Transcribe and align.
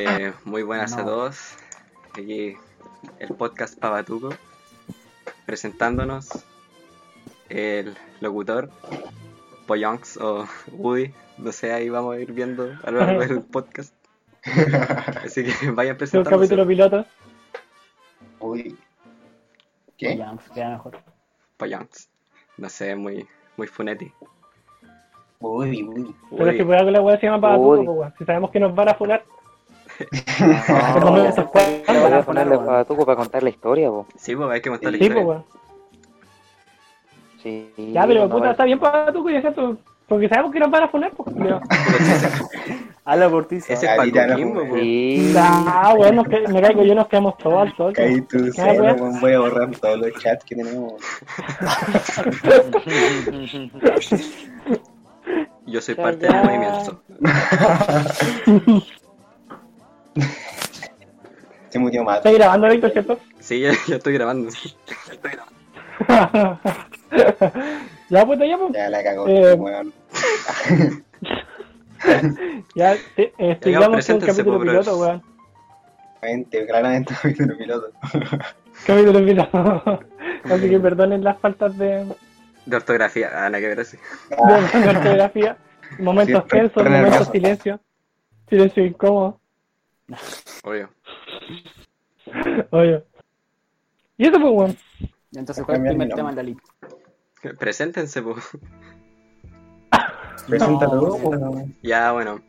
Eh, 0.00 0.32
muy 0.44 0.62
buenas 0.62 0.96
a 0.96 1.04
todos. 1.04 1.56
Aquí 2.12 2.56
el 3.18 3.28
podcast 3.34 3.76
Pavatuco. 3.80 4.30
Presentándonos 5.44 6.28
el 7.48 7.96
locutor 8.20 8.70
Poyonks 9.66 10.16
o 10.18 10.46
Woody. 10.70 11.12
No 11.38 11.50
sé, 11.50 11.72
ahí 11.72 11.88
vamos 11.88 12.14
a 12.14 12.20
ir 12.20 12.32
viendo 12.32 12.76
a 12.84 12.90
lo 12.92 13.00
largo 13.00 13.20
del 13.22 13.42
podcast. 13.42 13.92
Así 15.24 15.44
que 15.44 15.70
vayan 15.72 15.96
Es 16.00 16.14
un 16.14 16.22
capítulo 16.22 16.64
piloto. 16.64 17.04
Uy. 18.38 18.78
¿Qué? 19.96 20.16
Pues, 20.16 20.50
queda 20.50 20.70
mejor. 20.70 20.98
Poyonks. 21.56 22.08
No 22.56 22.68
sé, 22.68 22.94
muy, 22.94 23.26
muy 23.56 23.66
funeti. 23.66 24.12
Uy, 25.40 25.82
uy. 25.82 26.14
Pero 26.36 26.52
si 26.52 26.62
por 26.62 26.76
algo 26.76 26.90
la 26.92 27.00
weá 27.00 27.18
se 27.18 27.26
llama 27.26 27.40
Pavatuco. 27.40 28.12
Si 28.16 28.24
sabemos 28.24 28.52
que 28.52 28.60
nos 28.60 28.72
van 28.76 28.90
a 28.90 28.94
funar. 28.94 29.24
No, 30.40 31.12
van 31.12 31.26
a 31.26 32.18
a 32.18 32.24
poner, 32.24 32.24
ponerle 32.24 32.56
weón. 32.56 32.66
para 32.66 32.84
Tuco 32.84 33.04
para 33.06 33.16
contar 33.16 33.42
la 33.42 33.50
historia, 33.50 33.88
po. 33.88 34.06
Sí, 34.16 34.36
pues 34.36 34.50
hay 34.50 34.60
que 34.60 34.70
contar 34.70 34.92
la 34.92 34.98
Sí, 34.98 35.04
historia. 35.04 35.42
Sí. 37.42 37.72
Ya, 37.92 38.06
pero 38.06 38.20
no 38.26 38.30
puta, 38.30 38.50
está 38.52 38.64
bien 38.64 38.78
Pavatuco 38.78 39.30
y 39.30 39.36
es 39.36 39.40
cierto. 39.42 39.76
Porque 40.06 40.28
sabemos 40.28 40.52
que 40.52 40.60
nos 40.60 40.70
van 40.70 40.84
a 40.84 40.88
funar, 40.88 41.10
pues. 41.12 41.34
culiao. 41.34 41.60
Habla 43.04 43.28
por 43.28 43.46
ti, 43.46 43.56
Ese 43.56 43.72
es 43.74 43.80
para 43.80 43.96
pues. 44.68 44.82
Sí. 44.82 45.34
Ah, 45.36 45.94
nos 46.12 46.26
ca- 46.28 46.48
me 46.48 46.62
caigo 46.62 46.82
yo, 46.82 46.94
nos 46.94 47.08
quedamos 47.08 47.36
todos 47.38 47.60
al 47.62 47.76
sol. 47.76 47.92
Caí 47.92 48.20
tú, 48.22 48.38
weón, 48.56 49.20
voy 49.20 49.32
a 49.34 49.38
borrar 49.40 49.70
todos 49.76 49.98
los 49.98 50.12
chats 50.14 50.44
que 50.44 50.56
tenemos. 50.56 50.94
Yo 55.66 55.80
soy 55.82 55.94
parte 55.94 56.26
del 56.26 56.36
movimiento. 56.44 57.02
Se 61.70 61.78
murió 61.78 62.02
más. 62.04 62.18
¿Estás 62.18 62.32
grabando, 62.34 62.68
Víctor, 62.68 62.90
cierto? 62.92 63.18
Sí, 63.40 63.60
ya, 63.60 63.72
ya 63.86 63.96
estoy 63.96 64.14
grabando. 64.14 64.50
ya, 68.08 68.24
puta, 68.26 68.46
ya, 68.46 68.56
pues. 68.58 68.72
Ya 68.72 68.88
la 68.90 69.02
cagó, 69.02 69.28
Eh, 69.28 69.54
weón. 69.54 69.92
Ya, 72.76 72.94
te- 73.16 73.32
eh, 73.38 73.58
sigamos 73.60 74.06
con 74.06 74.16
el 74.16 74.24
capítulo 74.24 74.58
po, 74.58 74.64
piloto, 74.64 74.98
weón. 74.98 75.22
Claramente, 76.20 76.66
claramente 76.66 77.14
capítulo 77.20 77.56
piloto. 77.58 77.90
Capítulo 78.86 79.24
piloto. 79.24 80.00
Así 80.44 80.68
que 80.70 80.78
perdonen 80.80 81.24
las 81.24 81.38
faltas 81.40 81.76
de, 81.76 82.06
De 82.66 82.76
ortografía. 82.76 83.30
Ah, 83.34 83.50
nada 83.50 83.58
que 83.60 83.66
ver 83.68 83.80
así. 83.80 83.96
de, 84.30 84.88
ortografía. 84.88 85.56
Momentos 85.98 86.46
tensos, 86.46 86.84
momentos 86.84 87.28
silencio. 87.28 87.80
Silencio 88.48 88.84
incómodo. 88.84 89.40
Obvio. 90.64 90.90
Oye. 92.70 93.04
Y 94.16 94.26
eso 94.26 94.40
fue, 94.40 94.50
weón. 94.50 94.76
Entonces, 95.34 95.64
¿cuál 95.64 95.76
es 95.78 95.82
el 95.82 95.88
primer 95.96 96.08
tema 96.14 96.30
en 96.30 96.36
la 96.36 96.42
lista? 96.42 96.62
Preséntense, 97.58 98.22
pues. 98.22 98.44
Preséntalo, 100.48 101.18
No. 101.38 101.66
Ya, 101.82 102.12
bueno. 102.12 102.40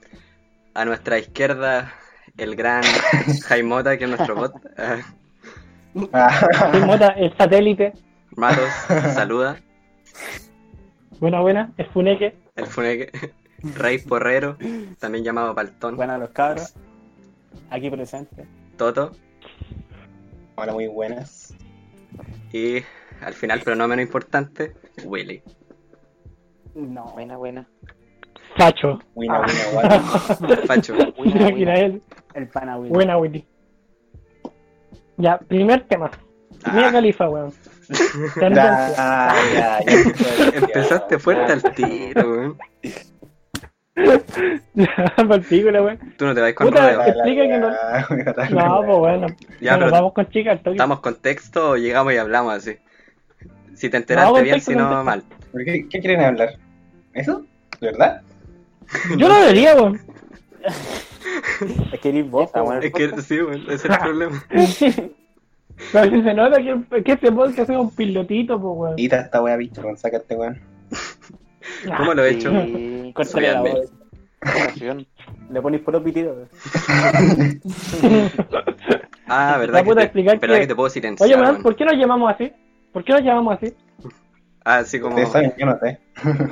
A 0.74 0.86
nuestra 0.86 1.18
izquierda, 1.20 1.92
el 2.38 2.56
gran 2.56 2.84
Jaimota, 3.48 3.98
que 3.98 4.06
es 4.06 4.10
nuestro 4.10 4.36
bot. 4.36 4.54
Ah, 4.78 4.98
Ah, 6.14 6.72
Soy 6.72 6.82
Mota, 6.82 7.08
el 7.08 7.36
satélite. 7.36 7.94
Matos, 8.38 8.70
saluda. 9.16 9.60
Buena, 11.20 11.42
buena. 11.42 11.74
El 11.78 11.88
funeque. 11.88 12.38
El 12.56 12.68
funeque. 12.68 13.34
Rey 13.76 13.98
Porrero, 13.98 14.56
también 15.00 15.24
llamado 15.26 15.56
Paltón. 15.56 15.96
Buenas 15.96 16.20
los 16.20 16.30
cabros. 16.30 16.76
Aquí 17.70 17.90
presente. 17.90 18.46
Toto. 18.78 19.12
Hola, 20.56 20.74
muy 20.74 20.88
buenas. 20.88 21.54
Y 22.52 22.78
al 23.22 23.34
final, 23.34 23.62
pero 23.64 23.76
no 23.76 23.88
menos 23.88 24.06
importante, 24.06 24.74
Willy. 25.06 25.42
No. 26.76 27.06
Buena, 27.14 27.38
buena. 27.38 27.68
Facho. 28.58 29.00
Buena, 29.16 29.40
buena, 29.42 29.64
guata. 29.74 30.00
Facho. 30.66 30.96
Buena, 31.18 31.52
Mira 31.52 31.52
buena. 31.52 31.74
él. 31.80 32.02
El 32.34 32.48
pana, 32.50 32.78
Willy. 32.78 32.94
Buena, 32.94 33.18
Willy. 33.18 33.48
Ya, 35.18 35.38
primer 35.38 35.86
tema. 35.88 36.10
Mira 36.74 36.90
Ah, 36.90 36.92
Califa, 36.92 37.30
weón. 37.30 37.54
Tendencia. 38.40 38.96
Ya, 38.96 39.34
ya, 39.54 39.86
ya. 39.86 40.58
empezaste 40.58 41.20
fuerte 41.20 41.54
al 41.54 41.64
tiro, 41.76 42.32
weón. 42.32 42.58
Partícula, 45.28 45.82
weón. 45.84 46.00
Tú 46.18 46.26
no 46.26 46.36
te 46.36 46.42
vas 46.42 46.54
con 46.54 46.68
Puta, 46.70 46.94
rodeo. 46.94 47.02
explica 47.14 47.42
que 47.44 47.58
no- 47.58 47.70
No, 48.62 48.86
pues 48.86 48.98
bueno. 49.00 49.28
Ya, 49.62 49.72
no, 49.74 49.78
nos 49.80 49.86
pero 49.86 49.92
vamos 49.92 50.14
con 50.14 50.30
chicas 50.30 50.52
al 50.58 50.64
toque. 50.64 50.78
¿Damos 50.78 51.00
contexto 51.02 51.72
o 51.72 51.78
llegamos 51.78 52.14
y 52.14 52.18
hablamos 52.18 52.54
así? 52.54 52.78
Si 53.76 53.90
te 53.90 53.98
enteraste 53.98 54.28
No, 54.30 54.34
bien, 54.36 54.46
contexto, 54.56 54.72
si 54.72 54.78
no, 54.78 55.04
mal. 55.04 55.24
¿Por 55.52 55.64
qué, 55.64 55.88
¿Qué 55.90 56.00
quieren 56.00 56.22
hablar? 56.22 56.50
¿Eso? 57.14 57.46
¿De 57.80 57.88
verdad? 57.88 58.22
Yo 59.18 59.28
no 59.30 59.40
debería, 59.40 59.76
weón. 59.76 60.00
Es 61.94 62.00
que 62.00 62.10
eres 62.10 62.30
vos, 62.30 62.52
bueno. 62.54 62.82
Es 62.82 62.92
que 62.92 63.22
sí, 63.22 63.42
weón, 63.42 63.62
ese 63.70 63.74
es 63.76 63.86
el 63.86 63.98
problema. 64.00 64.44
Pero 65.94 66.12
si 66.12 66.22
se 66.24 66.34
nota 66.34 66.58
que, 66.58 67.04
que 67.04 67.12
este 67.14 67.32
podcast 67.32 67.70
es 67.70 67.78
un 67.78 67.96
pilotito, 67.96 68.60
pues, 68.60 68.74
weón. 68.78 68.96
Quita 68.98 69.22
esta 69.22 69.42
wea, 69.42 69.56
bicho, 69.56 69.82
con 69.82 69.96
sácate, 69.98 70.36
weón. 70.36 70.60
¿Cómo 71.98 72.14
lo 72.14 72.24
he 72.26 72.32
hecho? 72.32 72.50
Sí. 72.52 73.12
Córtale 73.16 73.54
la 73.54 73.62
voz. 73.62 73.92
Le 75.52 75.62
pones 75.62 75.82
puro 75.82 76.04
pitido. 76.04 76.36
Ah, 79.32 79.58
¿verdad, 79.60 79.80
que 79.82 79.86
puta, 79.86 80.00
te, 80.00 80.06
explicar 80.06 80.40
¿verdad 80.40 80.56
que- 80.56 80.62
que 80.62 80.68
te 80.68 80.76
puedo 80.76 80.90
silenciar? 80.90 81.30
Oye? 81.44 81.60
¿por 81.62 81.76
qué 81.76 81.86
nos 81.86 81.94
llamamos 81.96 82.34
así? 82.34 82.52
¿Por 82.92 83.04
qué 83.04 83.14
nos 83.14 83.22
llamamos 83.22 83.58
así? 83.58 83.76
Ah, 84.66 84.78
así 84.78 85.00
como 85.00 85.24
saben, 85.28 85.54
yo 85.56 85.68
no 85.68 85.78
sé. 85.80 86.00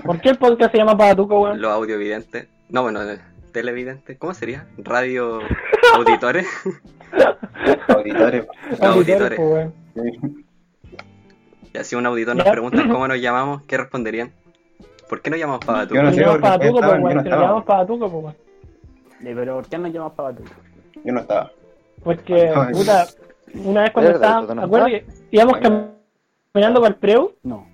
¿Por 0.04 0.22
qué 0.22 0.30
el 0.30 0.38
podcast 0.38 0.72
se 0.72 0.78
llama 0.78 0.96
Patuco, 0.96 1.42
weón? 1.42 1.60
los 1.60 1.72
audiovidentes. 1.72 2.48
No, 2.70 2.84
bueno, 2.84 3.02
eh, 3.02 3.18
televidentes. 3.52 4.18
¿Cómo 4.20 4.36
sería? 4.36 4.68
Radio 4.78 5.40
auditores. 5.96 6.46
Auditores. 7.88 8.46
Los 8.70 8.82
Auditores, 8.82 9.40
auditores. 9.40 9.40
pues. 9.96 10.18
Y 11.74 11.78
así 11.80 11.96
un 11.96 12.06
auditor 12.06 12.36
nos 12.36 12.48
pregunta 12.48 12.84
cómo 12.92 13.08
nos 13.08 13.20
llamamos, 13.20 13.64
¿qué 13.64 13.78
responderían? 13.78 14.32
¿Por 15.10 15.22
qué 15.22 15.30
nos 15.30 15.40
llamamos 15.40 15.66
Pavatuco? 15.66 15.96
Yo 15.96 16.04
no 16.04 16.12
sé, 16.12 16.20
llamamos 16.22 16.42
pues, 16.42 16.82
weón. 17.04 17.16
no 17.16 17.24
Si 17.24 17.30
llamamos 17.30 17.64
pues, 17.66 18.12
weón. 18.24 18.36
Pero 19.24 19.56
¿por 19.56 19.68
qué 19.68 19.78
nos 19.78 19.94
llamas 19.94 20.12
para 20.14 20.34
tú? 20.36 20.44
Yo 21.04 21.14
no 21.14 21.20
estaba. 21.22 21.52
Porque, 22.04 22.52
Ay. 22.56 22.74
puta, 22.74 23.06
una 23.66 23.82
vez 23.84 23.92
cuando 23.92 24.12
¿Es 24.12 24.20
verdad, 24.20 24.30
estábamos, 24.30 24.48
no 24.50 24.56
me 24.56 24.64
acuerdo 24.66 24.86
que 24.88 25.06
íbamos 25.32 25.54
caminando 25.58 26.82
para 26.82 26.88
el 26.94 26.96
Preu 26.96 27.32
No. 27.44 27.68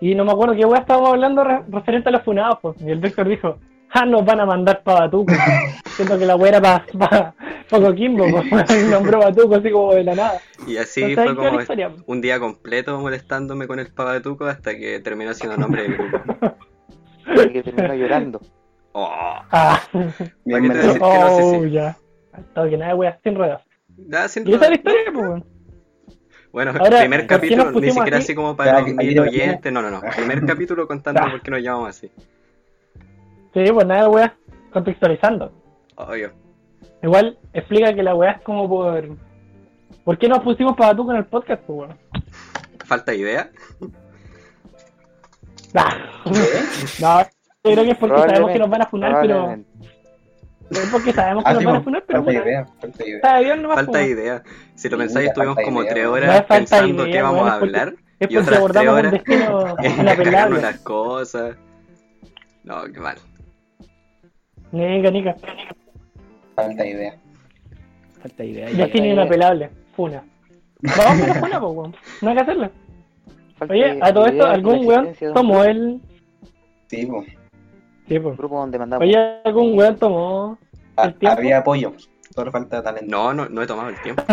y 0.00 0.14
no 0.14 0.24
me 0.24 0.32
acuerdo 0.32 0.54
qué 0.54 0.64
weá 0.64 0.80
estábamos 0.80 1.10
hablando 1.10 1.44
re- 1.44 1.62
referente 1.68 2.08
a 2.08 2.12
los 2.12 2.22
funados, 2.22 2.58
pues. 2.60 2.80
Y 2.82 2.90
el 2.90 2.98
Víctor 2.98 3.28
dijo, 3.28 3.58
ah, 3.92 4.04
nos 4.06 4.24
van 4.24 4.40
a 4.40 4.46
mandar 4.46 4.82
para 4.82 5.00
Batuco. 5.00 5.32
Siento 5.96 6.18
que 6.18 6.26
la 6.26 6.36
weá 6.36 6.48
era 6.56 6.60
para 6.60 7.34
pues. 7.70 8.70
Y 8.70 8.90
nombró 8.90 9.18
Batuco 9.20 9.56
así 9.56 9.70
como 9.70 9.94
de 9.94 10.04
la 10.04 10.14
nada. 10.14 10.40
Y 10.66 10.76
así 10.76 11.02
Entonces, 11.02 11.34
fue 11.34 11.36
como 11.46 11.60
historia. 11.60 11.92
un 12.06 12.20
día 12.20 12.38
completo 12.40 12.98
molestándome 13.00 13.66
con 13.66 13.78
el 13.78 13.92
Pavatuco 13.92 14.46
hasta 14.46 14.76
que 14.76 15.00
terminó 15.00 15.34
siendo 15.34 15.56
nombre 15.56 15.82
del 15.82 15.96
grupo. 15.98 16.18
Que 17.52 17.62
terminó 17.62 17.94
llorando. 17.94 18.40
Oh, 18.92 19.10
Ah, 19.50 19.80
Bien 19.92 20.12
¿Para 20.12 20.62
qué 20.62 20.68
te 20.68 20.74
merecido. 20.74 20.92
decís? 20.92 20.98
que 20.98 21.18
no 21.18 21.36
sé 21.36 21.42
oh, 21.42 21.62
si- 21.64 21.70
ya. 21.70 21.96
Hasta 22.32 22.68
que 22.70 22.76
nada, 22.78 22.94
weá, 22.94 23.18
sin 23.22 23.34
ruedas. 23.34 23.62
nada, 23.96 24.28
sin 24.28 24.48
Y 24.48 24.54
esa 24.54 24.64
es 24.64 24.70
la 24.70 24.76
historia, 24.76 25.12
pues. 25.12 25.42
Bueno, 26.50 26.72
Ahora, 26.78 27.00
primer 27.00 27.26
¿por 27.26 27.40
qué 27.40 27.56
nos 27.56 27.66
capítulo, 27.66 27.80
ni 27.80 27.90
siquiera 27.92 28.16
así? 28.16 28.24
así 28.24 28.34
como 28.34 28.56
para 28.56 28.80
lo 28.80 29.22
oyentes, 29.22 29.70
no, 29.72 29.82
no, 29.82 29.90
no. 29.90 30.00
Primer 30.16 30.44
capítulo 30.46 30.86
contando 30.88 31.20
Ah. 31.22 31.30
por 31.30 31.42
qué 31.42 31.50
nos 31.50 31.60
llamamos 31.62 31.90
así. 31.90 32.10
Sí, 33.54 33.64
pues 33.72 33.86
nada, 33.86 34.08
weá, 34.08 34.34
contextualizando. 34.72 35.52
Obvio. 35.96 36.32
Igual 37.02 37.38
explica 37.52 37.94
que 37.94 38.02
la 38.02 38.14
weá 38.14 38.32
es 38.32 38.42
como 38.42 38.68
por. 38.68 39.16
¿Por 40.04 40.18
qué 40.18 40.28
nos 40.28 40.40
pusimos 40.40 40.76
para 40.76 40.90
Batuco 40.90 41.10
en 41.12 41.18
el 41.18 41.26
podcast, 41.26 41.62
pues, 41.64 41.78
weón? 41.78 41.98
Falta 42.86 43.12
de 43.12 43.18
idea. 43.18 43.50
Ah. 45.74 45.96
No, 47.00 47.20
yo 47.64 47.72
creo 47.72 47.84
que 47.84 47.90
es 47.90 47.98
porque 47.98 48.16
sabemos 48.18 48.50
que 48.52 48.58
nos 48.58 48.70
van 48.70 48.82
a 48.82 48.86
funar, 48.86 49.18
pero. 49.20 49.56
Es 50.70 50.88
porque 50.90 51.12
sabemos 51.12 51.44
que 51.44 51.50
Ah, 51.50 51.52
nos 51.54 51.60
sí, 51.60 51.66
van 51.66 51.76
a 51.76 51.80
funar, 51.82 52.04
pero. 52.06 52.24
falta 52.24 52.42
idea, 52.42 52.66
falta 52.80 53.06
idea. 53.06 53.20
Falta 53.74 53.98
de 53.98 54.08
idea. 54.08 54.42
Si 54.74 54.88
lo 54.88 54.98
pensáis, 54.98 55.28
estuvimos 55.28 55.56
como 55.64 55.82
idea, 55.82 55.92
tres. 55.92 56.04
No 56.06 56.12
horas 56.12 56.44
pensando 56.46 57.02
idea, 57.04 57.12
qué 57.12 57.22
vamos 57.22 57.42
a 57.42 57.54
es 57.54 57.58
porque- 57.60 57.78
hablar. 57.78 57.94
Es 58.20 58.30
Y 58.30 58.34
porque 58.34 58.38
otras 58.38 58.46
tres 58.48 58.58
abordamos 58.58 58.92
un 58.92 58.98
horas 58.98 59.12
destino 59.12 59.76
en 59.82 60.52
unas 60.58 60.78
cosas. 60.80 61.56
No, 62.64 62.82
qué 62.92 63.00
mal. 63.00 63.16
Nica, 64.72 65.10
nica. 65.10 65.36
Falta 66.58 66.84
idea. 66.84 67.16
Falta 68.20 68.44
idea. 68.44 68.66
Destino 68.66 69.04
idea. 69.04 69.14
inapelable. 69.14 69.70
Funa. 69.94 70.24
Vamos 70.80 71.22
a 71.22 71.26
la 71.28 71.34
funa, 71.34 71.60
pues, 71.60 71.72
weón. 71.76 71.96
No 72.20 72.28
hay 72.30 72.34
que 72.34 72.42
hacerlo. 72.42 72.70
Falta 73.56 73.74
Oye, 73.74 73.98
a 74.02 74.12
todo 74.12 74.26
esto, 74.26 74.36
idea 74.38 74.48
y 74.48 74.54
algún 74.54 74.86
weón 74.86 75.14
tomó 75.34 75.62
el. 75.62 76.00
Sí, 76.88 77.06
pues. 77.06 77.28
Sí, 78.08 78.18
pues. 78.18 78.36
grupo 78.36 78.58
donde 78.58 78.76
mandamos. 78.76 79.06
Oye, 79.06 79.40
algún 79.44 79.78
weón 79.78 79.96
tomó 79.98 80.58
Ah, 80.96 81.04
el 81.04 81.14
tiempo. 81.14 81.38
Había 81.38 81.58
apoyo. 81.58 81.92
Solo 82.34 82.50
falta 82.50 82.82
talento. 82.82 83.06
No, 83.08 83.32
no, 83.32 83.48
no 83.48 83.62
he 83.62 83.66
tomado 83.66 83.90
el 83.90 84.02
tiempo. 84.02 84.22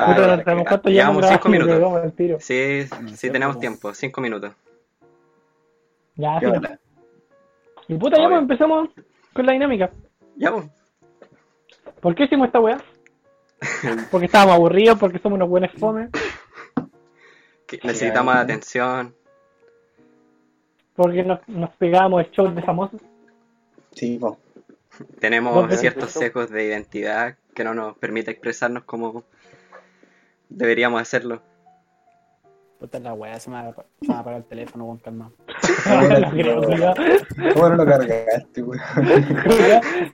Ah, 0.00 0.14
ya, 0.16 0.36
ya. 0.36 0.44
Llevamos 0.44 0.84
llevamos 0.84 1.26
cinco 1.28 1.48
minutos. 1.48 2.44
Sí, 2.44 2.84
sí 3.16 3.30
tenemos 3.30 3.56
po. 3.56 3.60
tiempo, 3.60 3.92
cinco 3.94 4.20
minutos. 4.20 4.52
Ya. 6.14 6.38
Y 7.88 7.94
puta, 7.94 8.18
ya 8.18 8.28
pues 8.28 8.40
empezamos 8.40 8.90
con 9.32 9.46
la 9.46 9.52
dinámica. 9.52 9.90
Ya, 10.36 10.52
pues. 10.52 10.66
¿Por 12.00 12.14
qué 12.14 12.24
hicimos 12.24 12.46
esta 12.46 12.60
weá? 12.60 12.78
Porque 14.10 14.26
estábamos 14.26 14.54
aburridos, 14.54 14.98
porque 14.98 15.18
somos 15.18 15.36
unos 15.36 15.48
buenos 15.48 15.72
fome, 15.72 16.10
que 17.66 17.80
necesitamos 17.82 18.34
Sí, 18.34 18.40
atención. 18.40 19.14
porque 20.94 21.24
nos, 21.24 21.40
nos 21.48 21.70
pegábamos 21.70 22.24
el 22.24 22.30
show 22.30 22.54
de 22.54 22.62
famosos. 22.62 23.00
Sí, 23.92 24.16
po. 24.16 24.38
Tenemos 25.18 25.76
ciertos 25.76 26.12
sesgos 26.12 26.50
de 26.50 26.66
identidad 26.66 27.36
que 27.54 27.64
no 27.64 27.74
nos 27.74 27.96
permite 27.98 28.30
expresarnos 28.30 28.84
como 28.84 29.24
deberíamos 30.48 31.00
hacerlo. 31.00 31.42
Puta 32.78 33.00
la 33.00 33.12
weá, 33.12 33.38
se 33.40 33.50
me 33.50 33.56
va 33.56 33.74
a, 34.08 34.20
apagar 34.20 34.40
el 34.40 34.44
teléfono, 34.44 34.84
weón, 34.84 34.98
calma. 34.98 35.32
Creo. 36.32 36.62
¿Cómo 37.54 37.68
no 37.68 37.76
lo 37.76 37.84
cargaste, 37.86 38.62
weón? 38.62 38.80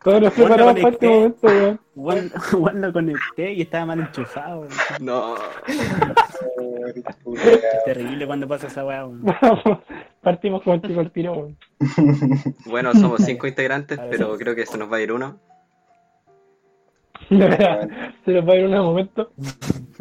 Todos 0.03 0.21
nos 0.23 0.33
preparamos 0.33 0.75
para 0.81 0.89
este 0.91 1.07
conecté. 1.07 1.09
momento, 1.09 1.47
weón. 1.47 1.81
Weón, 1.95 2.31
lo 2.81 2.93
conecté 2.93 3.53
y 3.53 3.63
estaba 3.63 3.87
mal 3.87 4.01
enchufado, 4.01 4.61
weón. 4.61 4.73
No. 5.01 5.35
Es 7.35 7.85
terrible 7.85 8.27
cuando 8.27 8.49
pasa 8.49 8.67
esa 8.67 8.85
weá, 8.85 9.07
weón. 9.07 9.25
Partimos 10.23 10.63
con 10.63 10.75
el 10.75 10.81
tiro 10.83 11.01
al 11.01 11.11
tiro, 11.11 11.33
weón. 11.33 11.57
Bueno, 12.67 12.93
somos 12.95 13.23
cinco 13.25 13.47
integrantes, 13.47 13.99
pero 14.11 14.37
creo 14.39 14.55
que 14.55 14.67
se 14.67 14.79
nos 14.79 14.91
va 14.93 14.97
a 14.99 15.01
ir 15.01 15.13
uno. 15.13 15.39
De 17.31 17.37
verdad, 17.49 17.89
se 18.25 18.33
nos 18.33 18.47
va 18.49 18.53
a 18.53 18.57
ir 18.57 18.67
un 18.67 18.73
momento. 18.73 19.31
En 19.39 19.45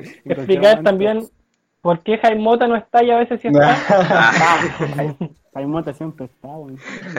cualquier 0.03 0.37
Explicar 0.37 0.63
momento. 0.77 0.83
también 0.83 1.29
por 1.83 2.01
qué 2.01 2.17
Jaime 2.17 2.41
Mota 2.41 2.65
no 2.67 2.75
está 2.77 3.03
y 3.03 3.11
a 3.11 3.17
veces 3.17 3.41
sí 3.41 3.49
está. 3.49 3.77
Ah, 5.55 5.59
Hay 5.59 5.67
mota 5.67 5.93
siempre 5.93 6.25
está, 6.25 6.47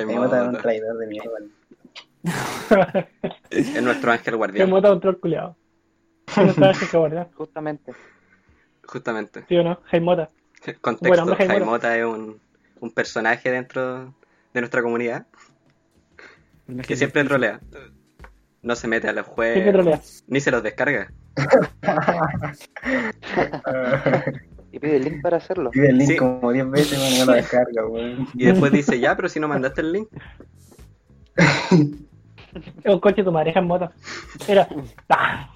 Me 0.04 0.16
mata 0.18 0.42
un 0.48 0.56
traidor 0.56 0.98
de 0.98 1.06
mierda. 1.06 1.38
Es 3.50 3.80
nuestro 3.82 4.10
ángel 4.10 4.24
Jaime 4.24 4.36
guardián, 4.38 4.70
Mota 4.70 4.88
control 4.88 5.20
culiado. 5.20 5.56
No 6.36 6.52
sabes 6.54 6.78
qué 6.90 6.96
guardar, 6.96 7.30
Justamente. 7.34 7.92
justamente. 8.86 9.44
¿sí 9.48 9.56
o 9.56 9.62
no? 9.62 9.78
Jaime 9.84 10.06
Mota. 10.06 10.30
Contexto, 10.80 11.08
Bueno, 11.08 11.22
hombre, 11.24 11.36
Jaime 11.36 11.52
Jaime 11.52 11.66
Mota. 11.66 11.88
Mota 11.88 11.98
es 11.98 12.04
un, 12.06 12.40
un 12.80 12.90
personaje 12.90 13.50
dentro 13.52 14.14
de 14.52 14.60
nuestra 14.60 14.82
comunidad 14.82 15.26
que 16.86 16.96
siempre 16.96 17.22
trolea. 17.24 17.60
No 18.62 18.74
se 18.74 18.88
mete 18.88 19.08
a 19.08 19.12
los 19.12 19.26
juegos, 19.26 20.24
ni 20.26 20.40
se 20.40 20.50
los 20.50 20.62
descarga. 20.62 21.12
Y 24.74 24.78
pide 24.80 24.96
el 24.96 25.04
link 25.04 25.22
para 25.22 25.36
hacerlo. 25.36 25.70
Pide 25.70 25.90
el 25.90 25.98
link 25.98 26.10
Sí. 26.10 26.16
como 26.16 26.50
10 26.50 26.68
veces, 26.68 27.18
no 27.20 27.26
lo 27.26 27.32
descarga, 27.32 27.86
weón. 27.86 28.26
Y 28.34 28.46
después 28.46 28.72
dice, 28.72 28.98
ya, 28.98 29.14
pero 29.14 29.28
si 29.28 29.38
no 29.38 29.46
mandaste 29.46 29.82
el 29.82 29.92
link. 29.92 30.08
Es 31.36 31.80
un 32.92 32.98
coche 32.98 33.22
tu 33.22 33.30
madre, 33.30 33.52
Jaime 33.52 33.68
Mota. 33.68 33.92
Era. 34.48 34.66
Ah. 35.08 35.48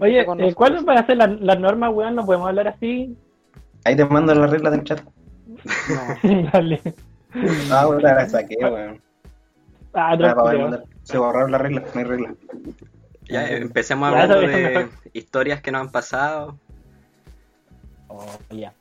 Oye, 0.00 0.20
eh. 0.20 0.54
¿cuáles 0.54 0.84
van 0.84 0.98
a 0.98 1.06
ser 1.06 1.16
las, 1.16 1.40
las 1.40 1.60
normas, 1.60 1.92
weón? 1.94 2.16
No 2.16 2.26
podemos 2.26 2.48
hablar 2.48 2.66
así. 2.66 3.16
Ahí 3.84 3.94
te 3.94 4.04
mando 4.04 4.34
las 4.34 4.50
reglas 4.50 4.72
del 4.72 4.82
chat. 4.82 5.00
Dale. 6.52 6.80
Ah, 7.70 7.86
weón, 7.86 8.02
la 8.02 8.28
saqué, 8.28 8.56
weón. 8.60 9.00
Ah, 9.94 10.16
Ah. 10.18 10.82
Se 11.04 11.18
borraron 11.18 11.52
las 11.52 11.60
reglas, 11.60 11.84
no 11.94 12.00
hay 12.00 12.06
reglas. 12.06 12.34
Ya, 13.28 13.48
empecemos 13.48 14.08
hablando 14.08 14.40
de 14.40 14.88
historias 15.12 15.60
que 15.60 15.70
nos 15.70 15.82
han 15.82 15.90
pasado. 15.92 16.58
Oh, 18.14 18.54
ya. 18.54 18.72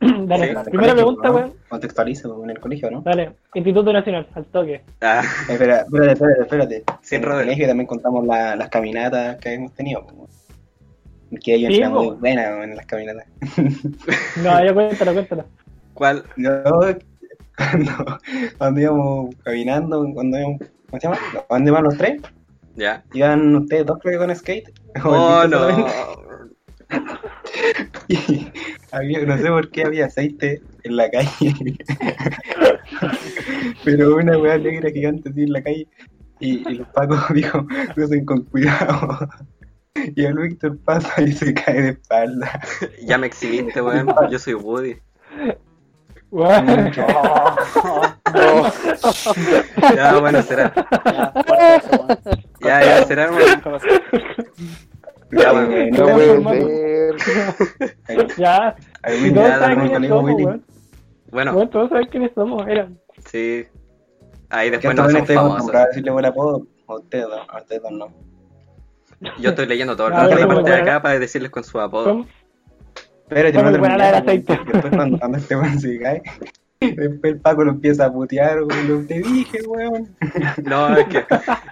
Dale, 0.00 0.54
Sí. 0.64 0.70
primera 0.70 0.94
pregunta, 0.94 1.30
weón. 1.30 1.52
Contextualizo 1.68 2.28
weón, 2.34 2.44
en 2.44 2.56
el 2.56 2.60
colegio, 2.60 2.90
¿no? 2.90 3.02
Dale, 3.02 3.32
Instituto 3.54 3.92
Nacional, 3.92 4.26
al 4.34 4.44
toque. 4.46 4.82
Ah, 5.00 5.22
Eh, 5.48 5.52
Espera, 5.52 5.80
espérate, 5.80 6.12
espérate, 6.12 6.42
espérate. 6.42 6.84
Sin 7.02 7.24
en 7.24 7.30
el 7.30 7.36
colegio 7.38 7.66
también 7.66 7.86
contamos 7.86 8.26
la- 8.26 8.56
las 8.56 8.68
caminatas 8.68 9.36
que 9.38 9.54
hemos 9.54 9.72
tenido. 9.74 10.06
Que 11.44 11.54
ellos 11.56 11.74
Sí, 11.74 11.82
muy 11.84 12.08
weón, 12.10 12.62
en 12.70 12.76
las 12.76 12.86
caminatas. 12.86 13.26
No, 14.42 14.64
ya 14.64 14.72
cuéntalo, 14.72 15.12
cuéntalo. 15.12 15.44
¿Cuál? 15.94 16.24
Yo, 16.36 16.50
cuando, 17.58 18.18
cuando 18.56 18.80
íbamos 18.80 19.34
caminando, 19.42 20.06
cuando 20.14 20.38
íbamos, 20.38 20.58
¿cómo 20.88 21.00
se 21.00 21.06
llama? 21.08 21.18
Cuando 21.48 21.70
iban 21.70 21.84
los 21.84 21.96
tres, 21.98 22.22
Ya. 22.76 23.02
iban 23.12 23.56
ustedes 23.56 23.84
dos 23.84 23.98
creo 24.00 24.20
que 24.20 24.26
con 24.26 24.34
skate. 24.36 24.72
Oh, 25.04 25.44
no. 25.46 26.27
Y 28.08 28.50
había, 28.92 29.20
no 29.26 29.36
sé 29.36 29.48
por 29.48 29.70
qué 29.70 29.84
había 29.84 30.06
aceite 30.06 30.62
en 30.84 30.96
la 30.96 31.10
calle. 31.10 31.54
Pero 33.84 34.16
una 34.16 34.38
weá 34.38 34.56
negra 34.58 34.90
gigante 34.90 35.28
así 35.28 35.42
en 35.42 35.52
la 35.52 35.62
calle. 35.62 35.86
Y, 36.40 36.68
y 36.70 36.78
el 36.78 36.86
Paco 36.86 37.16
dijo, 37.34 37.66
crucen 37.94 38.24
con 38.24 38.44
cuidado. 38.44 39.28
Y 39.94 40.24
el 40.24 40.38
Víctor 40.38 40.78
pasa 40.78 41.20
y 41.20 41.32
se 41.32 41.52
cae 41.54 41.82
de 41.82 41.88
espalda. 41.90 42.60
Ya 43.02 43.18
me 43.18 43.26
exhibiste, 43.26 43.82
weón. 43.82 44.08
Yo 44.30 44.38
soy 44.38 44.54
Woody. 44.54 44.96
Ya, 49.94 50.18
bueno, 50.18 50.42
será. 50.42 50.72
Ya, 52.60 52.82
ya, 52.84 53.04
será, 53.04 53.30
weón. 53.30 53.62
Ya, 55.30 55.52
bueno. 55.52 55.72
Eh, 55.72 55.90
No 55.90 56.06
puede 56.42 57.16
ser. 57.18 58.36
Ya, 58.38 58.76
dame 59.02 59.28
un 59.28 59.34
quiénes 59.34 59.90
colegio 59.92 60.08
somos, 60.08 60.24
Willy. 60.34 60.62
Bueno, 61.30 61.52
Weón, 61.54 61.70
todos 61.70 61.88
saben 61.90 62.06
quiénes 62.08 62.32
somos, 62.34 62.66
era. 62.66 62.88
sí. 63.26 63.66
Ahí 64.50 64.70
después 64.70 64.96
no 64.96 65.04
son 65.04 65.16
estoy 65.18 65.36
famosos. 65.36 65.56
acostumbrado 65.56 65.84
a 65.84 65.88
decirle 65.88 66.10
buen 66.10 66.24
apodo. 66.24 66.66
A 66.86 66.94
ustedes 66.94 67.26
dos, 67.26 67.40
a 67.50 67.58
ustedes 67.58 67.82
no. 67.90 68.08
Yo 69.38 69.50
estoy 69.50 69.66
leyendo 69.66 69.94
todo 69.94 70.06
el 70.06 70.12
Ah, 70.14 70.16
rato 70.22 70.30
la 70.30 70.36
bueno, 70.36 70.54
parte 70.54 70.70
de 70.70 70.76
bueno. 70.78 70.90
acá 70.90 71.02
para 71.02 71.18
decirles 71.18 71.50
con 71.50 71.64
su 71.64 71.78
apodo. 71.78 72.04
Son- 72.04 72.26
Pero 73.28 73.48
te 73.48 73.52
Fue 73.52 73.62
muy 73.62 73.72
mando 73.72 73.78
buena 73.80 73.96
la 73.98 74.06
del 74.06 74.14
aceite. 74.14 74.58
Después 74.72 74.94
cuando, 74.96 75.18
cuando 75.18 75.36
este 75.38 75.54
weón 75.56 75.78
se 75.78 75.98
cae, 75.98 76.22
después 76.80 77.34
el 77.34 77.40
Paco 77.40 77.64
lo 77.64 77.72
empieza 77.72 78.06
a 78.06 78.12
putear, 78.12 78.62
weón. 78.62 78.88
Lo 78.88 79.06
te 79.06 79.20
dije, 79.20 79.62
weón. 79.62 80.16
No, 80.64 80.96
es 80.96 81.06
que, 81.08 81.24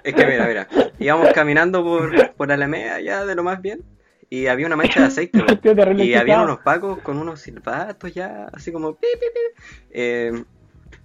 es 0.04 0.14
que 0.14 0.26
mira, 0.26 0.46
mira. 0.46 0.68
Íbamos 0.98 1.32
caminando 1.32 1.82
por, 1.82 2.32
por 2.32 2.52
Alameda 2.52 3.00
ya 3.00 3.24
de 3.24 3.34
lo 3.34 3.42
más 3.42 3.60
bien. 3.60 3.82
Y 4.28 4.48
había 4.48 4.66
una 4.66 4.76
mancha 4.76 5.00
de 5.00 5.06
aceite, 5.06 5.38
weón. 5.64 6.00
Y 6.00 6.14
había 6.14 6.42
unos 6.42 6.58
pacos 6.58 6.98
con 7.00 7.18
unos 7.18 7.40
silbatos 7.40 8.12
ya, 8.12 8.48
así 8.52 8.72
como 8.72 8.94
pi, 8.94 9.06
pi, 9.20 9.26
pi, 9.32 9.62
eh, 9.90 10.44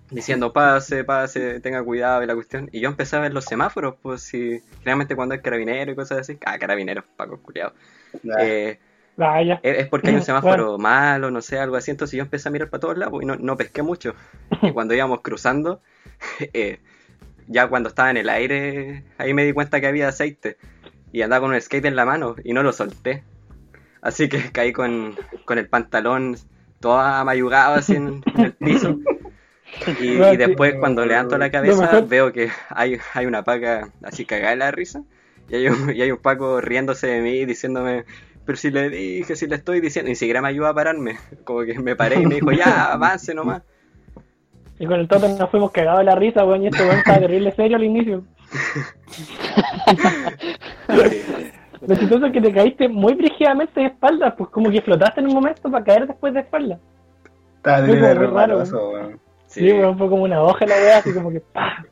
diciendo 0.09 0.51
pase, 0.51 1.03
pase, 1.03 1.59
tenga 1.59 1.83
cuidado 1.83 2.23
y 2.23 2.27
la 2.27 2.35
cuestión. 2.35 2.69
Y 2.71 2.79
yo 2.79 2.89
empecé 2.89 3.15
a 3.15 3.19
ver 3.19 3.33
los 3.33 3.45
semáforos, 3.45 3.95
pues 4.01 4.21
si 4.21 4.61
generalmente 4.79 5.15
cuando 5.15 5.33
hay 5.33 5.41
carabinero 5.41 5.91
y 5.91 5.95
cosas 5.95 6.19
así, 6.19 6.37
ah, 6.45 6.57
carabineros, 6.57 7.05
pacos, 7.15 7.39
culiados. 7.39 7.73
Eh, 8.39 8.79
Es 9.63 9.87
porque 9.87 10.09
hay 10.09 10.15
un 10.15 10.21
Bueno. 10.25 10.25
semáforo 10.25 10.77
malo, 10.77 11.31
no 11.31 11.41
sé, 11.41 11.59
algo 11.59 11.75
así. 11.75 11.91
Entonces 11.91 12.17
yo 12.17 12.23
empecé 12.23 12.49
a 12.49 12.51
mirar 12.51 12.69
para 12.69 12.81
todos 12.81 12.97
lados 12.97 13.21
y 13.21 13.25
no, 13.25 13.35
no 13.35 13.57
pesqué 13.57 13.81
mucho. 13.83 14.15
Y 14.61 14.71
cuando 14.73 14.93
íbamos 14.93 15.21
cruzando, 15.21 15.81
eh, 16.53 16.79
ya 17.47 17.67
cuando 17.67 17.89
estaba 17.89 18.11
en 18.11 18.17
el 18.17 18.29
aire, 18.29 19.03
ahí 19.17 19.33
me 19.33 19.45
di 19.45 19.53
cuenta 19.53 19.81
que 19.81 19.87
había 19.87 20.07
aceite. 20.09 20.57
Y 21.11 21.21
andaba 21.23 21.41
con 21.41 21.53
un 21.55 21.61
skate 21.61 21.85
en 21.85 21.95
la 21.95 22.05
mano 22.05 22.35
y 22.43 22.53
no 22.53 22.63
lo 22.63 22.71
solté. 22.73 23.23
Así 24.01 24.29
que 24.29 24.51
caí 24.51 24.71
con, 24.73 25.15
con 25.45 25.57
el 25.57 25.67
pantalón 25.69 26.37
todo 26.79 26.99
amayugado 26.99 27.75
así 27.75 27.95
en, 27.95 28.23
en 28.35 28.45
el 28.45 28.53
piso. 28.53 28.97
Y, 29.99 30.21
y 30.21 30.37
después 30.37 30.75
cuando 30.79 31.05
levanto 31.05 31.37
la 31.37 31.49
cabeza 31.51 32.01
veo 32.01 32.31
que 32.31 32.49
hay, 32.69 32.97
hay 33.13 33.25
una 33.25 33.43
paca 33.43 33.89
así 34.03 34.25
cagada 34.25 34.51
de 34.51 34.55
la 34.57 34.71
risa. 34.71 35.03
Y 35.49 35.55
hay, 35.55 35.67
un, 35.67 35.93
y 35.95 36.01
hay 36.01 36.11
un 36.11 36.17
Paco 36.19 36.61
riéndose 36.61 37.07
de 37.07 37.21
mí 37.21 37.45
diciéndome, 37.45 38.05
pero 38.51 38.59
si 38.59 38.69
le 38.69 38.89
dije, 38.89 39.33
si 39.37 39.47
le 39.47 39.55
estoy 39.55 39.79
diciendo, 39.79 40.09
ni 40.09 40.15
siquiera 40.15 40.41
me 40.41 40.49
ayuda 40.49 40.71
a 40.71 40.73
pararme. 40.73 41.15
Como 41.45 41.61
que 41.61 41.79
me 41.79 41.95
paré 41.95 42.19
y 42.19 42.25
me 42.25 42.35
dijo, 42.35 42.51
ya, 42.51 42.91
avance 42.91 43.33
nomás. 43.33 43.61
Y 44.77 44.85
con 44.85 44.99
el 44.99 45.07
Toto 45.07 45.25
nos 45.29 45.49
fuimos 45.49 45.71
cagados 45.71 45.99
de 45.99 46.05
la 46.07 46.15
risa, 46.15 46.43
weón, 46.43 46.63
y 46.63 46.67
este 46.67 46.83
weón 46.83 46.97
estaba 46.97 47.19
terrible 47.19 47.53
serio 47.53 47.77
al 47.77 47.85
inicio. 47.85 48.25
Lo 51.87 51.95
chistoso 51.95 52.25
es 52.25 52.33
que 52.33 52.41
te 52.41 52.51
caíste 52.51 52.89
muy 52.89 53.13
brígidamente 53.13 53.79
de 53.79 53.85
espalda, 53.85 54.35
pues 54.35 54.49
como 54.49 54.69
que 54.69 54.81
flotaste 54.81 55.21
en 55.21 55.27
un 55.27 55.35
momento 55.35 55.71
para 55.71 55.85
caer 55.85 56.07
después 56.07 56.33
de 56.33 56.41
espalda. 56.41 56.77
Estaba 57.55 57.81
de 57.83 57.87
muy 57.87 57.99
raro, 58.27 58.57
weón. 58.57 59.17
Sí, 59.47 59.61
Sí. 59.61 59.71
weón, 59.71 59.97
fue 59.97 60.09
como 60.09 60.23
una 60.23 60.43
hoja 60.43 60.65
la 60.65 60.75
weá, 60.75 60.97
así 60.97 61.13
como 61.13 61.31
que 61.31 61.39
¡pah! 61.39 61.85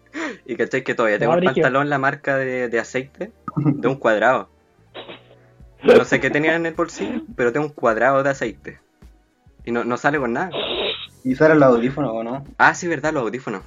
Y 0.46 0.58
cachai 0.58 0.84
que 0.84 0.94
todavía 0.94 1.20
tengo 1.20 1.32
No, 1.32 1.38
el 1.40 1.46
pantalón, 1.46 1.90
la 1.90 2.00
marca 2.00 2.36
de, 2.36 2.68
de 2.68 2.80
aceite, 2.80 3.32
de 3.56 3.88
un 3.88 3.96
cuadrado. 3.96 4.50
No 5.84 6.04
sé 6.06 6.20
qué 6.20 6.30
tenía 6.30 6.56
en 6.56 6.66
el 6.66 6.74
bolsillo, 6.74 7.22
pero 7.36 7.52
tengo 7.54 7.66
un 7.68 7.72
cuadrado 7.74 8.22
de 8.24 8.30
aceite. 8.30 8.80
Y 9.66 9.72
no, 9.72 9.84
no 9.84 9.98
sale 9.98 10.20
con 10.20 10.34
nada. 10.34 10.52
¿Y 11.24 11.34
usar 11.34 11.52
el 11.52 11.62
audífono 11.64 12.12
o 12.12 12.24
no? 12.24 12.44
Ah, 12.58 12.74
sí, 12.74 12.88
verdad, 12.88 13.14
los 13.14 13.24
audífonos. 13.24 13.62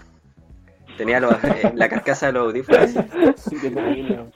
Tenía 0.96 1.20
los- 1.20 1.32
eh, 1.44 1.72
la 1.74 1.88
carcasa 1.88 2.26
de 2.26 2.32
los 2.32 2.46
audífonos. 2.48 2.90
Qué 3.60 3.70
terrible. 3.70 4.26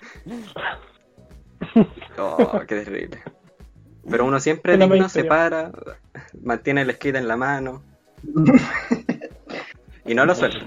Oh, 2.19 2.61
qué 2.67 2.83
terrible. 2.85 3.23
Pero 4.09 4.25
uno 4.25 4.39
siempre 4.41 4.77
digno 4.79 4.97
más 4.97 5.13
se 5.13 5.25
para, 5.25 5.71
mantiene 6.43 6.83
el 6.83 6.93
skate 6.95 7.17
en 7.17 7.29
la 7.29 7.37
mano 7.37 7.83
y 10.07 10.15
no 10.15 10.25
lo 10.25 10.35
suelta. 10.35 10.67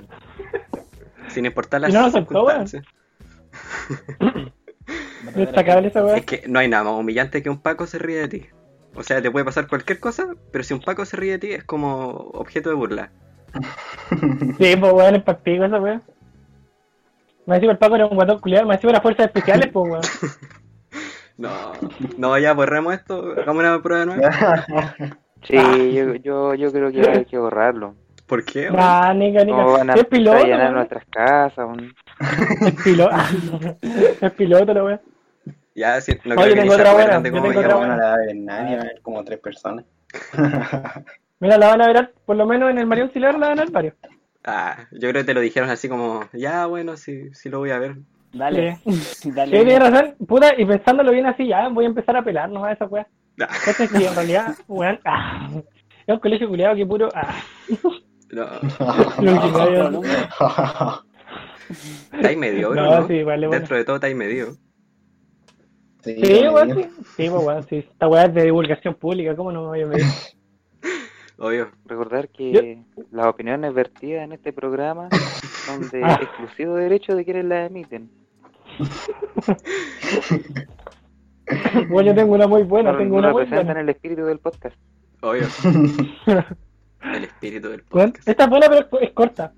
Sin 1.30 1.46
importar 1.46 1.82
las 1.82 1.90
Y 1.92 1.94
no 1.94 2.02
lo 2.04 2.12
soltó, 2.12 2.46
weón. 2.46 2.68
circunstancias. 2.68 2.86
Destacable 5.36 5.88
esa 5.88 6.04
weá. 6.04 6.18
Es 6.18 6.26
que 6.26 6.44
no 6.48 6.60
hay 6.60 6.68
nada 6.68 6.84
más 6.86 6.94
humillante 6.94 7.42
que 7.44 7.50
un 7.50 7.62
Paco 7.62 7.86
se 7.88 8.00
ríe 8.00 8.18
de 8.18 8.28
ti. 8.28 8.46
O 8.96 9.04
sea, 9.04 9.22
te 9.22 9.30
puede 9.32 9.46
pasar 9.46 9.68
cualquier 9.68 10.00
cosa, 10.00 10.28
pero 10.52 10.64
si 10.64 10.74
un 10.74 10.82
Paco 10.82 11.06
se 11.06 11.18
ríe 11.18 11.34
de 11.34 11.40
ti 11.40 11.52
es 11.52 11.64
como 11.64 12.10
objeto 12.34 12.70
de 12.70 12.76
burla. 12.76 13.12
Sí, 14.58 14.76
pues 14.76 14.94
weón, 14.94 15.16
es 15.16 15.24
partido 15.24 15.66
esa 15.66 15.80
weá. 15.80 16.02
Me 17.46 17.56
decía 17.56 17.72
el 17.72 17.78
Paco 17.78 17.96
era 17.96 18.06
un 18.06 18.16
guatón 18.16 18.40
culiado, 18.40 18.68
me 18.68 18.76
decía 18.76 18.92
las 18.92 19.02
fuerzas 19.02 19.26
especiales, 19.28 19.68
pues 19.72 19.90
weón. 19.90 20.02
No, 21.38 21.72
no, 22.18 22.38
ya 22.38 22.52
borremos 22.54 22.94
esto, 22.94 23.32
hagamos 23.32 23.64
una 23.64 23.82
prueba 23.82 24.06
nueva. 24.06 24.30
Sí, 25.42 25.56
yo, 25.94 26.16
yo, 26.16 26.54
yo 26.54 26.70
creo 26.70 26.92
que 26.92 27.00
hay 27.10 27.24
que 27.24 27.38
borrarlo. 27.38 27.96
¿Por 28.28 28.44
qué? 28.44 28.68
Ah. 28.78 29.14
No 29.16 29.72
van 29.72 29.90
a 29.90 29.94
Es 29.94 30.04
piloto, 30.04 30.38
a 30.38 30.42
llenar 30.44 30.60
weón. 30.64 30.74
nuestras 30.76 31.06
casas. 31.10 31.66
un- 31.66 31.96
Es 32.68 32.84
piloto. 32.84 33.16
es 34.22 34.32
piloto 34.34 34.74
la 34.74 34.84
weá. 34.84 35.02
Ya, 35.80 36.02
si, 36.02 36.12
no 36.26 36.36
Oye, 36.36 36.52
creo 36.52 36.56
que 36.56 36.56
tengo 36.56 36.64
ni 36.64 36.70
se 36.70 36.76
otra 36.76 36.92
acuerdan 36.92 37.22
buena, 37.22 37.40
yo 37.40 37.44
tengo 37.54 37.60
otra 37.60 37.88
no 37.88 37.96
la 37.96 38.14
a 38.14 38.18
ver 38.18 38.36
nadie, 38.36 38.76
va 38.76 38.82
a 38.82 38.86
ver 38.86 39.02
como 39.02 39.24
tres 39.24 39.40
personas. 39.40 39.86
Mira, 41.40 41.58
la 41.58 41.68
van 41.70 41.82
a 41.82 41.88
ver, 41.88 42.14
por 42.26 42.36
lo 42.36 42.46
menos 42.46 42.70
en 42.70 42.80
el 42.80 42.86
Mario 42.86 43.06
Auxiliar 43.06 43.40
la 43.40 43.48
van 43.48 43.60
a 43.60 43.64
ver 43.64 43.72
varios. 43.72 43.94
Ah, 44.44 44.88
yo 44.92 45.00
creo 45.00 45.14
que 45.14 45.24
te 45.24 45.34
lo 45.34 45.40
dijeron 45.40 45.70
así 45.70 45.88
como, 45.88 46.26
ya, 46.34 46.66
bueno, 46.66 46.98
sí, 46.98 47.34
sí 47.34 47.48
lo 47.48 47.60
voy 47.60 47.72
a 47.72 47.80
ver. 47.80 47.96
Dale, 48.34 48.78
Sí, 48.86 49.32
dale. 49.36 49.52
tienes 49.54 49.80
razón. 49.80 50.16
Puta, 50.28 50.54
y 50.58 50.66
pensándolo 50.66 51.14
bien 51.14 51.28
así, 51.28 51.48
ya 51.48 51.70
voy 51.70 51.86
a 51.86 51.88
empezar 51.88 52.18
a 52.18 52.24
pelar 52.24 52.50
nomás 52.50 52.74
esa 52.74 52.86
weá. 52.86 53.08
Ah, 53.40 53.48
Este 53.66 53.86
es 53.86 53.90
que 53.90 54.06
en 54.06 54.16
realidad, 54.16 54.56
weón, 54.68 55.00
ah, 55.06 55.50
es 56.06 56.14
un 56.14 56.20
colegio 56.20 56.50
culiado 56.50 56.76
que 56.76 56.86
puro, 56.86 57.08
ah, 57.16 57.42
No, 58.32 58.44
lo 59.22 59.54
caiga. 59.54 59.90
No, 59.92 60.02
no, 60.02 61.04
está 62.12 62.28
ahí 62.28 62.36
medio, 62.36 62.72
bro, 62.72 62.82
No, 62.84 63.00
¿no? 63.00 63.08
sí, 63.08 63.24
vale, 63.24 63.48
bueno. 63.48 63.60
Dentro 63.60 63.78
de 63.78 63.86
todo 63.86 63.96
está 63.96 64.08
ahí 64.08 64.16
medio. 64.16 64.58
Sí, 66.04 66.16
weón, 66.48 66.76
sí. 66.76 66.84
Sí, 67.18 67.30
pues 67.30 67.44
weón, 67.46 67.64
sí. 67.64 67.76
Esta 67.78 68.08
weá 68.08 68.26
es 68.26 68.34
de 68.34 68.44
divulgación 68.44 68.94
pública, 68.96 69.36
¿cómo 69.36 69.52
no 69.52 69.62
me 69.64 69.68
voy 69.68 69.82
a 69.82 69.86
medir? 69.88 70.06
Obvio. 71.38 71.70
Recordar 71.86 72.28
que 72.30 72.82
las 73.12 73.28
opiniones 73.28 73.74
vertidas 73.74 74.24
en 74.24 74.34
este 74.34 74.52
programa 74.54 75.08
son 75.66 75.90
de 75.90 76.02
Ah. 76.04 76.20
exclusivo 76.22 76.76
derecho 76.76 77.16
de 77.16 77.24
quienes 77.26 77.46
las 77.46 77.70
emiten. 77.70 78.10
Bueno, 81.90 82.12
yo 82.12 82.16
tengo 82.16 82.34
una 82.36 82.48
muy 82.48 82.62
buena, 82.64 82.92
no 82.92 82.98
tengo 83.00 83.14
no 83.16 83.20
una 83.20 83.32
muy 83.32 83.42
representan 83.44 83.66
buena. 83.76 83.82
el 83.82 83.90
espíritu 83.90 84.24
del 84.26 84.38
podcast. 84.40 84.76
Obvio. 85.22 85.48
El 87.02 87.24
espíritu 87.24 87.70
del 87.70 87.82
podcast. 87.84 88.28
esta 88.28 88.44
es 88.44 88.50
buena, 88.52 88.68
pero 88.70 88.88
es 89.02 89.12
corta. 89.14 89.52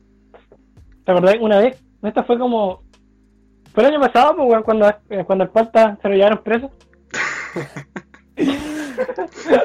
¿Te 1.04 1.12
acordás? 1.12 1.36
Una 1.42 1.60
vez, 1.60 1.84
esta 2.04 2.24
fue 2.24 2.40
como. 2.40 2.84
Fue 3.74 3.84
el 3.84 3.90
año 3.94 4.00
pasado, 4.02 4.36
pues, 4.36 4.50
weón, 4.50 4.64
cuando, 4.64 4.90
eh, 5.10 5.24
cuando 5.26 5.44
el 5.46 5.50
Palta 5.50 5.98
se 6.02 6.10
lo 6.10 6.16
llevaron 6.16 6.44
preso. 6.44 6.70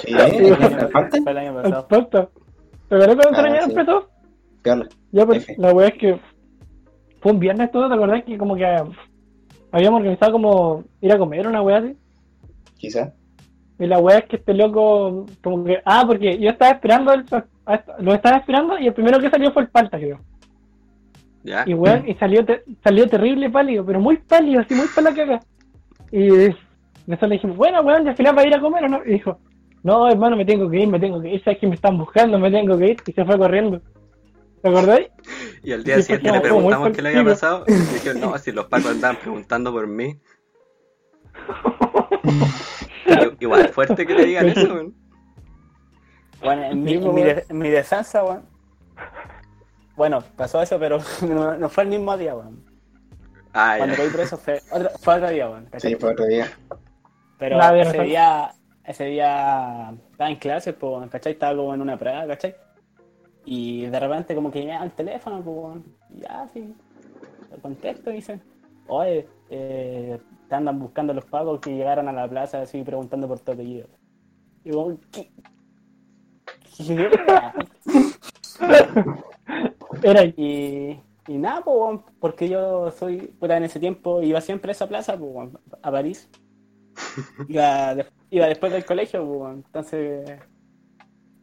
Sí, 0.03 0.13
¿me 0.13 0.89
falta? 0.89 1.19
Fue 1.23 1.33
el 1.33 1.39
año 1.39 1.51
El 1.51 1.63
pasado. 1.63 1.89
Palta. 1.89 2.29
¿Te 2.89 2.95
acuerdas 2.95 3.17
cuando 3.17 3.35
se 3.37 3.43
lo 3.43 3.49
Ah, 3.49 3.51
llevaron 3.51 3.69
sí. 3.71 3.75
preso? 3.75 4.11
Ya, 5.13 5.27
pues, 5.27 5.43
F. 5.45 5.55
la 5.59 5.73
weá 5.73 5.89
es 5.89 5.95
que 5.95 6.21
fue 7.21 7.33
un 7.33 7.39
viernes 7.41 7.71
todo, 7.71 7.89
¿te 7.89 7.95
acordás? 7.95 8.25
Que 8.25 8.37
como 8.39 8.57
que 8.57 8.65
ah, 8.67 8.85
habíamos 9.73 10.01
organizado 10.01 10.33
como 10.33 10.85
ir 11.01 11.13
a 11.13 11.19
comer 11.19 11.47
una 11.47 11.63
weá 11.63 11.79
así. 11.79 11.97
Quizá. 12.77 13.13
Y 13.79 13.87
la 13.87 13.99
weá 13.99 14.19
es 14.19 14.25
que 14.27 14.37
este 14.37 14.55
loco, 14.55 15.27
como 15.43 15.65
que, 15.65 15.79
ah, 15.85 16.05
porque 16.07 16.39
yo 16.39 16.51
estaba 16.51 16.73
esperando, 16.73 17.13
el, 17.13 17.25
lo 18.01 18.15
estaba 18.15 18.39
esperando 18.39 18.79
y 18.79 18.87
el 18.87 18.95
primero 18.95 19.19
que 19.21 19.31
salió 19.31 19.53
fue 19.53 19.63
el 19.63 19.69
Palta, 19.69 19.99
creo. 19.99 20.21
Ya. 21.47 21.63
Y 21.67 21.75
weón, 21.75 22.09
y 22.09 22.15
salió, 22.15 22.45
te- 22.45 22.65
salió 22.83 23.09
terrible 23.09 23.49
pálido, 23.51 23.85
pero 23.87 24.01
muy 24.01 24.17
pálido, 24.17 24.61
así 24.61 24.75
muy 24.75 24.87
para 24.89 25.11
la 25.11 25.17
caga. 25.17 25.41
Y 26.11 26.29
después 26.29 27.23
le 27.23 27.29
dijimos, 27.37 27.57
bueno, 27.57 27.81
weón, 27.83 28.05
ya 28.05 28.11
al 28.11 28.17
final 28.17 28.37
va 28.37 28.43
a 28.43 28.47
ir 28.47 28.55
a 28.55 28.61
comer 28.61 28.85
o 28.85 28.89
no. 28.89 29.01
Y 29.07 29.11
dijo, 29.13 29.39
no, 29.85 30.09
hermano, 30.09 30.37
me 30.37 30.45
tengo 30.45 30.69
que 30.69 30.81
ir, 30.81 30.89
me 30.89 30.99
tengo 30.99 31.23
que 31.23 31.35
ir, 31.35 31.45
sabes 31.45 31.61
que 31.61 31.69
me 31.69 31.77
están 31.77 31.97
buscando, 31.97 32.37
me 32.39 32.51
tengo 32.51 32.77
que 32.77 32.87
ir. 32.91 32.97
Y 33.07 33.13
se 33.13 33.25
fue 33.25 33.39
corriendo. 33.39 33.81
¿Te 34.61 34.69
acordáis? 34.71 35.07
Y 35.63 35.73
al 35.73 35.85
día 35.85 36.03
siguiente 36.03 36.33
le 36.33 36.41
preguntamos 36.41 36.89
qué 36.97 37.03
le 37.03 37.09
había 37.11 37.21
pasado. 37.35 37.65
Y 37.69 37.73
dijeron, 37.95 38.21
no, 38.21 38.37
si 38.39 38.51
los 38.51 38.67
pacos 38.67 38.91
andaban 38.91 39.17
preguntando 39.17 39.71
por 39.73 39.87
mí. 39.87 40.17
Igual 43.41 43.69
fuerte 43.69 44.07
que 44.07 44.15
te 44.15 44.25
digan 44.25 44.49
eso, 44.49 44.75
weón. 44.75 44.95
Bueno, 46.43 46.65
en 46.65 46.83
mi, 46.83 46.95
en 46.95 47.15
mi, 47.15 47.23
de- 47.23 47.45
en 47.49 47.59
mi 47.59 47.69
defensa, 47.71 48.25
weón. 48.25 48.43
Bueno, 49.97 50.23
pasó 50.37 50.61
eso, 50.61 50.79
pero 50.79 50.99
no, 51.29 51.57
no 51.57 51.69
fue 51.69 51.85
el 51.85 51.91
mismo 51.91 52.17
día, 52.17 52.37
weón. 52.37 52.65
Ah, 53.53 53.77
Cuando 53.79 53.97
caí 53.97 54.11
preso 54.11 54.37
fue 54.37 54.61
otro, 54.71 54.91
fue 55.01 55.15
otro 55.15 55.31
día, 55.31 55.49
weón. 55.49 55.65
¿cachai? 55.67 55.93
Sí, 55.93 55.97
fue 55.97 56.13
otro 56.13 56.27
día. 56.27 56.47
Pero 57.39 57.61
ese 57.75 58.03
día, 58.03 58.53
ese 58.85 59.05
día 59.07 59.95
estaba 60.11 60.31
en 60.31 60.37
clases, 60.37 60.75
pues, 60.75 60.93
weón, 60.93 61.09
¿cachai? 61.09 61.33
Estaba 61.33 61.57
como 61.57 61.75
en 61.75 61.81
una 61.81 61.99
prueba, 61.99 62.27
¿cachai? 62.27 62.55
Y 63.47 63.87
de 63.87 64.01
repente 64.01 64.35
como 64.35 64.51
que 64.51 64.61
me 64.61 64.67
llama 64.67 64.85
el 64.85 64.93
teléfono, 64.93 65.43
pues, 65.43 65.57
weón. 65.57 65.85
Y 66.11 66.21
ya, 66.21 66.49
sí. 66.53 66.75
Le 67.51 67.59
contesto 67.59 68.11
y 68.11 68.15
dice, 68.17 68.41
oye, 68.89 69.27
eh, 69.49 70.19
te 70.49 70.55
andan 70.55 70.79
buscando 70.79 71.15
los 71.15 71.25
pagos 71.25 71.61
que 71.61 71.75
llegaron 71.75 72.09
a 72.09 72.13
la 72.13 72.29
plaza 72.29 72.61
así 72.61 72.83
preguntando 72.83 73.27
por 73.27 73.41
tu 73.41 73.53
apellido. 73.53 73.89
Y 74.65 74.71
weón, 74.73 75.01
¿qué? 75.11 75.31
¿Qué? 76.87 77.09
Era. 80.03 80.25
Y, 80.25 81.01
y 81.29 81.39
nada, 81.39 81.63
pues, 81.63 82.01
porque 82.21 82.49
yo 82.49 82.91
soy, 82.91 83.19
puta, 83.39 83.57
en 83.57 83.65
ese 83.65 83.81
tiempo 83.81 84.23
iba 84.23 84.41
siempre 84.41 84.71
a 84.71 84.73
esa 84.73 84.89
plaza, 84.89 85.17
pues, 85.19 85.51
a 85.83 85.91
París. 85.91 86.29
Iba, 87.49 87.95
de- 87.95 88.07
iba 88.31 88.47
después 88.47 88.73
del 88.73 88.85
colegio, 88.85 89.25
pues, 89.27 89.55
entonces 89.55 90.41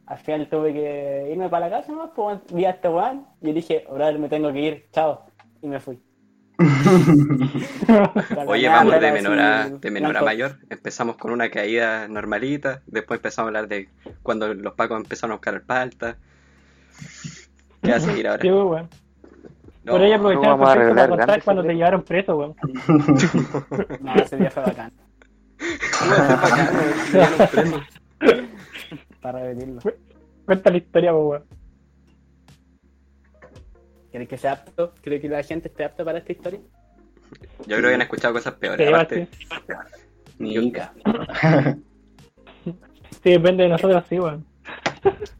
al 0.06 0.18
final 0.18 0.48
tuve 0.48 0.72
que 0.72 1.28
irme 1.32 1.48
para 1.48 1.68
la 1.68 1.78
casa, 1.80 1.92
¿no? 1.92 2.12
Pues, 2.14 2.40
vi 2.52 2.64
a 2.64 2.70
este 2.70 2.88
weón 2.88 3.26
y 3.40 3.52
dije, 3.52 3.84
brother, 3.90 4.18
me 4.18 4.28
tengo 4.28 4.52
que 4.52 4.60
ir, 4.60 4.84
chao, 4.92 5.24
y 5.62 5.68
me 5.68 5.80
fui. 5.80 5.98
Oye, 8.46 8.68
vamos 8.68 9.00
de 9.00 9.10
menor 9.12 9.38
a, 9.40 9.68
de 9.70 9.90
menor 9.90 10.16
a 10.16 10.22
mayor. 10.22 10.58
Empezamos 10.70 11.16
con 11.16 11.32
una 11.32 11.50
caída 11.50 12.06
normalita. 12.08 12.82
Después 12.86 13.18
empezamos 13.18 13.46
a 13.46 13.48
hablar 13.48 13.68
de 13.68 13.88
cuando 14.22 14.52
los 14.54 14.74
pacos 14.74 14.98
empezaron 14.98 15.32
a 15.32 15.36
buscar 15.36 15.54
el 15.54 15.62
palta. 15.62 16.16
¿Qué 17.84 17.90
va 17.90 17.96
a 17.96 18.00
seguir 18.00 18.26
ahora? 18.26 18.42
Sí, 18.42 18.50
weón. 18.50 18.88
No, 19.84 19.92
Por 19.92 20.02
ella 20.02 20.16
aprovecharon 20.16 20.58
perfecto 20.58 20.94
para 20.94 21.08
contar 21.08 21.42
cuando 21.42 21.62
te 21.62 21.74
llevaron 21.74 22.02
preso, 22.02 22.36
weón. 22.36 22.54
No, 24.00 24.14
ese 24.14 24.36
día 24.38 24.50
fue 24.50 24.62
bacán, 24.62 24.92
para 29.20 29.40
repetirlo. 29.40 29.80
Cuenta 30.46 30.70
la 30.70 30.76
historia, 30.78 31.14
weón. 31.14 31.44
¿Quieres 34.10 34.28
que 34.28 34.38
sea 34.38 34.52
apto? 34.52 34.94
¿Crees 35.02 35.20
que 35.20 35.28
la 35.28 35.42
gente 35.42 35.68
esté 35.68 35.84
apta 35.84 36.04
para 36.04 36.18
esta 36.18 36.32
historia? 36.32 36.60
Yo 37.66 37.76
creo 37.76 37.88
que 37.88 37.94
han 37.94 38.02
escuchado 38.02 38.32
cosas 38.32 38.54
peores. 38.54 38.88
Aparte, 38.88 39.28
Nica. 40.38 40.94
Sí, 43.22 43.30
depende 43.30 43.64
de 43.64 43.68
nosotros, 43.68 44.02
sí, 44.08 44.18
weón. 44.18 44.46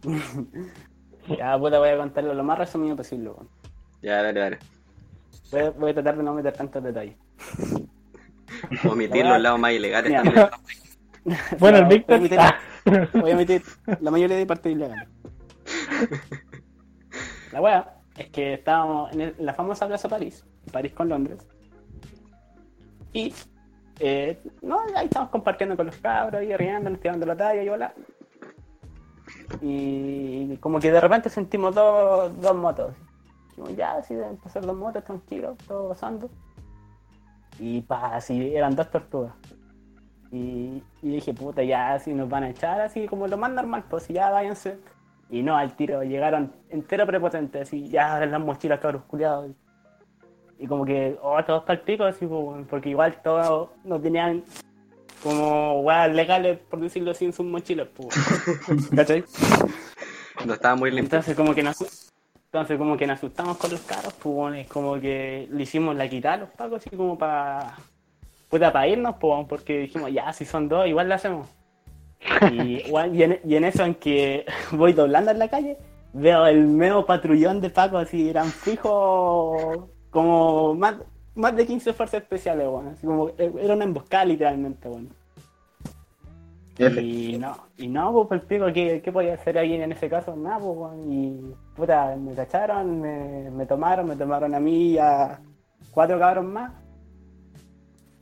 Ya, 1.28 1.59
puta, 1.59 1.78
voy 1.78 1.88
a 1.88 1.97
contarlo 1.97 2.35
lo 2.35 2.45
más 2.45 2.59
resumido 2.59 2.97
posible, 2.97 3.31
ya, 4.02 4.23
dale, 4.23 4.38
dale. 4.40 4.59
Voy 5.50 5.61
a, 5.62 5.71
voy 5.71 5.90
a 5.90 5.95
tratar 5.95 6.16
de 6.19 6.23
no 6.23 6.35
meter 6.35 6.52
tantos 6.52 6.83
detalles. 6.85 7.16
Omitir 8.90 9.25
los 9.25 9.40
lados 9.40 9.59
más 9.59 9.73
ilegales 9.73 10.11
Mira. 10.11 10.23
también. 10.50 10.50
Bueno, 11.59 11.78
el 11.78 11.87
Víctor. 11.87 12.21
voy 12.21 12.28
a 12.37 12.43
ah, 12.43 12.59
meter- 12.85 13.11
Voy 13.23 13.31
a 13.31 13.37
meter 13.37 13.62
la 14.00 14.11
mayoría 14.11 14.37
de 14.37 14.45
partes 14.45 14.73
ilegales. 14.73 15.09
La 17.50 17.62
wea 17.62 17.95
es 18.19 18.28
que 18.28 18.54
estábamos 18.54 19.11
en, 19.14 19.23
el- 19.23 19.35
en 19.38 19.47
la 19.47 19.54
famosa 19.54 19.87
Plaza 19.87 20.07
París, 20.07 20.45
París 20.71 20.93
con 20.93 21.09
Londres. 21.09 21.47
Y 23.14 23.33
eh, 24.00 24.38
no, 24.61 24.81
ahí 24.95 25.07
estamos 25.07 25.31
compartiendo 25.31 25.76
con 25.76 25.87
los 25.87 25.97
cabros, 25.97 26.43
ahí 26.43 26.54
riendo, 26.57 26.90
tirando 26.99 27.25
la 27.25 27.37
talla 27.37 27.62
y 27.62 27.69
hola. 27.71 27.95
Y 29.61 30.57
como 30.59 30.81
que 30.81 30.91
de 30.91 31.01
repente 31.01 31.29
sentimos 31.29 31.75
dos, 31.75 32.41
dos 32.41 32.55
motos. 32.55 32.95
Dijimos, 33.49 33.77
ya, 33.77 34.03
sí, 34.03 34.15
deben 34.15 34.37
pasar 34.37 34.65
dos 34.65 34.77
motos, 34.77 35.05
tranquilos, 35.05 35.57
todo 35.67 35.91
pasando. 35.91 36.31
Y 37.59 37.83
pa, 37.83 38.17
así, 38.17 38.55
eran 38.55 38.75
dos 38.75 38.91
tortugas. 38.91 39.35
Y, 40.33 40.83
y 41.03 41.09
dije, 41.09 41.33
puta, 41.33 41.63
ya 41.63 41.95
así 41.95 42.13
nos 42.13 42.29
van 42.29 42.45
a 42.45 42.51
echar, 42.51 42.81
así 42.81 43.07
como 43.07 43.29
lo 43.29 43.37
más 43.37 43.53
normal, 43.53 43.85
pues 43.89 44.09
ya 44.09 44.31
váyanse. 44.31 44.79
Y 45.31 45.43
no, 45.43 45.57
al 45.57 45.75
tiro, 45.77 46.03
llegaron 46.03 46.53
entero 46.69 47.07
prepotentes, 47.07 47.63
así, 47.63 47.89
ya 47.89 48.25
las 48.27 48.41
mochilas, 48.41 48.81
cabros 48.81 49.05
culiados. 49.05 49.51
Y 50.59 50.67
como 50.67 50.85
que, 50.85 51.19
oh, 51.23 51.43
todos 51.45 51.65
para 51.65 51.83
pico, 51.83 52.05
así, 52.05 52.27
pues, 52.27 52.67
porque 52.69 52.91
igual 52.91 53.21
todos 53.23 53.71
no 53.85 54.01
tenían 54.01 54.45
como 55.23 55.80
weas 55.80 56.12
legales, 56.12 56.59
por 56.59 56.80
decirlo 56.80 57.12
así, 57.12 57.25
en 57.25 57.33
sus 57.33 57.47
mochilas, 57.47 57.88
pues. 57.94 58.09
¿Cachai? 58.97 59.25
No 60.44 60.54
estaba 60.54 60.75
muy 60.75 60.90
limpio. 60.90 61.04
Entonces 61.04 61.37
como 61.37 61.54
que 61.54 61.62
nos 61.62 62.12
entonces 62.54 62.78
como 62.78 62.97
que 62.97 63.04
nos 63.04 63.18
asustamos 63.18 63.56
con 63.56 63.73
los 63.73 63.80
carros, 63.80 64.14
pues 64.14 64.54
es 64.61 64.68
como 64.68 65.00
que 65.00 65.49
le 65.50 65.62
hicimos 65.64 65.97
la 65.97 66.09
quitada 66.09 66.35
a 66.35 66.38
los 66.38 66.50
pacos 66.50 66.87
así 66.87 66.97
como 66.97 67.18
para 67.18 67.75
puta 68.49 68.73
para 68.73 68.87
irnos, 68.87 69.16
pues 69.21 69.47
porque 69.49 69.80
dijimos 69.80 70.12
ya 70.12 70.33
si 70.33 70.44
son 70.44 70.68
dos 70.68 70.87
igual 70.87 71.09
lo 71.09 71.16
hacemos. 71.16 71.49
Y, 72.52 72.85
y, 73.12 73.23
en, 73.25 73.40
y 73.44 73.56
en 73.56 73.64
eso 73.64 73.85
en 73.85 73.97
que 73.97 74.47
voy 74.71 74.92
doblando 74.92 75.33
en 75.33 75.40
la 75.40 75.49
calle, 75.49 75.78
veo 76.12 76.47
el 76.47 76.64
medio 76.68 77.04
patrullón 77.04 77.61
de 77.61 77.71
pacos 77.71 78.04
así, 78.04 78.28
eran 78.30 78.47
fijos 78.47 79.87
como 80.11 80.75
más, 80.76 80.94
más 81.35 81.57
de 81.57 81.67
15 81.67 81.93
fuerzas 81.93 82.23
especiales, 82.23 82.69
bueno, 82.69 82.91
así 82.91 83.07
como 83.07 83.31
era 83.38 83.75
una 83.75 83.85
emboscada 83.85 84.25
literalmente, 84.25 84.88
bueno. 84.88 85.09
Y 86.76 87.38
no, 87.38 87.57
y 87.76 87.87
no, 87.87 88.26
pues 88.26 88.43
el 88.43 88.47
pico, 88.49 88.67
¿qué, 88.73 89.00
¿qué 89.00 89.12
podía 89.12 89.35
hacer 89.35 89.59
ahí 89.59 89.75
en 89.75 89.93
ese 89.93 90.09
caso? 90.09 90.35
Nada, 90.35 90.59
pues, 90.59 90.76
weón. 90.76 91.12
y 91.12 91.55
puta, 91.76 92.17
me 92.17 92.35
cacharon, 92.35 93.00
me, 93.00 93.49
me 93.50 93.64
tomaron, 93.64 94.09
me 94.09 94.17
tomaron 94.17 94.55
a 94.57 94.61
mí 94.61 94.93
y 94.93 94.99
a 94.99 95.38
cuatro 95.93 96.19
cabros 96.19 96.45
más. 96.45 96.73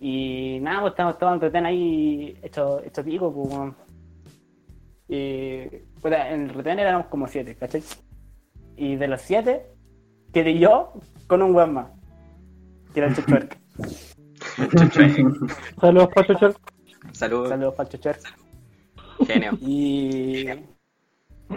Y 0.00 0.58
nada, 0.60 0.80
pues 0.82 0.92
estamos 0.92 1.18
todos 1.18 1.54
en 1.54 1.66
ahí 1.66 2.36
hecho, 2.42 2.82
hecho 2.84 3.02
pico, 3.02 3.32
pues, 3.32 3.54
weón. 3.54 3.76
Y 5.08 5.66
puta, 6.02 6.30
en 6.30 6.42
el 6.42 6.48
retén 6.50 6.78
éramos 6.78 7.06
como 7.06 7.26
siete, 7.28 7.54
¿cachai? 7.54 7.82
Y 8.76 8.96
de 8.96 9.08
los 9.08 9.22
siete, 9.22 9.66
quedé 10.30 10.58
yo 10.58 10.92
con 11.26 11.40
un 11.40 11.54
weón 11.54 11.72
más, 11.72 11.86
era 13.00 13.08
el. 13.08 13.14
Saludos, 15.80 16.08
Pacho 16.14 16.34
Chor. 16.34 16.54
Saludos, 17.12 17.48
Saludos 17.48 17.74
para 17.74 17.88
genio. 19.26 19.52
Y, 19.60 20.48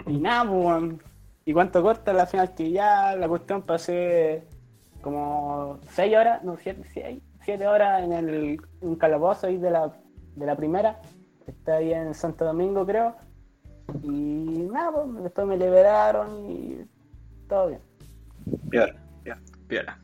y 0.06 0.18
nada, 0.18 0.50
pues, 0.50 0.94
y 1.44 1.52
cuánto 1.52 1.82
corta 1.82 2.12
la 2.12 2.26
final 2.26 2.54
que 2.54 2.70
ya 2.70 3.16
la 3.16 3.28
cuestión 3.28 3.62
pasé 3.62 4.44
como 5.00 5.78
6 5.90 6.16
horas, 6.16 6.44
no, 6.44 6.56
7 6.58 7.66
horas 7.66 8.02
en 8.02 8.12
el 8.12 8.60
un 8.80 8.96
calabozo 8.96 9.46
ahí 9.46 9.56
de 9.56 9.70
la, 9.70 9.92
de 10.34 10.46
la 10.46 10.56
primera, 10.56 11.00
que 11.44 11.52
está 11.52 11.76
ahí 11.76 11.92
en 11.92 12.14
Santo 12.14 12.44
Domingo 12.44 12.84
creo. 12.84 13.16
Y 14.02 14.68
nada, 14.70 14.92
pues, 14.92 15.22
después 15.22 15.46
me 15.46 15.56
liberaron 15.56 16.50
y 16.50 16.84
todo 17.48 17.68
bien. 17.68 17.80
Peor. 18.70 18.94
Piola. 19.68 19.98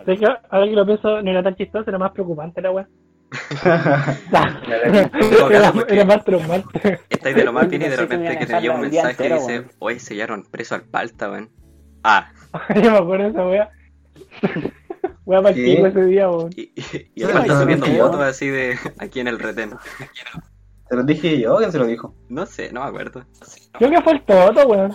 Piola. 0.00 0.04
Que 0.04 0.26
ahora 0.50 0.66
que 0.66 0.76
lo 0.76 0.86
pienso, 0.86 1.22
no 1.22 1.30
era 1.30 1.42
tan 1.42 1.56
chistoso, 1.56 1.88
era 1.88 1.98
más 1.98 2.12
preocupante 2.12 2.60
la 2.60 2.70
weá. 2.70 2.86
era, 5.88 6.04
más 6.04 6.24
traumante. 6.24 7.00
Estáis 7.08 7.34
de 7.34 7.44
lo 7.44 7.52
más 7.52 7.68
bien 7.68 7.82
y 7.82 7.88
de 7.88 7.96
repente 7.96 8.38
que 8.38 8.46
te 8.46 8.60
llega 8.60 8.74
un 8.74 8.82
mensaje 8.82 9.16
que 9.16 9.34
dice, 9.34 9.64
hoy 9.78 9.98
sellaron 9.98 10.44
preso 10.50 10.74
al 10.74 10.82
palta, 10.82 11.30
weón. 11.30 11.50
Ah, 12.04 12.30
Yo 12.74 12.90
me 12.90 12.98
acuerdo 12.98 13.24
de 13.24 13.30
esa 13.30 13.46
weá. 13.46 13.70
Weá 15.24 15.42
para 15.42 15.56
ese 15.56 16.04
día, 16.04 16.28
weón. 16.28 16.50
y, 16.56 16.72
y, 16.74 17.10
y 17.14 17.22
el 17.22 17.30
palta 17.30 17.60
subiendo 17.60 17.86
fotos 17.86 18.20
así 18.20 18.48
de 18.48 18.76
aquí 18.98 19.20
en 19.20 19.28
el 19.28 19.38
retén. 19.38 19.70
Se 20.88 20.96
lo 20.96 21.04
dije 21.04 21.40
yo, 21.40 21.56
¿quién 21.56 21.72
se 21.72 21.78
lo 21.78 21.86
dijo? 21.86 22.14
No 22.28 22.44
sé, 22.44 22.70
no 22.70 22.82
me 22.82 22.88
acuerdo. 22.88 23.24
Creo 23.72 23.90
que 23.90 24.02
fue 24.02 24.12
el 24.12 24.22
Toto, 24.24 24.66
weón. 24.66 24.94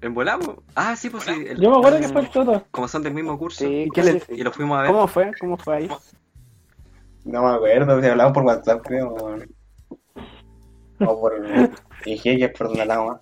¿En 0.00 0.14
volamos? 0.14 0.56
Ah, 0.74 0.94
sí, 0.96 1.10
pues 1.10 1.24
sí. 1.24 1.32
el- 1.48 1.60
Yo 1.60 1.70
me 1.70 1.76
acuerdo 1.78 1.98
que 2.00 2.08
fue 2.08 2.20
el 2.22 2.30
Toto. 2.30 2.64
Como 2.70 2.86
son 2.88 3.02
del 3.02 3.14
mismo 3.14 3.36
curso. 3.38 3.64
Sí, 3.64 3.90
¿Y 3.92 4.00
le- 4.00 4.12
que 4.12 4.20
sí. 4.20 4.32
Y 4.34 4.42
lo 4.42 4.52
fuimos 4.52 4.78
a 4.78 4.82
ver. 4.82 4.92
¿Cómo 4.92 5.08
fue? 5.08 5.32
¿Cómo 5.40 5.56
fue 5.56 5.76
ahí? 5.76 5.88
No 7.24 7.42
me 7.42 7.48
acuerdo, 7.56 8.00
se 8.00 8.10
hablaba 8.10 8.32
por 8.32 8.44
WhatsApp, 8.44 8.80
creo. 8.86 9.12
O 9.14 9.36
o 11.04 11.20
por. 11.20 11.34
Dije 12.04 12.36
que 12.38 12.44
es 12.44 12.52
por 12.56 12.68
donde 12.68 12.82
hablamos. 12.82 13.18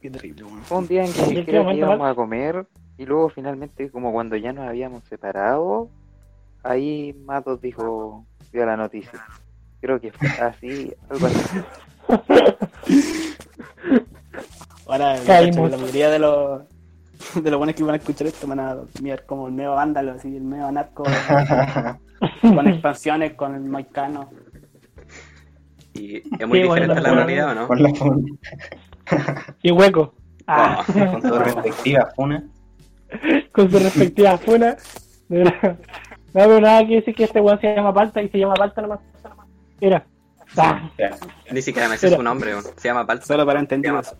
Qué 0.00 0.10
terrible, 0.10 0.44
weón. 0.44 0.62
Fue 0.64 0.78
un 0.78 0.88
día 0.88 1.04
en 1.04 1.08
¿En 1.10 1.34
que 1.34 1.44
creo 1.44 1.66
que 1.66 1.74
íbamos 1.74 2.08
a 2.10 2.14
comer 2.14 2.66
y 2.96 3.06
luego 3.06 3.28
finalmente 3.28 3.90
como 3.90 4.12
cuando 4.12 4.36
ya 4.36 4.52
nos 4.52 4.68
habíamos 4.68 5.04
separado, 5.04 5.88
ahí 6.62 7.12
Matos 7.24 7.60
dijo, 7.60 8.24
dio 8.52 8.66
la 8.66 8.76
noticia. 8.76 9.24
Creo 9.80 10.00
que 10.00 10.12
fue 10.12 10.28
así, 10.40 10.92
algo 11.10 11.26
así. 11.26 11.60
Ahora, 14.86 15.16
Caímos. 15.26 15.70
la 15.70 15.76
mayoría 15.76 16.10
de 16.10 16.18
los 16.18 16.62
de 17.40 17.50
los 17.50 17.58
buenos 17.58 17.76
que 17.76 17.84
van 17.84 17.94
a 17.94 17.98
escuchar 17.98 18.26
esto 18.26 18.46
van 18.48 18.58
a 18.60 18.76
mirar 19.00 19.24
como 19.26 19.46
el 19.46 19.52
medio 19.52 19.72
vándalo, 19.72 20.12
así, 20.12 20.36
el 20.36 20.42
medio 20.42 20.66
anarco 20.66 21.04
con 22.40 22.66
expansiones, 22.68 23.34
con 23.34 23.54
el 23.54 23.62
maicano. 23.62 24.28
Y 25.94 26.16
es 26.16 26.48
muy 26.48 26.58
Sí, 26.58 26.62
diferente 26.64 26.98
a 26.98 27.00
la 27.00 27.14
realidad, 27.14 27.50
¿o 27.50 27.54
no? 27.54 27.66
Con 27.68 27.82
la 27.82 27.94
funa. 27.94 28.22
Y 29.62 29.70
hueco. 29.72 30.14
Ah, 30.46 30.84
Con 30.86 31.22
su 31.22 31.38
respectiva 31.38 32.08
funa. 32.16 32.44
con 33.52 33.70
su 33.70 33.78
respectiva 33.78 34.38
funa. 34.38 34.76
De 35.28 35.38
verdad. 35.38 35.78
No 36.34 36.48
veo 36.48 36.60
nada 36.60 36.86
que 36.86 36.96
decir 36.96 37.14
que 37.14 37.24
este 37.24 37.40
weón 37.40 37.60
se 37.60 37.74
llama 37.74 37.92
Palta 37.92 38.22
y 38.22 38.28
se 38.30 38.38
llama 38.38 38.54
Palta 38.54 38.80
nomás. 38.82 39.00
Mira. 39.80 40.04
Ah. 40.56 40.90
Ni 41.50 41.62
siquiera 41.62 41.88
me 41.88 41.96
sé 41.96 42.06
Pero- 42.08 42.18
su 42.18 42.22
nombre, 42.22 42.52
weón. 42.52 42.64
Se 42.76 42.88
llama 42.88 43.06
Palta. 43.06 43.24
Solo 43.26 43.46
para 43.46 43.60
entendidos. 43.60 44.14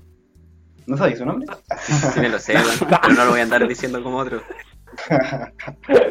¿No 0.87 0.97
sabéis 0.97 1.19
su 1.19 1.25
nombre? 1.27 1.47
Sí 1.87 2.21
me 2.21 2.29
lo 2.29 2.39
sé, 2.39 2.55
weón. 2.55 2.67
Pero 3.03 3.15
no 3.15 3.25
lo 3.25 3.31
voy 3.33 3.41
a 3.41 3.43
andar 3.45 3.67
diciendo 3.69 4.03
como 4.03 4.19
otro. 4.19 4.43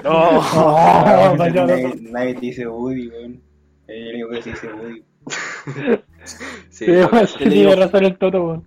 No. 0.03 1.35
nadie, 1.37 1.83
loco. 1.83 1.95
nadie 2.11 2.33
te 2.35 2.39
dice 2.41 2.67
Woody, 2.67 3.07
weón. 3.09 3.41
Es 3.87 3.95
el 3.95 4.13
único 4.15 4.29
que 4.31 4.41
se 4.41 4.49
dice 4.51 4.73
Woody. 4.73 5.03
Sí, 6.23 6.37
Sí, 6.69 6.85
todo 6.85 6.95
weón, 6.97 7.09
caso, 7.09 7.37
sí, 7.39 7.49
tiene 7.49 7.75
razón 7.75 8.05
el 8.05 8.17
Toto, 8.17 8.43
weón. 8.45 8.65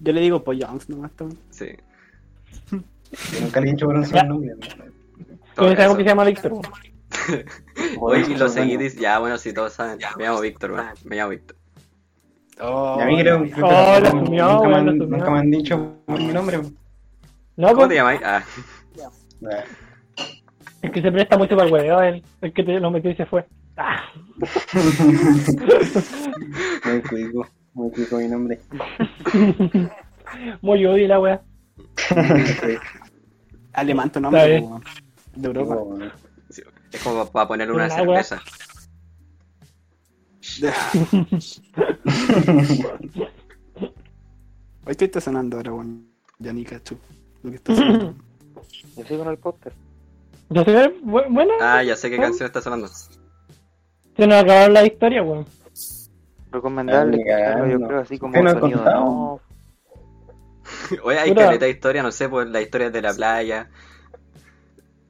Yo 0.00 0.12
le 0.12 0.20
digo 0.20 0.42
Pollongs 0.44 0.88
nomás. 0.88 1.12
también. 1.12 1.40
sí. 1.50 1.66
Yo 2.70 3.40
nunca 3.40 3.60
le 3.60 3.68
he 3.68 3.72
dicho 3.72 3.86
por 3.86 3.94
un 3.96 4.04
solo 4.04 4.22
nombre. 4.24 4.54
todo 4.56 4.84
Todos 5.54 5.74
sabemos 5.76 5.96
que 5.96 6.02
se 6.02 6.08
llama 6.08 6.24
Víctor, 6.24 6.52
weón. 6.52 6.64
Oye, 8.00 8.24
y 8.32 8.36
lo 8.36 8.48
seguí 8.48 8.78
Ya, 8.98 9.18
bueno, 9.18 9.38
si 9.38 9.52
todos 9.52 9.72
saben. 9.74 9.98
Me 10.18 10.24
llamo 10.24 10.40
Víctor, 10.40 10.72
weón. 10.72 10.86
Me 11.04 11.16
llamo 11.16 11.30
Víctor. 11.30 11.56
Y 12.58 12.62
a 13.00 13.04
mí 13.06 13.20
creo, 13.20 13.42
creo 13.42 13.54
que 13.54 13.62
Oh, 13.62 14.00
lo 14.00 14.00
nunca, 14.00 14.08
asumió, 14.08 14.48
nunca 14.52 14.68
me 14.68 14.74
han, 14.76 14.86
lo 14.86 14.92
asumió. 14.92 15.16
nunca 15.18 15.30
me 15.30 15.38
han 15.38 15.50
dicho 15.50 15.96
mi 16.08 16.26
nombre. 16.32 16.58
No, 17.56 17.68
¿Cómo 17.68 17.76
pues, 17.76 17.88
te 17.90 17.94
llamáis? 17.96 18.20
Ah, 18.24 18.42
que 20.92 21.02
se 21.02 21.12
presta 21.12 21.36
mucho 21.36 21.54
para 21.56 21.66
el 21.66 21.72
weón, 21.72 22.04
el, 22.04 22.22
el 22.40 22.52
que 22.54 22.62
te 22.64 22.80
lo 22.80 22.90
metió 22.90 23.10
y 23.10 23.16
se 23.16 23.26
fue. 23.26 23.44
Ah, 23.76 24.02
Muy 26.84 27.02
cuico, 27.02 27.46
muy 27.74 27.90
cuico 27.90 28.16
mi 28.16 28.28
nombre. 28.28 28.60
muy 30.62 30.86
odio 30.86 31.08
la 31.08 31.20
weá. 31.20 31.42
Sí, 31.96 32.78
Alemán 33.74 34.10
tu 34.10 34.20
nombre, 34.20 34.64
de 35.34 35.46
Europa. 35.46 35.76
Es 36.92 37.02
como 37.02 37.26
para 37.30 37.48
poner 37.48 37.70
una 37.70 37.90
cerveza. 37.90 38.40
Hoy 44.86 44.94
qué 44.94 45.04
está 45.06 45.20
sonando 45.20 45.56
ahora, 45.56 45.72
weón. 45.72 46.08
Ya 46.38 46.52
ni 46.52 46.64
cacho. 46.64 46.96
Lo 47.42 47.50
que 47.50 47.56
está 47.56 47.74
sonando. 47.74 48.14
Yo 48.96 49.04
sigo 49.04 49.22
en 49.24 49.30
el 49.30 49.38
podcast. 49.38 49.76
Yo 50.50 50.64
sé, 50.64 50.94
bu- 51.02 51.26
bueno, 51.30 51.52
Ah, 51.60 51.82
ya 51.82 51.96
sé 51.96 52.08
qué 52.10 52.18
canción 52.18 52.46
está 52.46 52.60
sonando. 52.62 52.86
se 52.88 54.26
nos 54.26 54.42
acabaron 54.42 54.74
la 54.74 54.86
historia, 54.86 55.22
weón. 55.22 55.46
Recomendable 56.52 57.18
Ay, 57.34 57.72
yo 57.72 57.80
creo, 57.86 58.00
así 58.00 58.18
como 58.18 58.32
¿Qué 58.32 58.42
nos 58.42 58.52
sonido 58.52 58.84
no. 58.84 59.40
Oye, 61.02 61.18
hay 61.18 61.30
Puta. 61.30 61.46
caleta 61.46 61.64
de 61.64 61.70
historia, 61.72 62.02
no 62.02 62.12
sé, 62.12 62.28
pues 62.28 62.48
la 62.48 62.60
historia 62.62 62.90
de 62.90 63.02
la 63.02 63.12
playa. 63.12 63.68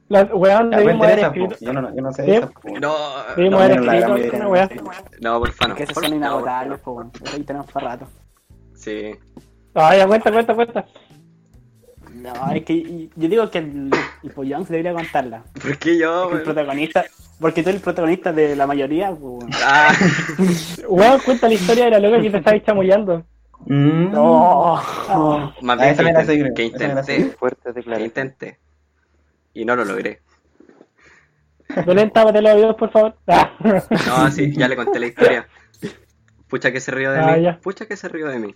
La 0.09 0.23
weón 0.23 0.71
Ya, 0.71 0.77
debimos 0.77 1.05
haber 1.05 1.19
escrito. 1.19 1.55
Yo 1.59 1.73
no, 1.73 1.95
yo 1.95 2.01
no 2.01 2.11
sé 2.13 2.23
Sí. 2.25 2.31
esa, 2.31 2.47
po. 2.47 2.79
No, 2.79 2.95
Debimos 3.35 3.59
no, 3.59 3.65
haber 3.65 3.81
no, 3.81 3.91
escrito 3.93 4.13
alguna 4.37 4.47
weá. 4.47 4.69
no, 5.21 5.39
porfa, 5.39 5.67
no. 5.67 5.75
que 5.75 5.83
esos 5.83 5.93
Por- 5.93 6.03
son 6.03 6.11
no, 6.11 6.17
inagotables, 6.17 6.79
po, 6.79 6.91
weón. 6.93 7.11
Ahí 7.33 7.43
tenemos 7.43 7.71
para 7.71 7.87
rato. 7.89 8.07
Sí. 8.75 9.11
Ah, 9.75 9.95
ya 9.95 10.07
cuenta, 10.07 10.31
cuenta, 10.31 10.55
cuenta. 10.55 10.85
No, 12.13 12.51
es 12.51 12.63
que 12.63 13.09
yo 13.15 13.27
digo 13.29 13.49
que 13.51 13.59
el, 13.59 13.91
el 14.23 14.31
Pollongs 14.31 14.69
debería 14.69 14.93
contarla. 14.93 15.43
¿Por 15.61 15.77
qué 15.77 15.97
yo, 15.99 16.23
Porque 16.23 16.37
el 16.37 16.43
protagonista, 16.43 17.05
porque 17.39 17.61
tú 17.61 17.69
eres 17.69 17.79
el 17.81 17.83
protagonista 17.83 18.31
de 18.33 18.55
la 18.55 18.65
mayoría, 18.65 19.09
pues, 19.09 19.21
weón. 19.21 19.49
Ah, 19.63 19.93
Weón, 20.87 21.19
cuenta 21.25 21.47
la 21.47 21.53
historia 21.53 21.85
de 21.85 21.91
la 21.91 21.99
loca 21.99 22.21
que 22.21 22.29
te 22.31 22.37
estaba 22.37 22.63
chamullando. 22.63 23.23
Mm. 23.65 24.11
No, 24.11 24.75
más 25.61 25.79
Ah, 25.79 25.83
bien 25.83 25.95
que, 25.97 26.03
inten- 26.03 26.53
que 26.53 26.63
intenté, 26.63 27.25
Fuertes 27.37 27.73
que 27.85 28.03
intenté. 28.03 28.59
Y 29.57 29.65
no 29.65 29.75
lo 29.75 29.83
logré. 29.85 30.21
Belén, 31.85 32.11
tápate 32.11 32.41
los 32.43 32.53
oídos, 32.53 32.75
por 32.75 32.91
favor. 32.91 33.15
Ah. 33.27 33.51
No, 34.07 34.29
sí, 34.31 34.53
ya 34.55 34.67
le 34.67 34.75
conté 34.75 34.99
la 34.99 35.07
historia. 35.07 35.47
Pucha 36.47 36.71
que 36.71 36.79
se 36.79 36.91
rió 36.91 37.11
de 37.11 37.19
Ah, 37.19 37.35
mí. 37.35 37.41
ya. 37.43 37.59
Pucha 37.59 37.87
que 37.87 37.97
se 37.97 38.07
rió 38.07 38.27
de 38.27 38.37
mí. 38.39 38.55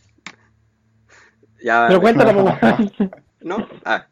Ya. 1.63 1.85
Pero 1.87 2.01
cuéntalo, 2.01 2.43
weón. 2.43 2.91
¿No? 3.41 3.67
Ah. 3.83 4.05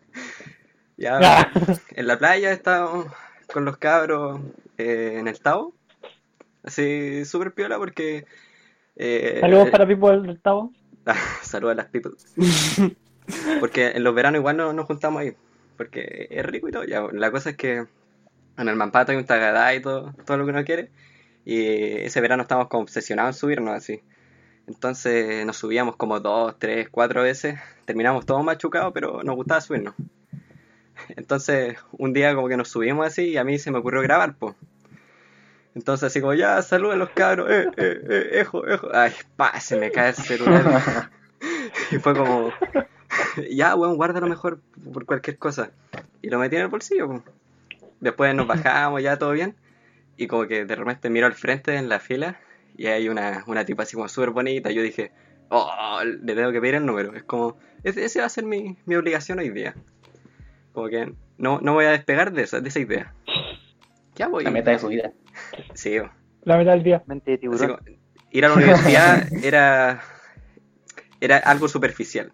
Ya 0.98 1.20
Ah, 1.22 1.52
en 1.92 2.08
la 2.08 2.18
playa 2.18 2.52
estábamos 2.52 3.06
con 3.54 3.66
los 3.66 3.78
cabros 3.78 4.42
eh, 4.80 5.18
en 5.20 5.28
el 5.28 5.40
Tao. 5.40 5.74
Así 6.64 7.24
súper 7.26 7.54
piola 7.54 7.78
porque... 7.78 8.26
eh, 8.96 9.38
Saludos 9.42 9.70
para 9.70 9.88
Pipo 9.88 10.10
del 10.12 10.42
Tavo. 10.42 10.74
Saludos 11.44 11.74
a 11.74 11.76
las 11.84 11.86
people. 11.86 12.12
Porque 13.60 13.92
en 13.92 14.04
los 14.04 14.14
veranos 14.16 14.40
igual 14.40 14.58
no 14.58 14.74
nos 14.74 14.86
juntamos 14.88 15.22
ahí. 15.22 15.36
Porque 15.80 16.28
es 16.30 16.46
rico 16.46 16.68
y 16.68 16.72
todo. 16.74 16.84
Ya, 16.84 17.08
la 17.14 17.32
cosa 17.32 17.52
es 17.52 17.56
que 17.56 17.86
en 18.58 18.68
el 18.68 18.76
Mampato 18.76 19.14
hay 19.14 19.18
un 19.18 19.24
tagadá 19.24 19.74
y 19.74 19.82
todo, 19.82 20.14
todo 20.26 20.36
lo 20.36 20.44
que 20.44 20.52
uno 20.52 20.66
quiere. 20.66 20.92
Y 21.46 22.02
ese 22.02 22.20
verano 22.20 22.42
estábamos 22.42 22.68
como 22.68 22.84
obsesionados 22.84 23.38
en 23.38 23.40
subirnos 23.40 23.76
así. 23.78 24.02
Entonces 24.68 25.46
nos 25.46 25.56
subíamos 25.56 25.96
como 25.96 26.20
dos, 26.20 26.60
tres, 26.60 26.90
cuatro 26.90 27.24
veces. 27.24 27.58
Terminamos 27.86 28.26
todos 28.26 28.44
machucados, 28.44 28.92
pero 28.94 29.24
nos 29.24 29.38
gustaba 29.38 29.62
subirnos. 29.62 29.94
Entonces 31.16 31.78
un 31.94 32.12
día 32.12 32.36
como 32.36 32.50
que 32.50 32.58
nos 32.58 32.68
subimos 32.68 33.08
así 33.08 33.30
y 33.30 33.38
a 33.38 33.46
mí 33.46 33.58
se 33.58 33.72
me 33.72 33.78
ocurrió 33.78 34.02
grabar, 34.02 34.36
pues. 34.38 34.56
Entonces 35.76 36.08
así 36.08 36.20
como, 36.20 36.34
ya, 36.34 36.62
saluden 36.62 37.00
los 37.00 37.12
cabros, 37.12 37.50
eh, 37.50 37.70
eh, 37.78 38.02
eh, 38.10 38.30
ejo, 38.34 38.68
ejo. 38.68 38.90
Ay, 38.94 39.14
pa, 39.38 39.58
se 39.62 39.78
me 39.78 39.92
cae 39.92 40.10
el 40.10 40.16
celular. 40.16 41.10
y 41.92 42.00
fue 42.00 42.14
como, 42.14 42.52
ya, 43.52 43.76
weón, 43.76 43.96
guárdalo 43.96 44.28
mejor 44.28 44.62
por 44.94 45.06
cualquier 45.06 45.38
cosa. 45.38 45.72
Y 46.22 46.30
lo 46.30 46.40
metí 46.40 46.56
en 46.56 46.64
el 46.64 46.68
bolsillo. 46.68 47.24
Después 48.00 48.34
nos 48.36 48.48
bajamos, 48.48 49.02
ya 49.02 49.18
todo 49.18 49.32
bien. 49.32 49.56
Y 50.18 50.28
como 50.28 50.48
que 50.48 50.66
de 50.66 50.76
repente 50.76 51.10
miro 51.10 51.28
al 51.28 51.34
frente 51.34 51.76
en 51.76 51.90
la 51.90 52.00
fila 52.00 52.40
y 52.78 52.88
hay 52.88 53.10
una, 53.10 53.44
una 53.48 53.66
tipa 53.66 53.84
así 53.84 53.96
como 53.96 54.08
súper 54.08 54.32
bonita. 54.32 54.72
Yo 54.72 54.82
dije, 54.82 55.12
oh, 55.50 56.02
le 56.04 56.36
tengo 56.36 56.52
que 56.52 56.62
pedir 56.62 56.76
el 56.76 56.86
número. 56.86 57.14
Es 57.16 57.24
como, 57.24 57.58
ese, 57.84 58.06
ese 58.06 58.20
va 58.20 58.26
a 58.26 58.30
ser 58.30 58.46
mi, 58.46 58.78
mi 58.86 58.96
obligación 58.96 59.40
hoy 59.40 59.50
día. 59.50 59.76
Como 60.74 60.88
que 60.88 61.14
no, 61.38 61.60
no 61.62 61.74
voy 61.74 61.86
a 61.86 61.92
despegar 61.92 62.32
de 62.32 62.44
esa, 62.44 62.62
de 62.62 62.70
esa 62.70 62.80
idea. 62.80 63.14
Ya 64.16 64.28
voy. 64.28 64.44
La 64.44 64.52
meta 64.52 64.72
de 64.72 64.80
su 64.80 64.88
vida. 64.88 65.12
Sí. 65.74 65.98
La 66.44 66.58
mitad 66.58 66.72
del 66.74 66.84
día. 66.84 67.04
Mente 67.06 67.32
de 67.32 67.36
Así 67.36 67.42
tiburón. 67.42 67.78
como, 67.78 67.98
ir 68.32 68.46
a 68.46 68.50
la 68.50 68.56
universidad 68.56 69.34
era, 69.44 70.02
era 71.22 71.38
algo 71.38 71.68
superficial. 71.68 72.32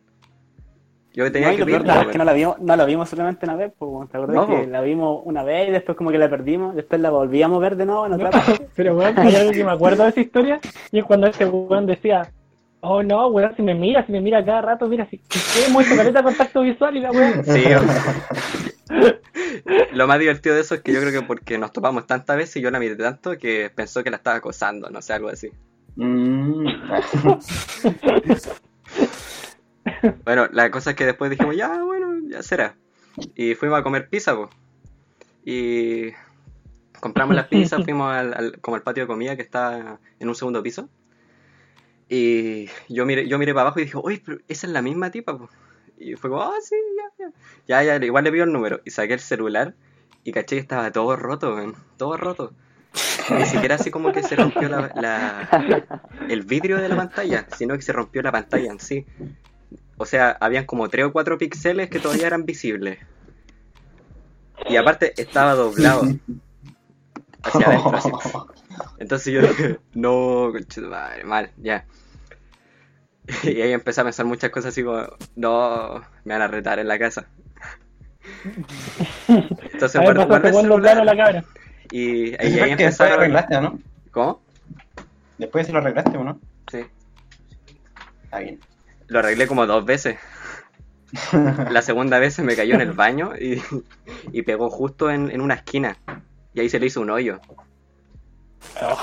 Yo 1.15 1.32
tenía 1.32 1.49
No, 1.49 1.54
que 1.56 1.60
lo 1.62 1.65
peor 1.65 1.82
pedir, 1.84 1.91
es 1.93 1.97
pero 1.99 2.12
que 2.12 2.17
no 2.17 2.25
la 2.25 2.34
vimos, 2.34 2.60
no 2.60 2.75
la 2.75 2.86
vimos 2.86 3.10
solamente 3.10 3.45
una 3.45 3.56
vez, 3.56 3.71
pues. 3.78 4.10
¿te 4.10 4.17
acordás 4.17 4.36
No, 4.36 4.47
que 4.47 4.63
po. 4.63 4.69
la 4.69 4.82
vimos 4.82 5.21
una 5.23 5.43
vez 5.43 5.69
y 5.69 5.71
después 5.71 5.97
como 5.97 6.12
que 6.12 6.17
la 6.17 6.30
perdimos, 6.30 6.75
después 6.75 6.99
la 6.99 7.10
volvíamos 7.10 7.58
a 7.58 7.62
ver 7.62 7.78
de 7.78 7.86
nuevo 7.86 8.06
en 8.06 8.13
otra 8.13 8.32
parte? 8.32 8.67
Pero 8.75 8.97
weón, 8.97 9.17
hay 9.17 9.36
algo 9.36 9.51
que 9.51 9.63
me 9.63 9.71
acuerdo 9.71 10.04
de 10.04 10.10
esa 10.10 10.19
historia 10.19 10.60
y 10.91 10.99
es 10.99 11.06
cuando 11.06 11.28
este 11.28 11.45
weón 11.45 11.86
decía, 11.86 12.30
oh 12.82 13.01
no, 13.01 13.28
weón, 13.28 13.56
si 13.56 13.62
me 13.62 13.73
mira, 13.75 14.06
si 14.06 14.12
me 14.12 14.19
mira 14.19 14.43
cada 14.43 14.62
rato, 14.62 14.88
mira, 14.88 15.08
si 15.10 15.19
que 15.19 15.71
muestra 15.71 15.95
caleta 15.95 16.19
de 16.19 16.23
contacto 16.25 16.62
visual 16.62 16.97
y 16.97 16.99
la 16.99 17.12
weón. 17.12 17.43
Sí, 17.45 17.63
lo 19.93 20.08
más 20.08 20.19
divertido 20.19 20.56
de 20.56 20.62
eso 20.62 20.75
es 20.75 20.82
que 20.82 20.93
yo 20.93 20.99
creo 20.99 21.12
que 21.12 21.25
porque 21.25 21.58
nos 21.58 21.71
topamos 21.71 22.06
tantas 22.08 22.36
veces 22.36 22.58
y 22.58 22.62
yo 22.62 22.71
la 22.71 22.80
miré 22.80 22.95
tanto 22.95 23.38
que 23.38 23.71
pensó 23.73 24.04
que 24.04 24.12
la 24.12 24.17
estaba 24.17 24.38
acosando, 24.38 24.89
no 24.89 25.01
sé, 25.01 25.13
algo 25.13 25.30
así. 25.30 25.49
Mm. 25.95 26.67
Bueno, 30.24 30.48
la 30.52 30.71
cosa 30.71 30.91
es 30.91 30.95
que 30.95 31.06
después 31.06 31.30
dijimos, 31.32 31.56
ya, 31.56 31.84
bueno, 31.84 32.13
ya 32.30 32.41
será. 32.43 32.76
Y 33.36 33.56
fuimos 33.56 33.80
a 33.80 33.84
comer 33.84 34.10
pizza, 34.10 34.36
pues. 34.36 34.50
Y 35.45 36.12
compramos 37.00 37.36
las 37.36 37.48
pizzas, 37.48 37.80
fuimos 37.86 38.12
al, 38.13 38.34
al- 38.34 38.60
como 38.62 38.76
al 38.76 38.82
patio 38.84 39.04
de 39.04 39.08
comida 39.08 39.36
que 39.36 39.41
está 39.43 40.00
en 40.19 40.28
un 40.30 40.36
segundo 40.36 40.63
piso. 40.63 40.89
Y 42.08 42.67
yo 42.89 43.06
miré, 43.06 43.28
yo 43.28 43.38
miré 43.39 43.54
para 43.54 43.63
abajo 43.63 43.80
y 43.80 43.84
dije, 43.86 43.98
oye, 44.02 44.21
pero 44.24 44.38
esa 44.48 44.67
es 44.67 44.74
la 44.74 44.82
misma 44.82 45.12
tipa, 45.12 45.38
pues. 45.38 45.50
Y 45.98 46.15
fue 46.15 46.30
como, 46.30 46.43
ah, 46.43 46.54
sí, 46.62 46.76
ya, 46.98 47.26
ya. 47.26 47.32
Ya, 47.84 47.98
ya, 48.00 48.06
igual 48.06 48.24
le 48.24 48.32
pido 48.32 48.43
el 48.43 48.52
número. 48.54 48.82
Y 48.86 48.91
saqué 48.91 49.13
el 49.13 49.19
celular 49.19 49.74
y 50.24 50.32
caché 50.32 50.56
que 50.56 50.62
estaba 50.62 50.91
todo 50.91 51.15
roto, 51.15 51.56
todo 51.98 52.17
roto. 52.17 52.54
Ni 53.30 53.45
siquiera 53.45 53.76
así 53.76 53.91
como 53.91 54.12
que 54.12 54.21
se 54.24 54.36
rompió 54.36 54.69
la, 54.69 54.91
la- 54.95 55.50
el 56.30 56.43
vidrio 56.43 56.78
de 56.78 56.89
la 56.89 56.95
pantalla, 56.95 57.48
sino 57.50 57.76
que 57.76 57.82
se 57.82 57.93
rompió 57.93 58.21
la 58.21 58.32
pantalla 58.32 58.71
en 58.71 58.80
sí. 58.80 59.06
O 59.97 60.05
sea, 60.05 60.38
habían 60.39 60.65
como 60.65 60.89
3 60.89 61.05
o 61.05 61.11
4 61.11 61.38
píxeles 61.38 61.89
que 61.89 61.99
todavía 61.99 62.27
eran 62.27 62.45
visibles. 62.45 62.99
Y 64.67 64.77
aparte 64.77 65.13
estaba 65.21 65.53
doblado 65.53 66.03
hacia 67.43 67.67
adentro. 67.67 67.97
así. 67.97 68.11
Entonces 68.97 69.33
yo 69.33 69.41
dije, 69.41 69.79
no, 69.93 70.49
conchetumare, 70.51 71.23
mal, 71.23 71.51
ya. 71.57 71.85
Y 73.43 73.61
ahí 73.61 73.71
empecé 73.71 74.01
a 74.01 74.03
pensar 74.03 74.25
muchas 74.25 74.51
cosas 74.51 74.69
así 74.69 74.83
como, 74.83 75.03
no, 75.35 76.01
me 76.23 76.33
van 76.33 76.41
a 76.41 76.47
retar 76.47 76.79
en 76.79 76.88
la 76.88 76.99
casa. 76.99 77.27
Entonces 79.27 80.01
guardé, 80.01 80.25
guardé 80.25 80.49
el 80.49 80.53
plano 80.53 80.77
la 80.77 80.91
celular 80.91 81.17
cabra. 81.17 81.43
y 81.91 82.33
ahí, 82.35 82.35
ahí 82.39 82.49
después 82.49 82.67
lo 82.67 82.73
empezaron... 82.73 83.19
arreglaste, 83.19 83.55
¿o 83.55 83.61
no? 83.61 83.79
¿Cómo? 84.11 84.41
Después 85.38 85.67
se 85.67 85.73
lo 85.73 85.79
arreglaste, 85.79 86.17
¿o 86.17 86.23
no? 86.23 86.39
Sí. 86.71 86.85
Está 88.23 88.39
bien. 88.39 88.59
Lo 89.07 89.19
arreglé 89.19 89.47
como 89.47 89.65
dos 89.67 89.85
veces. 89.85 90.17
La 91.71 91.81
segunda 91.81 92.19
vez 92.19 92.33
se 92.33 92.43
me 92.43 92.55
cayó 92.55 92.75
en 92.75 92.81
el 92.81 92.93
baño 92.93 93.33
y, 93.39 93.61
y 94.31 94.41
pegó 94.41 94.69
justo 94.69 95.09
en, 95.09 95.29
en 95.31 95.41
una 95.41 95.53
esquina. 95.55 95.97
Y 96.53 96.59
ahí 96.61 96.69
se 96.69 96.79
le 96.79 96.87
hizo 96.87 97.01
un 97.01 97.09
hoyo. 97.09 97.39
Oh, 98.81 98.97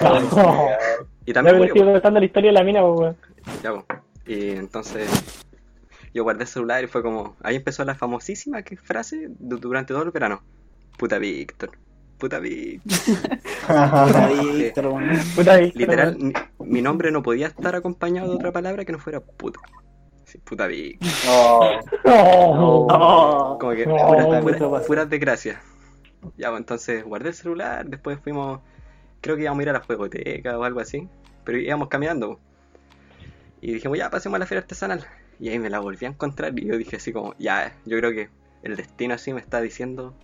Y 1.26 1.32
también 1.32 1.56
me 1.56 1.60
murió, 1.60 1.74
estoy 1.74 1.92
contando 1.92 2.20
la 2.20 2.26
historia 2.26 2.48
de 2.50 2.54
la 2.54 2.64
mina, 2.64 2.80
pues, 2.80 2.98
weón. 2.98 3.16
Ya, 3.62 3.72
po. 3.72 3.84
Y 4.26 4.50
entonces 4.50 5.08
yo 6.14 6.22
guardé 6.24 6.42
el 6.42 6.48
celular 6.48 6.82
y 6.82 6.86
fue 6.86 7.02
como. 7.02 7.36
Ahí 7.42 7.56
empezó 7.56 7.84
la 7.84 7.94
famosísima 7.94 8.62
frase 8.82 9.28
du- 9.38 9.58
durante 9.58 9.92
todo 9.92 10.02
el 10.02 10.10
verano: 10.10 10.42
Puta 10.98 11.18
Víctor, 11.18 11.70
puta 12.20 12.38
Víctor. 12.38 12.98
Puta 13.66 14.28
Víctor. 14.28 14.84
Puta 15.34 15.56
Víctor, 15.56 15.80
Literal, 15.80 16.16
mi, 16.18 16.32
mi 16.60 16.82
nombre 16.82 17.10
no 17.10 17.22
podía 17.22 17.48
estar 17.48 17.74
acompañado 17.74 18.28
de 18.30 18.34
otra 18.36 18.52
palabra 18.52 18.84
que 18.84 18.92
no 18.92 18.98
fuera 18.98 19.20
puta. 19.20 19.58
Sí, 20.24 20.38
puta 20.38 20.66
Víctor. 20.68 21.08
Oh, 21.28 21.70
Oh. 22.04 22.86
Oh. 22.90 23.58
Como 23.58 23.72
que 23.72 23.84
puras, 23.84 24.42
mucho 24.44 24.70
puras- 24.86 25.08
desgracias. 25.08 25.58
Ya, 26.36 26.50
pues 26.50 26.60
entonces 26.60 27.02
guardé 27.04 27.28
el 27.30 27.34
celular, 27.34 27.86
después 27.86 28.18
fuimos, 28.22 28.60
creo 29.22 29.36
que 29.36 29.42
íbamos 29.42 29.60
a 29.60 29.62
ir 29.62 29.68
a 29.70 29.72
la 29.72 29.80
juegoteca 29.80 30.58
o 30.58 30.64
algo 30.64 30.80
así, 30.80 31.08
pero 31.44 31.58
íbamos 31.58 31.88
caminando. 31.88 32.38
Y 33.62 33.72
dijimos, 33.72 33.98
ya, 33.98 34.10
pasemos 34.10 34.36
a 34.36 34.40
la 34.40 34.46
feria 34.46 34.60
artesanal. 34.60 35.04
Y 35.38 35.48
ahí 35.48 35.58
me 35.58 35.70
la 35.70 35.78
volví 35.80 36.04
a 36.04 36.10
encontrar 36.10 36.56
y 36.58 36.66
yo 36.66 36.76
dije 36.76 36.96
así 36.96 37.12
como, 37.12 37.34
ya, 37.38 37.74
yo 37.86 37.96
creo 37.98 38.10
que 38.12 38.28
el 38.62 38.76
destino 38.76 39.14
así 39.14 39.32
me 39.32 39.40
está 39.40 39.60
diciendo, 39.62 40.14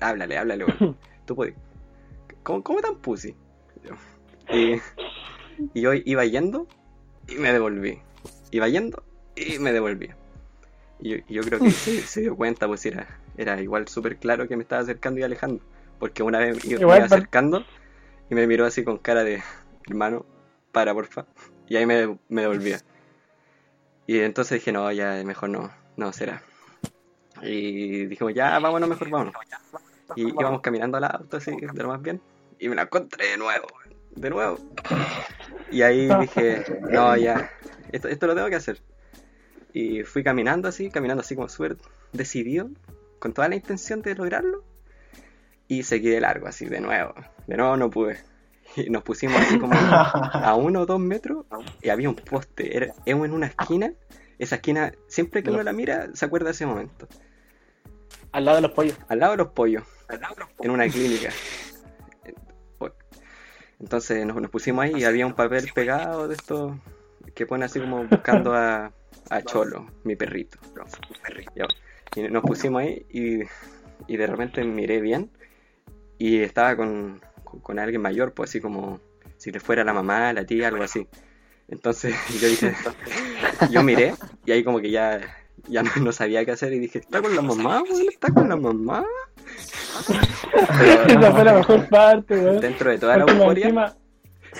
háblale, 0.00 0.36
háblale, 0.36 0.64
weón. 0.66 0.96
Tú 1.26 1.36
puedes. 1.36 1.54
¿Cómo, 2.42 2.62
cómo 2.62 2.80
tan 2.80 2.96
pussy? 2.96 3.34
Y, 4.50 4.74
y 5.74 5.80
yo 5.80 5.92
iba 5.92 6.24
yendo 6.24 6.66
y 7.28 7.34
me 7.34 7.52
devolví. 7.52 8.00
Iba 8.50 8.68
yendo 8.68 9.02
y 9.34 9.58
me 9.58 9.72
devolví. 9.72 10.10
Y 11.00 11.22
yo, 11.32 11.42
creo 11.42 11.60
que 11.60 11.70
se, 11.72 12.00
se 12.02 12.20
dio 12.22 12.36
cuenta, 12.36 12.66
pues 12.66 12.86
era, 12.86 13.20
era 13.36 13.60
igual 13.60 13.88
súper 13.88 14.16
claro 14.16 14.48
que 14.48 14.56
me 14.56 14.62
estaba 14.62 14.82
acercando 14.82 15.20
y 15.20 15.24
alejando. 15.24 15.62
Porque 15.98 16.22
una 16.22 16.38
vez 16.38 16.64
me 16.64 16.80
iba 16.80 16.96
acercando 16.96 17.64
y 18.30 18.34
me 18.34 18.46
miró 18.46 18.66
así 18.66 18.84
con 18.84 18.98
cara 18.98 19.24
de, 19.24 19.42
hermano, 19.88 20.24
para 20.72 20.94
porfa. 20.94 21.26
Y 21.68 21.76
ahí 21.76 21.86
me, 21.86 22.18
me 22.28 22.42
devolvía. 22.42 22.80
Y 24.06 24.20
entonces 24.20 24.60
dije, 24.60 24.72
no, 24.72 24.90
ya 24.92 25.22
mejor 25.24 25.48
no, 25.50 25.72
no 25.96 26.12
será. 26.12 26.42
Y 27.42 28.06
dijimos, 28.06 28.34
ya, 28.34 28.58
vámonos, 28.58 28.88
mejor 28.88 29.10
vámonos. 29.10 29.34
Y 30.14 30.28
íbamos 30.28 30.60
caminando 30.60 30.96
al 30.98 31.04
auto 31.04 31.38
así, 31.38 31.50
de 31.56 31.82
lo 31.82 31.88
más 31.88 32.02
bien. 32.02 32.20
Y 32.58 32.68
me 32.68 32.76
la 32.76 32.82
encontré 32.82 33.26
de 33.28 33.36
nuevo, 33.36 33.66
de 34.14 34.30
nuevo. 34.30 34.58
Y 35.70 35.82
ahí 35.82 36.08
dije, 36.20 36.64
no, 36.90 37.16
ya, 37.16 37.50
esto, 37.92 38.08
esto 38.08 38.26
lo 38.26 38.34
tengo 38.34 38.48
que 38.48 38.56
hacer. 38.56 38.80
Y 39.72 40.04
fui 40.04 40.22
caminando 40.22 40.68
así, 40.68 40.90
caminando 40.90 41.20
así 41.20 41.34
como 41.34 41.48
súper 41.48 41.76
decidido, 42.12 42.70
con 43.18 43.32
toda 43.32 43.48
la 43.48 43.56
intención 43.56 44.02
de 44.02 44.14
lograrlo. 44.14 44.64
Y 45.68 45.82
seguí 45.82 46.08
de 46.08 46.20
largo, 46.20 46.46
así, 46.46 46.66
de 46.66 46.80
nuevo. 46.80 47.14
De 47.46 47.56
nuevo 47.56 47.76
no 47.76 47.90
pude. 47.90 48.18
Y 48.76 48.90
nos 48.90 49.02
pusimos 49.02 49.36
así 49.40 49.58
como 49.58 49.74
a 49.76 50.54
uno 50.54 50.82
o 50.82 50.86
dos 50.86 51.00
metros 51.00 51.46
y 51.82 51.88
había 51.88 52.08
un 52.08 52.16
poste. 52.16 52.76
Era, 52.76 52.94
en 53.04 53.18
una 53.20 53.46
esquina. 53.46 53.92
Esa 54.38 54.56
esquina, 54.56 54.92
siempre 55.08 55.42
que 55.42 55.50
uno 55.50 55.62
la 55.62 55.72
mira, 55.72 56.08
se 56.14 56.24
acuerda 56.24 56.46
de 56.46 56.52
ese 56.52 56.66
momento. 56.66 57.08
Al 58.32 58.44
lado 58.44 58.56
de 58.56 58.62
los 58.62 58.72
pollos. 58.72 58.96
Al 59.08 59.18
lado 59.18 59.32
de 59.32 59.38
los 59.38 59.48
pollos, 59.48 59.82
en 60.60 60.70
una 60.70 60.88
clínica. 60.88 61.30
Entonces 63.78 64.24
nos, 64.24 64.50
pusimos 64.50 64.84
ahí 64.84 64.94
y 64.96 65.04
había 65.04 65.26
un 65.26 65.34
papel 65.34 65.70
pegado 65.74 66.28
de 66.28 66.34
esto 66.34 66.78
que 67.34 67.46
pone 67.46 67.66
así 67.66 67.78
como 67.78 68.06
buscando 68.06 68.54
a, 68.54 68.92
a 69.28 69.42
Cholo, 69.42 69.90
mi 70.04 70.16
perrito. 70.16 70.58
Y 72.14 72.22
nos 72.22 72.42
pusimos 72.42 72.82
ahí 72.82 73.04
y, 73.10 73.40
y 74.06 74.16
de 74.16 74.26
repente 74.26 74.64
miré 74.64 75.00
bien 75.00 75.30
y 76.18 76.38
estaba 76.38 76.76
con, 76.76 77.20
con, 77.44 77.60
con 77.60 77.78
alguien 77.78 78.00
mayor, 78.00 78.32
pues 78.32 78.50
así 78.50 78.60
como 78.60 79.00
si 79.36 79.52
le 79.52 79.60
fuera 79.60 79.84
la 79.84 79.92
mamá, 79.92 80.32
la 80.32 80.46
tía, 80.46 80.68
algo 80.68 80.82
así. 80.82 81.06
Entonces 81.68 82.14
yo 82.40 82.48
dije, 82.48 82.74
yo 83.70 83.82
miré 83.82 84.14
y 84.44 84.52
ahí 84.52 84.64
como 84.64 84.80
que 84.80 84.90
ya, 84.90 85.20
ya 85.68 85.82
no, 85.82 85.90
no 86.02 86.12
sabía 86.12 86.44
qué 86.44 86.52
hacer 86.52 86.72
y 86.72 86.78
dije, 86.78 86.98
está 87.00 87.20
con 87.22 87.34
la 87.34 87.42
mamá, 87.42 87.82
weón, 87.82 88.08
está 88.08 88.32
con 88.32 88.48
la 88.48 88.56
mamá. 88.56 89.04
Esa 91.08 91.32
fue 91.32 91.44
la 91.44 91.54
mejor 91.54 91.88
parte. 91.88 92.36
Dentro 92.36 92.90
de 92.90 92.98
toda 92.98 93.16
la 93.16 93.24
Porque 93.26 93.38
euforia, 93.40 93.66
encima- 93.66 93.96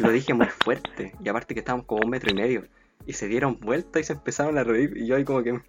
lo 0.01 0.11
dije 0.13 0.35
muy 0.35 0.47
fuerte. 0.47 1.13
Y 1.25 1.29
aparte 1.29 1.55
que 1.55 1.61
estábamos 1.61 1.87
como 1.87 2.03
un 2.05 2.11
metro 2.11 2.31
y 2.31 2.35
medio. 2.35 2.65
Y 3.07 3.13
se 3.13 3.29
dieron 3.29 3.59
vuelta 3.61 4.01
y 4.01 4.05
se 4.05 4.13
empezaron 4.15 4.59
a 4.59 4.65
reír. 4.65 4.97
Y 4.97 5.07
yo 5.07 5.17
ahí 5.17 5.25
como 5.25 5.43
que... 5.43 5.61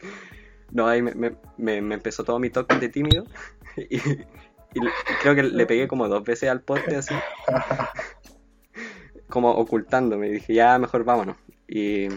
No, 0.72 0.88
ahí 0.88 1.02
me, 1.02 1.14
me, 1.16 1.36
me- 1.58 1.82
me 1.82 1.96
empezó 1.96 2.24
todo 2.24 2.40
mi 2.40 2.50
toque 2.50 2.76
de 2.78 2.90
tímido. 2.90 3.24
Y, 4.74 4.80
y 4.80 4.82
creo 5.22 5.34
que 5.36 5.44
le 5.44 5.66
pegué 5.66 5.88
como 5.88 6.08
dos 6.10 6.24
veces 6.24 6.50
al 6.50 6.62
poste 6.62 6.96
así. 6.98 7.14
Como 9.30 9.52
ocultándome. 9.52 10.28
Y 10.28 10.32
dije, 10.34 10.54
ya, 10.54 10.78
mejor 10.80 11.04
vámonos. 11.04 11.38
Y 11.68 12.08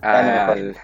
al, 0.00 0.76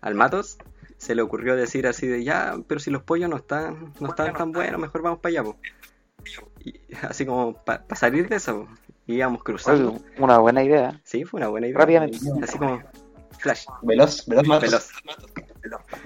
al 0.00 0.14
Matos 0.14 0.58
se 1.04 1.14
le 1.14 1.22
ocurrió 1.22 1.54
decir 1.56 1.86
así 1.86 2.06
de, 2.06 2.24
ya, 2.24 2.56
pero 2.66 2.80
si 2.80 2.90
los 2.90 3.02
pollos 3.02 3.28
no 3.28 3.36
están, 3.36 3.92
no 4.00 4.08
están 4.08 4.32
tan 4.32 4.52
buenos, 4.52 4.80
mejor 4.80 5.02
vamos 5.02 5.18
para 5.20 5.30
allá, 5.30 5.44
po". 5.44 5.56
Y 6.64 6.80
así 7.02 7.26
como 7.26 7.52
para 7.64 7.84
salir 7.94 8.28
de 8.28 8.36
eso. 8.36 8.66
Y 9.06 9.16
íbamos 9.16 9.44
cruzando. 9.44 9.92
Oye, 9.92 10.00
una 10.18 10.38
buena 10.38 10.62
idea. 10.62 10.98
Sí, 11.04 11.24
fue 11.24 11.38
una 11.40 11.48
buena 11.48 11.66
idea. 11.66 11.78
Rápidamente. 11.78 12.18
Así 12.42 12.56
como 12.56 12.82
flash. 13.38 13.66
Veloz, 13.82 14.26
veloz, 14.26 14.46
Matos. 14.46 14.90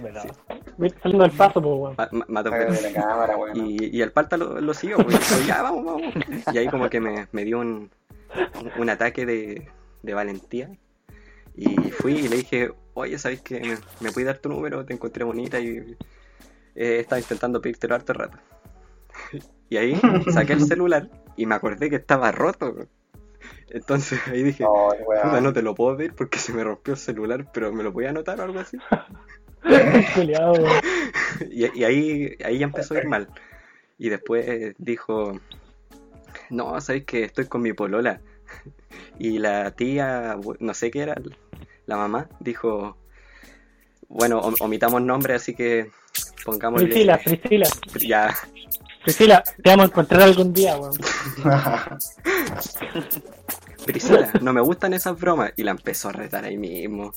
Veloz. 0.01 0.27
Viste 0.79 0.99
saliendo 1.01 1.25
del 1.25 1.37
paso, 1.37 1.63
pues, 1.63 1.75
weón. 1.79 1.95
Ma- 1.97 2.09
ma- 2.11 2.25
Matos 2.29 2.51
Sácate 2.53 2.65
veloz. 2.73 2.83
de 2.83 2.91
la 2.93 3.01
cámara, 3.01 3.37
weón. 3.37 3.57
Y, 3.57 3.97
y 3.97 4.03
el 4.03 4.11
palta 4.11 4.37
lo, 4.37 4.61
lo 4.61 4.75
siguió, 4.75 4.97
pues, 4.97 5.17
dijo, 5.19 5.47
ya, 5.47 5.63
vamos, 5.63 5.85
vamos. 5.85 6.15
Y 6.53 6.59
ahí 6.59 6.67
como 6.69 6.91
que 6.91 6.99
me, 7.01 7.29
me 7.31 7.45
dio 7.45 7.61
un, 7.61 7.89
un, 8.61 8.73
un 8.83 8.91
ataque 8.91 9.25
de, 9.25 9.69
de 10.03 10.15
valentía. 10.15 10.69
Y 11.55 11.77
fui 11.91 12.15
y 12.15 12.29
le 12.29 12.37
dije, 12.39 12.73
oye, 12.99 13.19
¿sabes 13.19 13.41
qué? 13.43 13.61
Me, 13.61 13.77
me 14.01 14.13
puedes 14.13 14.27
dar 14.27 14.39
tu 14.39 14.49
número, 14.49 14.85
te 14.85 14.95
encontré 14.95 15.25
bonita 15.25 15.59
y 15.61 15.97
eh, 16.75 17.01
estaba 17.01 17.19
intentando 17.19 17.61
pedírtelo 17.61 17.95
harto 17.95 18.13
rato. 18.13 18.39
Y 19.71 19.77
ahí 19.77 20.01
saqué 20.33 20.55
el 20.55 20.65
celular 20.65 21.11
y 21.37 21.45
me 21.45 21.55
acordé 21.55 21.91
que 21.91 21.97
estaba 21.97 22.33
roto. 22.33 22.87
Entonces 23.69 24.19
ahí 24.29 24.43
dije, 24.43 24.65
Ay, 24.65 25.05
puta, 25.05 25.43
no 25.43 25.53
te 25.53 25.61
lo 25.61 25.75
puedo 25.75 25.95
pedir 25.95 26.15
porque 26.15 26.39
se 26.39 26.55
me 26.55 26.65
rompió 26.65 26.95
el 26.95 26.99
celular, 26.99 27.51
pero 27.53 27.71
me 27.71 27.83
lo 27.83 27.93
voy 27.93 28.07
a 28.07 28.11
anotar 28.11 28.41
o 28.41 28.45
algo 28.45 28.61
así. 28.61 28.79
Y, 31.51 31.79
y 31.79 31.85
ahí, 31.85 32.37
ahí 32.43 32.59
ya 32.59 32.65
empezó 32.65 32.95
a 32.95 32.99
ir 32.99 33.07
mal. 33.09 33.29
Y 33.99 34.09
después 34.09 34.75
dijo, 34.79 35.39
no, 36.51 36.81
sabes 36.81 37.05
que 37.05 37.25
estoy 37.25 37.47
con 37.47 37.63
mi 37.63 37.73
polola. 37.73 38.21
Y 39.19 39.39
la 39.39 39.71
tía, 39.73 40.37
no 40.61 40.75
sé 40.75 40.91
qué 40.91 41.01
era, 41.01 41.17
la 41.89 41.97
mamá, 41.97 42.29
dijo, 42.39 42.97
bueno, 44.09 44.39
om- 44.39 44.55
omitamos 44.61 45.03
nombre, 45.03 45.35
así 45.35 45.55
que 45.55 45.91
pongámosle... 46.45 46.87
Priscila, 46.87 47.19
Priscila. 47.19 47.67
Ya, 48.07 48.35
Priscila, 49.03 49.43
te 49.63 49.71
vamos 49.71 49.85
a 49.85 49.89
encontrar 49.89 50.23
algún 50.23 50.53
día, 50.53 50.77
weón. 50.77 50.95
Priscila, 53.87 54.31
no 54.43 54.53
me 54.53 54.61
gustan 54.61 54.93
esas 54.93 55.19
bromas. 55.19 55.53
Y 55.57 55.63
la 55.63 55.71
empezó 55.71 56.11
a 56.11 56.13
retar 56.13 56.45
ahí 56.45 56.59
mismo. 56.59 57.13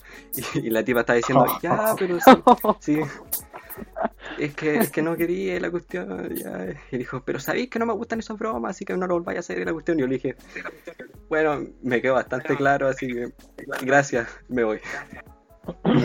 Y, 0.53 0.67
y 0.67 0.69
la 0.69 0.84
tipa 0.84 1.01
estaba 1.01 1.17
diciendo, 1.17 1.45
ya, 1.62 1.95
pero 1.99 2.17
sí, 2.19 2.31
sí. 2.79 2.99
Es 4.38 4.53
que, 4.55 4.77
es 4.77 4.89
que 4.91 5.01
no 5.01 5.17
quería 5.17 5.60
la 5.60 5.69
cuestión. 5.69 6.34
ya". 6.36 6.67
Y 6.91 6.97
dijo, 6.97 7.21
pero 7.25 7.39
sabéis 7.39 7.69
que 7.69 7.79
no 7.79 7.86
me 7.86 7.93
gustan 7.93 8.19
esas 8.19 8.38
bromas, 8.38 8.71
así 8.71 8.86
que 8.86 8.95
no 8.95 9.05
lo 9.07 9.15
volváis 9.15 9.38
a 9.38 9.39
hacer 9.41 9.65
la 9.65 9.73
cuestión. 9.73 9.97
Y 9.97 10.01
yo 10.01 10.07
le 10.07 10.15
dije, 10.15 10.36
bueno, 11.29 11.65
me 11.81 12.01
quedó 12.01 12.13
bastante 12.13 12.55
claro, 12.55 12.88
así 12.88 13.07
que 13.07 13.34
gracias, 13.81 14.27
me 14.49 14.63
voy. 14.63 14.79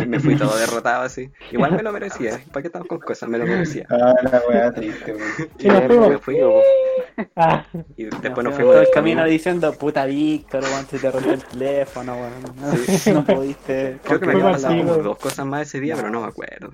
Me 0.07 0.21
fui 0.21 0.37
todo 0.37 0.55
derrotado 0.59 1.05
así. 1.05 1.31
Igual 1.51 1.73
me 1.73 1.83
lo 1.83 1.91
merecía, 1.91 2.39
¿para 2.53 2.61
qué 2.61 2.67
estamos 2.69 2.89
con 2.89 2.99
cosas? 2.99 3.27
Me 3.29 3.39
lo 3.39 3.47
merecía. 3.47 3.87
Ah, 3.89 4.13
la 4.23 4.43
weá 4.47 4.71
triste, 4.71 5.15
weón. 5.15 5.51
Sí, 5.59 5.69
me 5.71 6.19
fui, 6.19 6.37
po. 6.41 6.61
Ah, 7.37 7.65
y 7.97 8.05
después 8.05 8.23
Nos 8.35 8.45
nos 8.45 8.55
fuimos 8.55 8.75
todo 8.75 8.83
el 8.83 8.91
camino 8.91 9.25
diciendo, 9.25 9.73
puta 9.73 10.05
Víctor, 10.05 10.63
weón, 10.63 10.87
se 10.87 10.99
te 10.99 11.11
rompió 11.11 11.33
el 11.33 11.43
teléfono, 11.45 12.17
weón. 12.17 12.77
Sí. 12.87 13.13
No 13.15 13.25
pudiste. 13.25 13.99
Creo 14.05 14.21
que 14.21 14.27
me 14.27 14.39
pasado 14.41 14.77
como 14.77 14.95
dos 14.97 15.19
cosas 15.19 15.47
más 15.47 15.63
ese 15.63 15.81
día, 15.81 15.97
pero 15.97 16.11
no 16.11 16.21
me 16.21 16.27
acuerdo. 16.29 16.73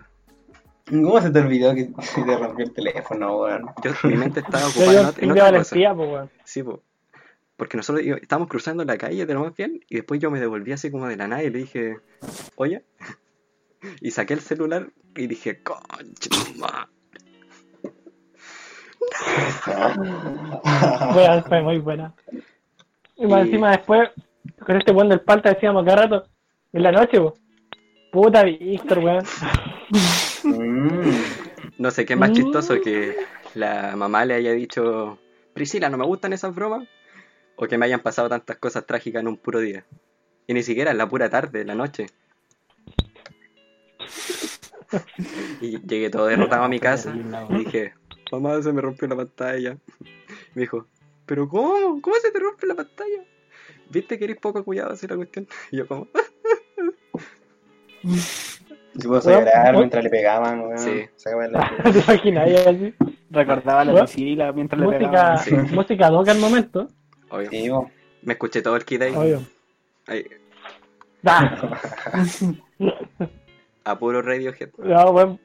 ¿Cómo 0.90 1.20
se 1.20 1.30
te 1.30 1.38
olvidó 1.38 1.74
que 1.74 1.88
se 2.02 2.22
te 2.22 2.36
rompió 2.36 2.64
el 2.64 2.72
teléfono, 2.72 3.38
weón? 3.42 3.66
Yo, 3.84 3.92
mi 4.02 4.16
mente 4.16 4.40
estaba 4.40 4.64
yo 4.64 4.68
ocupada 4.70 5.00
un 5.02 5.06
ot- 5.06 5.22
en 5.22 5.30
otra 5.30 5.42
cosa. 5.44 5.52
valentía, 5.52 5.94
pues, 5.94 6.08
weón. 6.10 6.30
Sí, 6.44 6.62
po. 6.64 6.82
Porque 7.56 7.76
nosotros 7.76 8.04
estábamos 8.20 8.48
cruzando 8.48 8.84
la 8.84 8.96
calle 8.98 9.26
de 9.26 9.34
lo 9.34 9.40
más 9.44 9.54
bien 9.54 9.80
y 9.88 9.96
después 9.96 10.20
yo 10.20 10.30
me 10.30 10.40
devolví 10.40 10.72
así 10.72 10.90
como 10.90 11.06
de 11.06 11.16
la 11.16 11.28
nada 11.28 11.42
y 11.42 11.50
le 11.50 11.58
dije, 11.60 11.96
oye, 12.56 12.84
y 14.00 14.10
saqué 14.10 14.34
el 14.34 14.40
celular 14.40 14.88
y 15.16 15.26
dije, 15.26 15.62
concha, 15.62 16.30
tu 16.30 16.58
madre". 16.58 16.88
Weón, 21.14 21.44
fue 21.44 21.62
muy 21.62 21.78
buena. 21.78 22.14
Y 23.16 23.26
más 23.26 23.40
Y- 23.44 23.48
encima 23.48 23.70
después, 23.72 24.10
con 24.64 24.76
este 24.76 24.92
weón 24.92 25.08
del 25.08 25.20
palta 25.20 25.50
decíamos 25.52 25.84
cada 25.84 26.02
rato, 26.02 26.28
en 26.72 26.82
la 26.82 26.92
noche. 26.92 27.18
Puta 28.10 28.42
Víctor, 28.44 28.98
weón. 28.98 29.24
No 31.78 31.90
sé 31.90 32.04
qué 32.04 32.12
es 32.12 32.18
más 32.18 32.32
chistoso 32.32 32.80
que 32.80 33.16
la 33.54 33.96
mamá 33.96 34.24
le 34.24 34.34
haya 34.34 34.52
dicho, 34.52 35.18
Priscila, 35.54 35.88
no 35.88 35.96
me 35.98 36.04
gustan 36.04 36.32
esas 36.32 36.54
bromas, 36.54 36.86
o 37.62 37.68
que 37.68 37.78
me 37.78 37.86
hayan 37.86 38.00
pasado 38.00 38.28
tantas 38.28 38.56
cosas 38.56 38.84
trágicas 38.86 39.20
en 39.20 39.28
un 39.28 39.36
puro 39.36 39.60
día. 39.60 39.84
Y 40.48 40.54
ni 40.54 40.64
siquiera 40.64 40.90
en 40.90 40.98
la 40.98 41.08
pura 41.08 41.30
tarde, 41.30 41.60
en 41.60 41.68
la 41.68 41.76
noche. 41.76 42.06
Y 45.60 45.78
llegué 45.86 46.10
todo 46.10 46.26
derrotado 46.26 46.64
a 46.64 46.68
mi 46.68 46.80
casa 46.80 47.14
y 47.50 47.54
dije, 47.58 47.94
mamá, 48.32 48.60
se 48.62 48.72
me 48.72 48.80
rompió 48.80 49.06
la 49.06 49.14
pantalla. 49.16 49.76
Me 50.54 50.62
dijo, 50.62 50.88
¿pero 51.24 51.48
cómo? 51.48 52.00
¿Cómo 52.02 52.16
se 52.20 52.32
te 52.32 52.38
rompe 52.40 52.66
la 52.66 52.74
pantalla? 52.74 53.22
¿Viste 53.90 54.18
que 54.18 54.24
eres 54.24 54.38
poco 54.38 54.64
cuidado 54.64 54.92
así 54.92 55.06
la 55.06 55.14
cuestión? 55.14 55.46
Y 55.70 55.76
yo 55.76 55.86
como, 55.86 56.08
Se 58.98 59.08
puso 59.08 59.30
a 59.30 59.32
llorar 59.38 59.76
mientras 59.76 60.02
le 60.02 60.10
pegaban, 60.10 60.60
weón. 60.62 60.78
Sí. 60.78 61.04
La- 61.52 61.70
¿Te 61.92 61.98
imaginas 62.00 62.66
así? 62.66 62.94
Recordaba 63.30 63.84
la 63.84 64.04
Priscila 64.04 64.52
mientras 64.52 64.80
le 64.80 64.86
Música, 64.86 65.08
pegaban. 65.08 65.38
Sí. 65.38 65.54
música 65.74 66.10
doca 66.10 66.32
al 66.32 66.38
momento, 66.40 66.88
obvio. 67.32 67.50
Sí, 67.50 67.70
weón. 67.70 67.88
Me 68.22 68.34
escuché 68.34 68.62
todo 68.62 68.76
el 68.76 68.84
kit 68.84 69.02
ahí, 69.02 69.14
obvio. 69.14 69.42
ahí, 70.06 70.24
Ah, 71.24 71.78
a 73.84 73.98
puro 73.98 74.22
Radiohead. 74.22 74.70
no, 74.78 75.12
buen, 75.12 75.40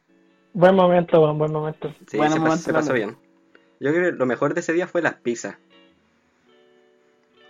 buen 0.53 0.75
momento, 0.75 1.21
weón, 1.21 1.37
buen 1.37 1.51
momento. 1.51 1.93
Sí, 2.07 2.17
Bueno, 2.17 2.33
se, 2.33 2.37
pas- 2.39 2.43
momento 2.43 2.63
se 2.63 2.73
pasó 2.73 2.93
bien. 2.93 3.17
Yo 3.79 3.91
creo 3.93 4.11
que 4.11 4.17
lo 4.17 4.25
mejor 4.25 4.53
de 4.53 4.59
ese 4.61 4.73
día 4.73 4.87
fue 4.87 5.01
las 5.01 5.15
pizzas. 5.15 5.55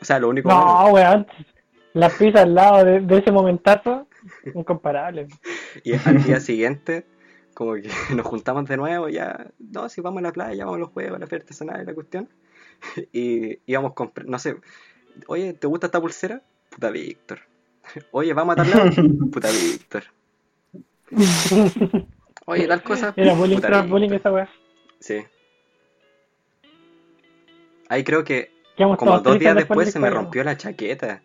O 0.01 0.05
sea, 0.05 0.19
lo 0.19 0.29
único 0.29 0.49
No, 0.49 0.89
bueno. 0.91 0.93
weón. 0.93 1.27
La 1.93 2.09
pizza 2.09 2.41
al 2.43 2.53
lado 2.53 2.85
de, 2.85 2.99
de 2.99 3.17
ese 3.17 3.31
momentazo, 3.31 4.07
incomparable. 4.53 5.27
Y 5.83 5.93
al 5.93 6.21
día 6.23 6.39
siguiente, 6.39 7.05
como 7.55 7.73
que 7.75 7.89
nos 8.15 8.25
juntamos 8.25 8.65
de 8.65 8.77
nuevo, 8.77 9.09
ya, 9.09 9.47
no, 9.59 9.89
si 9.89 10.01
vamos 10.01 10.19
a 10.19 10.23
la 10.23 10.31
playa, 10.31 10.65
vamos 10.65 10.77
a 10.77 10.81
los 10.81 10.89
juegos, 10.89 11.15
a 11.15 11.19
la 11.19 11.27
feria 11.27 11.43
artesanal 11.43 11.81
y 11.81 11.85
la 11.85 11.93
cuestión. 11.93 12.29
Y 13.13 13.59
íbamos 13.65 13.91
a 13.91 13.95
comprar, 13.95 14.27
no 14.27 14.39
sé, 14.39 14.57
oye, 15.27 15.53
¿te 15.53 15.67
gusta 15.67 15.87
esta 15.87 16.01
pulsera? 16.01 16.41
Puta 16.69 16.89
Víctor. 16.91 17.39
Oye, 18.11 18.33
vamos 18.33 18.57
a 18.57 18.63
lado? 18.63 18.91
Puta 19.31 19.49
Víctor. 19.49 20.03
Oye, 22.45 22.67
tal 22.67 22.83
cosa. 22.83 23.13
Era 23.15 23.33
bullying 23.33 23.55
Puta 23.55 23.67
tras 23.67 23.89
bullying 23.89 24.11
esa 24.11 24.31
weá. 24.31 24.49
Sí. 24.99 25.23
Ahí 27.89 28.03
creo 28.03 28.23
que 28.23 28.51
como 28.97 29.19
dos 29.19 29.39
días 29.39 29.55
después 29.55 29.87
de 29.87 29.91
se 29.91 29.99
me 29.99 30.09
rompió 30.09 30.43
la 30.43 30.57
chaqueta. 30.57 31.21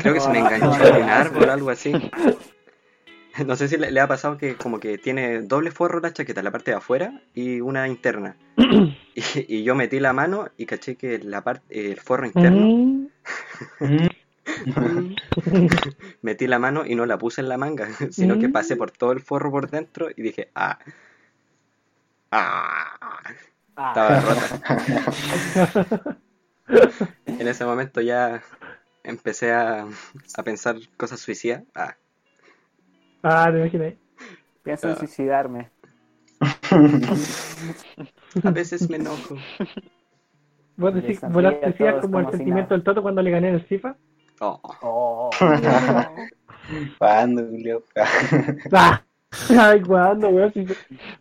Creo 0.00 0.14
que 0.14 0.20
se 0.20 0.28
me 0.28 0.38
enganchó 0.40 0.86
en 0.86 1.02
un 1.02 1.08
árbol 1.08 1.48
o 1.48 1.52
algo 1.52 1.70
así. 1.70 1.92
No 3.46 3.56
sé 3.56 3.68
si 3.68 3.76
le, 3.76 3.90
le 3.90 4.00
ha 4.00 4.08
pasado 4.08 4.36
que 4.36 4.56
como 4.56 4.78
que 4.80 4.98
tiene 4.98 5.42
doble 5.42 5.70
forro 5.70 6.00
la 6.00 6.12
chaqueta, 6.12 6.42
la 6.42 6.50
parte 6.50 6.70
de 6.72 6.76
afuera 6.76 7.20
y 7.34 7.60
una 7.60 7.88
interna. 7.88 8.36
Y, 9.14 9.56
y 9.58 9.62
yo 9.62 9.74
metí 9.74 10.00
la 10.00 10.14
mano 10.14 10.48
y 10.56 10.64
caché 10.64 10.96
que 10.96 11.18
la 11.18 11.44
parte, 11.44 11.90
el 11.92 12.00
forro 12.00 12.24
interno, 12.24 12.66
Mm, 13.80 14.06
Mm. 14.64 15.16
metí 16.22 16.46
la 16.46 16.58
mano 16.58 16.86
y 16.86 16.94
no 16.94 17.04
la 17.04 17.18
puse 17.18 17.42
en 17.42 17.48
la 17.50 17.58
manga, 17.58 17.88
sino 18.10 18.38
que 18.38 18.48
Mm. 18.48 18.52
pasé 18.52 18.76
por 18.76 18.90
todo 18.90 19.12
el 19.12 19.20
forro 19.20 19.50
por 19.50 19.70
dentro 19.70 20.08
y 20.16 20.22
dije, 20.22 20.48
ah, 20.54 20.78
ah, 22.30 23.22
estaba 23.68 24.20
rota. 24.20 24.48
En 27.26 27.48
ese 27.48 27.64
momento 27.64 28.00
ya 28.00 28.42
empecé 29.04 29.52
a, 29.52 29.86
a 30.36 30.42
pensar 30.42 30.76
cosas 30.96 31.20
suicidas. 31.20 31.62
Ah, 31.74 31.96
Ah, 33.22 33.48
te 33.52 33.58
imaginas. 33.58 33.94
Pienso 34.62 34.88
en 34.88 34.94
Ah. 34.94 34.98
suicidarme. 34.98 35.70
a 38.44 38.50
veces 38.50 38.88
me 38.90 38.96
enojo. 38.96 39.36
¿Vos 40.76 40.94
decís, 40.94 41.20
Desafía 41.20 41.50
vos 41.50 41.60
decías 41.62 41.90
todos 41.94 42.02
como 42.06 42.20
el 42.20 42.26
sentimiento 42.30 42.60
nada. 42.62 42.74
del 42.76 42.82
Toto 42.84 43.02
cuando 43.02 43.22
le 43.22 43.30
gané 43.30 43.48
en 43.50 43.54
el 43.56 43.62
FIFA? 43.64 43.96
Oh, 44.40 44.60
Oh, 44.82 45.30
Jugando, 46.98 47.46
Julio. 47.46 47.84
Ah, 48.72 49.02
Ay, 49.58 49.80
cuándo, 49.80 50.28
weón. 50.28 50.52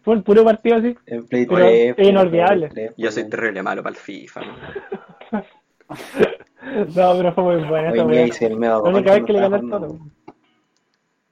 Fue 0.02 0.16
el 0.16 0.24
puro 0.24 0.44
partido 0.44 0.78
así. 0.78 0.98
En 1.06 1.26
Play 1.28 1.46
Pero 1.46 1.58
3. 1.60 1.96
es 1.98 2.08
inolvidable. 2.08 2.68
Play 2.70 2.86
3, 2.88 2.96
Yo 2.98 3.12
soy 3.12 3.30
terrible 3.30 3.62
malo 3.64 3.84
para 3.84 3.96
el 3.96 4.02
FIFA. 4.02 4.42
¿no? 4.42 4.54
Pero 6.96 7.34
fue 7.34 7.44
muy 7.44 7.64
buena 7.70 7.92
Hoy 7.92 8.00
weón. 8.00 8.28
hice 8.28 8.48
el 8.48 8.58
medio 8.58 8.82
La 8.84 8.90
única 8.90 9.14
vez 9.14 9.24
que 9.26 9.34
le 9.34 9.40
gané 9.40 9.58
estaba 9.58 9.88
todo. 9.88 10.00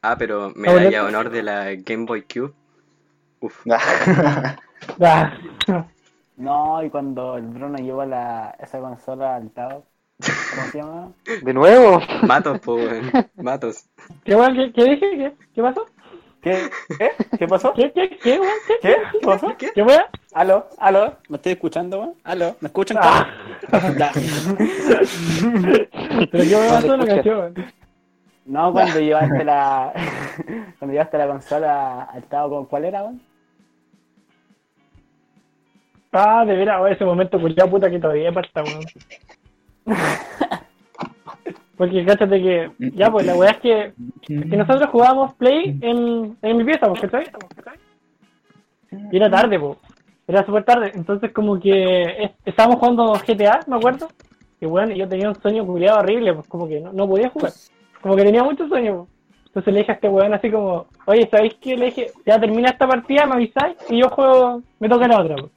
Ah, 0.02 0.16
pero 0.18 0.52
medalla 0.56 0.90
de 0.90 1.00
honor 1.02 1.30
de 1.30 1.44
la 1.44 1.76
Game 1.76 2.06
Boy 2.06 2.24
Cube. 2.24 2.54
Uf. 3.42 3.66
Ah, 5.02 5.34
No, 6.38 6.82
y 6.84 6.90
cuando 6.90 7.36
el 7.36 7.46
Bruno 7.48 7.78
llevó 7.78 8.06
la, 8.06 8.56
esa 8.60 8.80
consola 8.80 9.36
al 9.36 9.52
Tao, 9.52 9.84
¿cómo 10.56 10.68
se 10.72 10.78
llama? 10.78 11.12
¿De 11.44 11.54
nuevo? 11.54 12.00
Matos, 12.26 12.60
po, 12.62 12.76
weón. 12.76 13.12
Matos. 13.36 13.86
¿Qué 14.24 14.36
weón? 14.36 14.56
¿Qué, 14.56 14.72
qué 14.72 14.84
dije? 14.86 15.10
¿Qué, 15.18 15.34
¿Qué 15.54 15.62
pasó? 15.62 15.86
¿Qué? 16.42 16.70
¿Qué? 16.98 17.12
¿Qué 17.38 17.48
pasó? 17.48 17.74
¿Qué, 17.74 17.92
qué, 17.92 18.18
qué, 18.24 18.40
weón? 18.40 18.54
¿Qué? 18.68 18.74
¿Qué? 18.82 18.96
¿Qué 19.20 19.26
pasó? 19.28 19.54
¿Qué? 19.58 19.72
¿Qué 19.76 19.84
weón? 19.84 20.04
¿Aló? 20.34 20.70
¿Aló? 20.78 21.18
¿Me 21.28 21.36
estoy 21.36 21.52
escuchando, 21.54 22.00
weón? 22.00 22.14
¿Aló? 22.24 22.56
¿Me 22.62 22.68
escuchan? 22.68 22.98
Ah. 23.02 23.28
¿Pero 26.32 26.44
qué 26.44 26.56
weón 26.56 26.70
pasó? 26.70 26.98
caché, 27.06 27.30
weón. 27.36 27.54
No, 28.50 28.74
cuando 28.74 29.00
llevaste 29.00 29.44
la 29.44 29.94
cuando 30.80 30.92
llevaste 30.94 31.18
la 31.18 31.28
consola 31.28 32.04
al 32.04 32.24
¿con 32.28 32.66
¿cuál 32.66 32.86
era, 32.86 33.04
weón? 33.04 33.22
Ah, 36.12 36.44
de 36.44 36.56
veras, 36.56 36.92
ese 36.92 37.06
momento 37.06 37.40
culiado 37.40 37.70
puta 37.70 37.90
que 37.90 38.00
todavía 38.00 38.32
parta, 38.32 38.64
weón. 38.64 38.84
Porque 41.78 42.04
cáchate 42.04 42.42
que, 42.42 42.72
ya 42.96 43.10
pues 43.10 43.26
la 43.26 43.36
weá 43.36 43.52
es 43.52 43.58
que, 43.60 43.94
que 44.28 44.58
nosotros 44.58 44.90
jugábamos 44.90 45.34
Play 45.36 45.78
en, 45.82 46.36
en 46.42 46.58
mi 46.58 46.66
pieza, 46.66 46.88
pues, 46.90 47.00
¿cachai? 47.02 47.28
Y 49.12 49.16
era 49.16 49.30
tarde, 49.30 49.58
pues. 49.58 49.78
Era 50.28 50.46
súper 50.46 50.66
tarde. 50.66 50.92
Entonces 50.94 51.32
como 51.32 51.58
que 51.58 52.24
es- 52.26 52.32
estábamos 52.44 52.80
jugando 52.80 53.14
GTA, 53.14 53.62
me 53.68 53.78
acuerdo. 53.78 54.10
Y 54.60 54.66
bueno, 54.66 54.94
yo 54.94 55.08
tenía 55.08 55.30
un 55.30 55.42
sueño 55.42 55.66
culiado 55.66 56.00
horrible, 56.00 56.34
pues 56.34 56.48
como 56.48 56.68
que 56.68 56.82
no, 56.82 56.92
no 56.92 57.08
podía 57.08 57.30
jugar. 57.30 57.54
Como 58.02 58.16
que 58.16 58.24
tenía 58.24 58.44
mucho 58.44 58.68
sueño, 58.68 58.98
pues. 58.98 59.20
Entonces 59.48 59.74
le 59.74 59.80
dije 59.80 59.92
a 59.92 59.96
este 59.96 60.10
weón 60.10 60.34
así 60.34 60.52
como, 60.52 60.86
oye, 61.06 61.28
¿sabéis 61.32 61.56
qué? 61.56 61.76
Le 61.76 61.86
dije, 61.86 62.12
ya 62.26 62.40
termina 62.40 62.70
esta 62.70 62.88
partida, 62.88 63.26
me 63.26 63.34
avisáis 63.34 63.76
y 63.90 64.00
yo 64.00 64.10
juego, 64.10 64.62
me 64.80 64.88
toca 64.88 65.08
la 65.08 65.22
otra, 65.22 65.36
pues. 65.36 65.52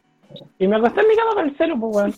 Y 0.59 0.67
me 0.67 0.77
acosté 0.77 1.03
en 1.03 1.09
mi 1.09 1.17
cama 1.17 1.35
con 1.35 1.49
el 1.49 1.57
celu, 1.57 1.79
pues 1.79 1.97
weón. 1.97 2.15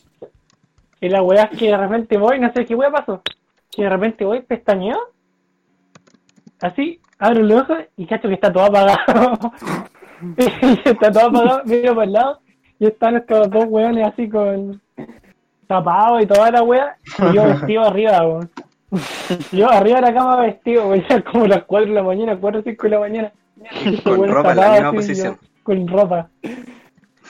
Y 1.01 1.09
la 1.09 1.23
weá 1.23 1.45
es 1.45 1.59
que 1.59 1.67
de 1.67 1.77
repente 1.77 2.17
voy, 2.17 2.39
no 2.39 2.53
sé 2.53 2.65
qué 2.65 2.75
weá 2.75 2.91
pasó. 2.91 3.21
Que 3.71 3.83
de 3.83 3.91
repente 3.91 4.25
voy, 4.25 4.41
pestañeo. 4.43 4.99
Así, 6.61 7.01
abro 7.19 7.43
los 7.43 7.63
ojos 7.63 7.79
y 7.97 8.07
cacho 8.07 8.29
que 8.29 8.35
está 8.35 8.53
todo 8.53 8.65
apagado. 8.65 9.39
y 10.39 10.89
está 10.89 11.11
todo 11.11 11.27
apagado, 11.27 11.63
miro 11.65 11.95
para 11.95 12.05
el 12.05 12.13
lado 12.13 12.41
y 12.79 12.87
están 12.87 13.17
estos 13.17 13.51
dos 13.51 13.65
weones 13.69 14.07
así 14.07 14.29
con 14.29 14.81
tapados 15.67 16.23
y 16.23 16.27
toda 16.27 16.51
la 16.51 16.63
weá. 16.63 16.97
Y 17.19 17.35
yo 17.35 17.45
vestido 17.45 17.83
arriba, 17.83 18.27
weón. 18.27 18.51
Yo 19.53 19.71
arriba 19.71 19.97
de 19.97 20.03
la 20.03 20.15
cama 20.15 20.41
vestido, 20.43 20.95
ya 20.95 21.23
como 21.23 21.47
las 21.47 21.65
4 21.65 21.89
de 21.89 21.95
la 21.95 22.03
mañana, 22.03 22.37
4 22.39 22.61
o 22.61 22.63
5 22.63 22.83
de 22.83 22.91
la 22.91 23.01
mañana. 23.01 23.33
Estos 23.85 24.01
Con 24.03 24.13
weones 24.21 24.35
ropa 24.35 24.51
en 24.51 24.57
la 24.57 24.71
misma 24.73 24.89
así, 24.89 24.97
posición. 24.97 25.35
yo 25.35 25.49
Con 25.63 25.89
ropa. 25.89 26.29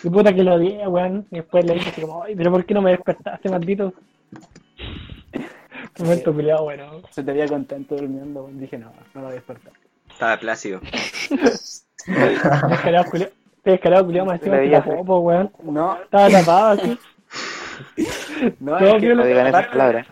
Y 0.03 0.11
puta 0.11 0.35
que 0.35 0.43
lo 0.43 0.55
odié, 0.55 0.87
weón. 0.89 1.27
Y 1.31 1.37
después 1.37 1.65
le 1.65 1.75
dije 1.75 1.91
así 1.91 2.01
como, 2.01 2.23
ay, 2.25 2.35
pero 2.37 2.51
¿por 2.51 2.65
qué 2.65 2.75
no 2.75 2.83
me 2.83 2.91
despertaste, 2.91 3.49
maldito? 3.49 3.93
Momento 5.99 6.35
peleado, 6.35 6.65
bueno. 6.65 7.03
Se 7.11 7.23
te 7.23 7.33
veía 7.33 7.47
contento 7.47 7.95
durmiendo, 7.97 8.45
weón. 8.45 8.59
Dije, 8.59 8.77
no, 8.79 8.93
no 9.15 9.21
lo 9.21 9.23
voy 9.23 9.33
a 9.33 9.35
despertar. 9.37 9.73
Estaba 10.11 10.37
plácido. 10.39 10.81
Descarado, 12.07 13.11
culiao. 13.11 13.31
Te 13.63 13.71
descarado, 13.71 14.05
culiao, 14.05 14.27
más 14.27 14.37
encima 14.41 14.57
Le 14.57 14.63
se 14.63 14.67
veía 14.69 14.83
tapó, 14.85 15.05
po, 15.05 15.19
weón. 15.21 15.51
No, 15.63 15.97
Estaba 16.03 16.29
tapado 16.31 16.67
así. 16.81 16.99
no, 18.61 18.77
Todo 18.79 18.97
es 18.97 19.01
que, 19.03 19.15
No 19.15 19.25
digan 19.25 19.47
esas 19.47 19.67
palabras. 19.69 20.07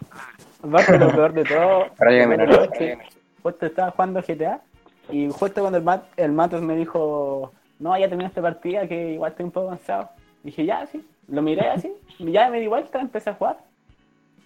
Aparte 0.62 0.98
lo 0.98 1.10
peor 1.10 1.32
de 1.32 1.44
todo, 1.44 1.86
menor. 2.26 2.70
que 2.72 2.98
justo 3.42 3.66
estaba 3.66 3.90
jugando 3.90 4.20
GTA 4.22 4.60
y 5.10 5.28
justo 5.30 5.60
cuando 5.60 5.78
el, 5.78 5.84
Mat, 5.84 6.04
el 6.16 6.32
Matos 6.32 6.62
me 6.62 6.76
dijo, 6.76 7.52
no, 7.78 7.98
ya 7.98 8.08
terminé 8.08 8.28
esta 8.28 8.40
partida 8.42 8.86
que 8.86 9.12
igual 9.14 9.32
estoy 9.32 9.44
un 9.46 9.50
poco 9.52 9.68
cansado. 9.70 10.10
Dije, 10.42 10.64
ya, 10.64 10.86
sí. 10.86 11.04
Lo 11.28 11.40
miré 11.42 11.68
así, 11.70 11.92
ya 12.18 12.50
me 12.50 12.60
di 12.60 12.66
vuelta, 12.66 13.00
empecé 13.00 13.30
a 13.30 13.34
jugar. 13.34 13.58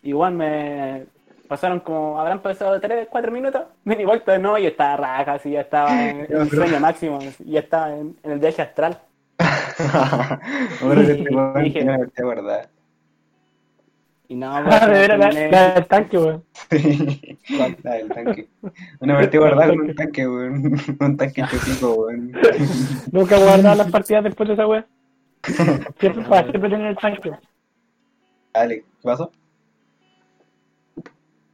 Igual 0.02 0.34
me 0.34 1.06
pasaron 1.48 1.80
como, 1.80 2.20
habrán 2.20 2.40
pasado 2.40 2.78
3, 2.80 3.08
4 3.10 3.32
minutos, 3.32 3.62
me 3.84 3.96
di 3.96 4.04
vuelta 4.04 4.32
de 4.32 4.38
nuevo 4.38 4.58
y 4.58 4.66
estaba 4.66 4.96
raja, 4.96 5.34
así, 5.34 5.52
ya 5.52 5.60
estaba 5.62 5.90
en, 6.08 6.26
en 6.28 6.40
el 6.42 6.50
sueño 6.50 6.80
máximo, 6.80 7.18
ya 7.44 7.60
estaba 7.60 7.92
en, 7.94 8.16
en 8.22 8.30
el 8.32 8.38
viaje 8.38 8.62
astral. 8.62 8.98
Este 10.80 11.24
Dije- 11.62 11.84
Y 14.28 14.34
no, 14.34 14.54
Ah, 14.56 14.86
de 14.88 15.08
la, 15.08 15.30
la 15.30 15.74
del 15.74 15.86
tanque, 15.86 16.18
weón. 16.18 16.44
Sí. 16.70 17.38
La 17.48 17.94
del 17.94 18.08
tanque. 18.08 18.48
Una 19.00 19.14
partida 19.14 19.40
guardada 19.40 19.68
con 19.68 19.80
un 19.80 19.94
tanque, 19.94 20.28
weón. 20.28 20.80
Un 21.00 21.16
tanque 21.16 21.42
chopico, 21.42 21.94
weón. 21.94 22.32
Nunca 23.12 23.38
guardaba 23.38 23.74
las 23.74 23.90
partidas 23.90 24.24
después 24.24 24.48
de 24.48 24.54
esa 24.54 24.66
weá. 24.66 24.86
Siempre, 26.00 26.24
para 26.24 26.42
siempre 26.48 26.70
tener 26.70 26.86
el 26.88 26.96
tanque. 26.96 27.30
Dale, 28.52 28.76
¿qué 28.78 29.02
pasó? 29.02 29.30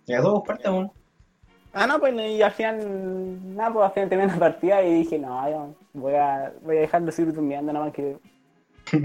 Ya 0.06 0.20
dos 0.20 0.42
partes, 0.46 0.70
weón. 0.70 0.90
Ah, 1.74 1.86
no, 1.86 1.98
pues 1.98 2.14
y 2.14 2.42
al 2.42 2.52
final, 2.52 3.54
nada, 3.54 3.72
pues 3.72 3.86
al 3.86 3.92
final 3.92 4.08
terminé 4.10 4.32
la 4.32 4.38
partida 4.38 4.82
y 4.82 4.94
dije, 4.94 5.18
no, 5.18 5.48
yo 5.48 5.74
voy 5.94 6.14
a, 6.14 6.52
voy 6.62 6.76
a 6.76 6.80
dejarlo 6.80 7.10
seguir 7.10 7.32
durmiendo, 7.32 7.72
nada 7.72 7.86
más 7.86 7.94
que... 7.94 8.18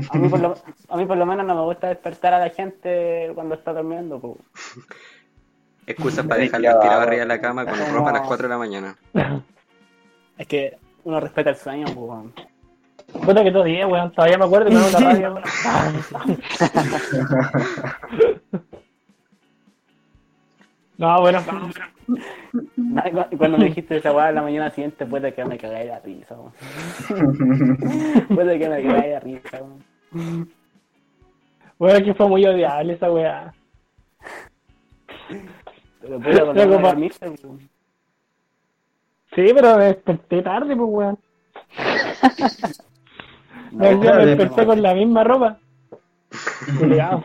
A 0.09 0.17
mí, 0.17 0.29
por 0.29 0.39
lo, 0.39 0.55
a 0.89 0.97
mí 0.97 1.05
por 1.05 1.17
lo 1.17 1.25
menos 1.25 1.45
no 1.45 1.55
me 1.55 1.61
gusta 1.61 1.87
despertar 1.87 2.33
a 2.33 2.39
la 2.39 2.49
gente 2.49 3.31
cuando 3.33 3.55
está 3.55 3.73
durmiendo, 3.73 4.19
pues. 4.19 4.35
Excusas 5.85 6.25
para 6.25 6.41
dejarlo 6.41 6.79
tirado 6.81 7.01
arriba 7.01 7.21
de 7.21 7.27
la 7.27 7.39
cama 7.39 7.65
con 7.65 7.79
No. 7.79 7.85
ropa 7.93 8.09
a 8.09 8.13
las 8.13 8.27
4 8.27 8.47
de 8.47 8.49
la 8.49 8.57
mañana. 8.57 8.95
Es 10.37 10.45
que 10.45 10.77
uno 11.03 11.19
respeta 11.19 11.49
el 11.49 11.55
sueño, 11.55 11.85
pues. 11.85 11.97
weón. 11.97 12.31
Puta 13.25 13.43
que 13.43 13.51
todo 13.51 13.63
día, 13.63 13.87
weón. 13.87 14.11
Todavía 14.11 14.37
me 14.37 14.45
acuerdo 14.45 14.67
que 14.67 14.75
no 14.75 14.87
la 14.89 14.99
radio, 14.99 15.33
weón. 15.33 16.37
No, 20.97 21.21
bueno. 21.21 21.39
No, 22.75 23.03
cuando 23.37 23.57
me 23.57 23.65
dijiste 23.65 23.97
esa 23.97 24.11
weá 24.13 24.31
la 24.31 24.41
mañana 24.41 24.71
siguiente, 24.71 25.05
puede 25.05 25.33
que 25.33 25.45
me 25.45 25.57
cagué 25.57 25.85
de 25.85 25.99
risa, 25.99 26.35
weón. 26.35 26.53
Puede 28.35 28.57
que 28.57 28.69
me 28.69 28.83
cagué 28.83 29.07
de 29.09 29.19
risa, 29.19 29.61
weón. 29.61 30.49
Bueno, 31.77 32.03
que 32.05 32.13
fue 32.15 32.27
muy 32.27 32.45
odiable 32.45 32.93
esa 32.93 33.11
weá. 33.11 33.53
Pero 36.01 36.19
pude 36.19 36.41
volver 36.43 36.49
a 36.49 36.65
Luego, 36.65 36.81
pa- 36.81 36.87
dormirse, 36.89 37.29
weón. 37.29 37.69
Sí, 39.35 39.51
pero 39.53 39.77
me 39.77 39.85
desperté 39.85 40.41
tarde, 40.41 40.75
pues 40.75 40.89
weón. 40.89 41.19
No, 43.71 43.97
Me, 43.97 44.25
desperté 44.25 44.65
con 44.65 44.81
la 44.81 44.93
misma 44.95 45.23
ropa. 45.23 45.59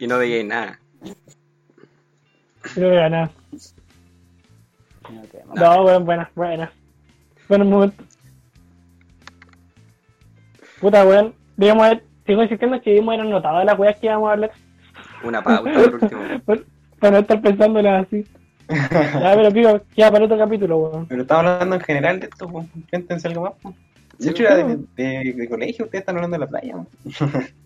Y 0.00 0.06
no 0.06 0.16
veía 0.18 0.44
nada. 0.44 0.78
No 2.78 2.88
veo 2.90 3.08
nada. 3.10 3.30
no, 5.10 5.22
que- 5.22 5.42
No, 5.60 5.84
weón, 5.84 6.04
buena, 6.04 6.30
buena. 6.34 6.72
Buenos 7.48 7.66
momentos. 7.68 8.06
Puta, 10.80 11.04
weón. 11.04 11.34
Debíamos 11.56 11.86
haber, 11.86 12.04
sigo 12.26 12.42
insistiendo 12.42 12.80
que 12.80 12.90
debíamos 12.90 13.14
haber 13.14 13.26
anotado 13.26 13.64
las 13.64 13.78
weas 13.78 13.96
que 13.96 14.06
íbamos 14.06 14.28
a 14.28 14.32
hablar. 14.32 14.52
Una 15.24 15.42
pauta 15.42 15.72
por 15.72 15.94
último. 16.02 16.22
Para 17.00 17.12
no 17.12 17.18
estar 17.18 17.40
pensándolas 17.40 18.06
así. 18.06 18.24
Ya, 18.68 19.32
pero 19.34 19.50
pico, 19.52 19.80
queda 19.94 20.10
para 20.10 20.24
otro 20.26 20.36
capítulo, 20.36 20.76
weón. 20.78 21.06
Pero 21.06 21.22
estamos 21.22 21.46
hablando 21.46 21.76
en 21.76 21.80
general 21.80 22.20
de 22.20 22.26
esto. 22.26 22.48
Cuéntense 22.90 23.28
algo 23.28 23.42
más, 23.42 23.52
pues. 23.62 23.74
De 24.18 24.30
hecho, 24.30 24.42
era 24.42 24.56
de, 24.56 24.78
de, 24.96 25.32
de 25.32 25.48
colegio, 25.48 25.84
ustedes 25.84 26.02
están 26.02 26.16
hablando 26.16 26.34
de 26.34 26.40
la 26.40 26.46
playa, 26.48 26.74
weón. 26.74 26.88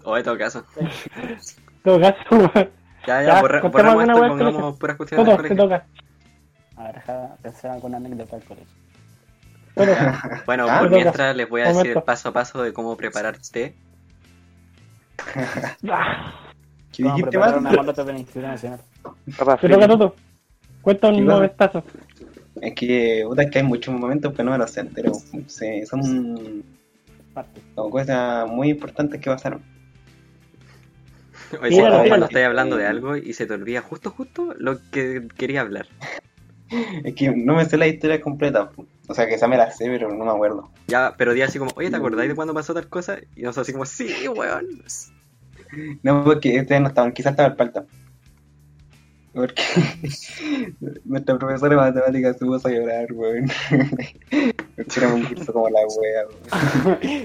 O 0.04 0.16
en 0.18 0.22
todo 0.24 0.36
caso. 0.38 0.64
Todo 1.82 1.98
caso, 2.00 2.16
weón. 2.30 2.70
Ya, 3.06 3.22
ya, 3.22 3.40
contemos 3.62 3.72
borramos 3.72 4.08
alguna 4.08 4.12
esto 4.12 4.24
y 4.26 4.28
pongamos 4.52 4.78
puras 4.78 4.96
cuestiones 4.96 5.26
del 5.26 5.36
colegio. 5.36 5.56
toca. 5.64 5.86
A 6.76 6.82
ver, 6.84 6.94
deja 6.94 7.36
pensar 7.42 7.70
alguna 7.72 7.96
anécdota 7.98 8.36
del 8.36 8.44
colegio. 8.44 8.68
Bueno, 10.46 10.66
Ah, 10.68 10.80
por 10.80 10.90
mientras 10.90 11.34
les 11.36 11.48
voy 11.48 11.62
a 11.62 11.68
decir 11.68 11.92
el 11.96 12.02
paso 12.02 12.28
a 12.28 12.32
paso 12.32 12.62
de 12.62 12.72
cómo 12.72 12.96
preparar 12.96 13.36
té. 13.38 13.74
Ah, 15.90 16.32
¿Qué 16.92 17.02
Vamos 17.04 17.14
a 17.14 17.16
dijiste 17.16 17.30
preparar 17.30 17.60
más? 17.60 17.72
una 17.72 17.82
el 18.12 18.18
Instituto 18.18 18.46
Nacional. 18.48 18.80
Papá 19.38 19.56
Te 19.56 19.68
toca. 19.68 19.88
Toto. 19.88 20.16
Cuenta 20.82 21.08
un 21.08 21.24
momentazo. 21.24 21.82
Es 22.60 22.74
que, 22.74 23.24
puta, 23.26 23.42
es 23.42 23.50
que 23.50 23.58
hay 23.60 23.64
muchos 23.64 23.94
momentos 23.94 24.34
que 24.34 24.42
no 24.44 24.50
me 24.50 24.58
los 24.58 24.70
sé 24.70 24.80
entero. 24.80 25.12
Se- 25.46 25.86
son 25.86 26.62
Parte. 27.32 27.60
como 27.74 27.88
cosas 27.90 28.46
muy 28.48 28.70
importantes 28.70 29.20
que 29.20 29.30
pasaron. 29.30 29.62
Oye, 31.60 31.70
Tíralo, 31.70 31.96
como 31.98 32.08
cuando 32.08 32.26
estás 32.26 32.44
hablando 32.44 32.76
de 32.76 32.86
algo 32.86 33.16
y 33.16 33.32
se 33.32 33.46
te 33.46 33.54
olvida 33.54 33.80
justo, 33.80 34.10
justo 34.10 34.54
lo 34.58 34.78
que 34.90 35.28
quería 35.36 35.60
hablar. 35.60 35.86
Es 37.04 37.14
que 37.14 37.30
no 37.30 37.56
me 37.56 37.64
sé 37.64 37.76
la 37.76 37.86
historia 37.86 38.20
completa. 38.20 38.70
O 39.08 39.14
sea, 39.14 39.26
que 39.26 39.34
esa 39.34 39.48
me 39.48 39.56
la 39.56 39.70
sé, 39.70 39.86
pero 39.86 40.10
no 40.12 40.24
me 40.24 40.30
acuerdo. 40.30 40.70
Ya, 40.88 41.14
pero 41.18 41.34
di 41.34 41.42
así 41.42 41.58
como, 41.58 41.70
oye, 41.76 41.90
¿te 41.90 41.96
acordáis 41.96 42.30
de 42.30 42.34
cuando 42.34 42.54
pasó 42.54 42.72
tal 42.72 42.88
cosa? 42.88 43.18
Y 43.36 43.42
nosotros 43.42 43.66
así 43.66 43.72
como, 43.72 43.84
sí, 43.84 44.28
weón. 44.28 44.82
No, 46.02 46.24
porque 46.24 46.60
ustedes 46.60 46.80
no 46.80 46.88
estaban, 46.88 47.12
quizás 47.12 47.32
estaba 47.32 47.50
el 47.50 47.56
palta. 47.56 47.84
Porque 49.34 49.62
nuestra 51.04 51.38
profesora 51.38 51.70
de 51.70 51.76
matemáticas 51.76 52.38
se 52.38 52.44
puso 52.44 52.68
a 52.68 52.70
llorar, 52.70 53.12
weón. 53.12 53.50
Porque 54.76 55.00
era 55.00 55.12
un 55.12 55.24
curso 55.24 55.52
como 55.52 55.68
la 55.68 55.80
wea, 55.80 56.24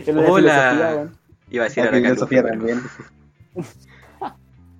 weón. 0.05 0.25
Hola. 0.30 1.09
Iba 1.49 1.63
a 1.63 1.67
decir 1.67 1.86
La 1.86 1.91
filosofía 1.91 2.43
también. 2.43 2.82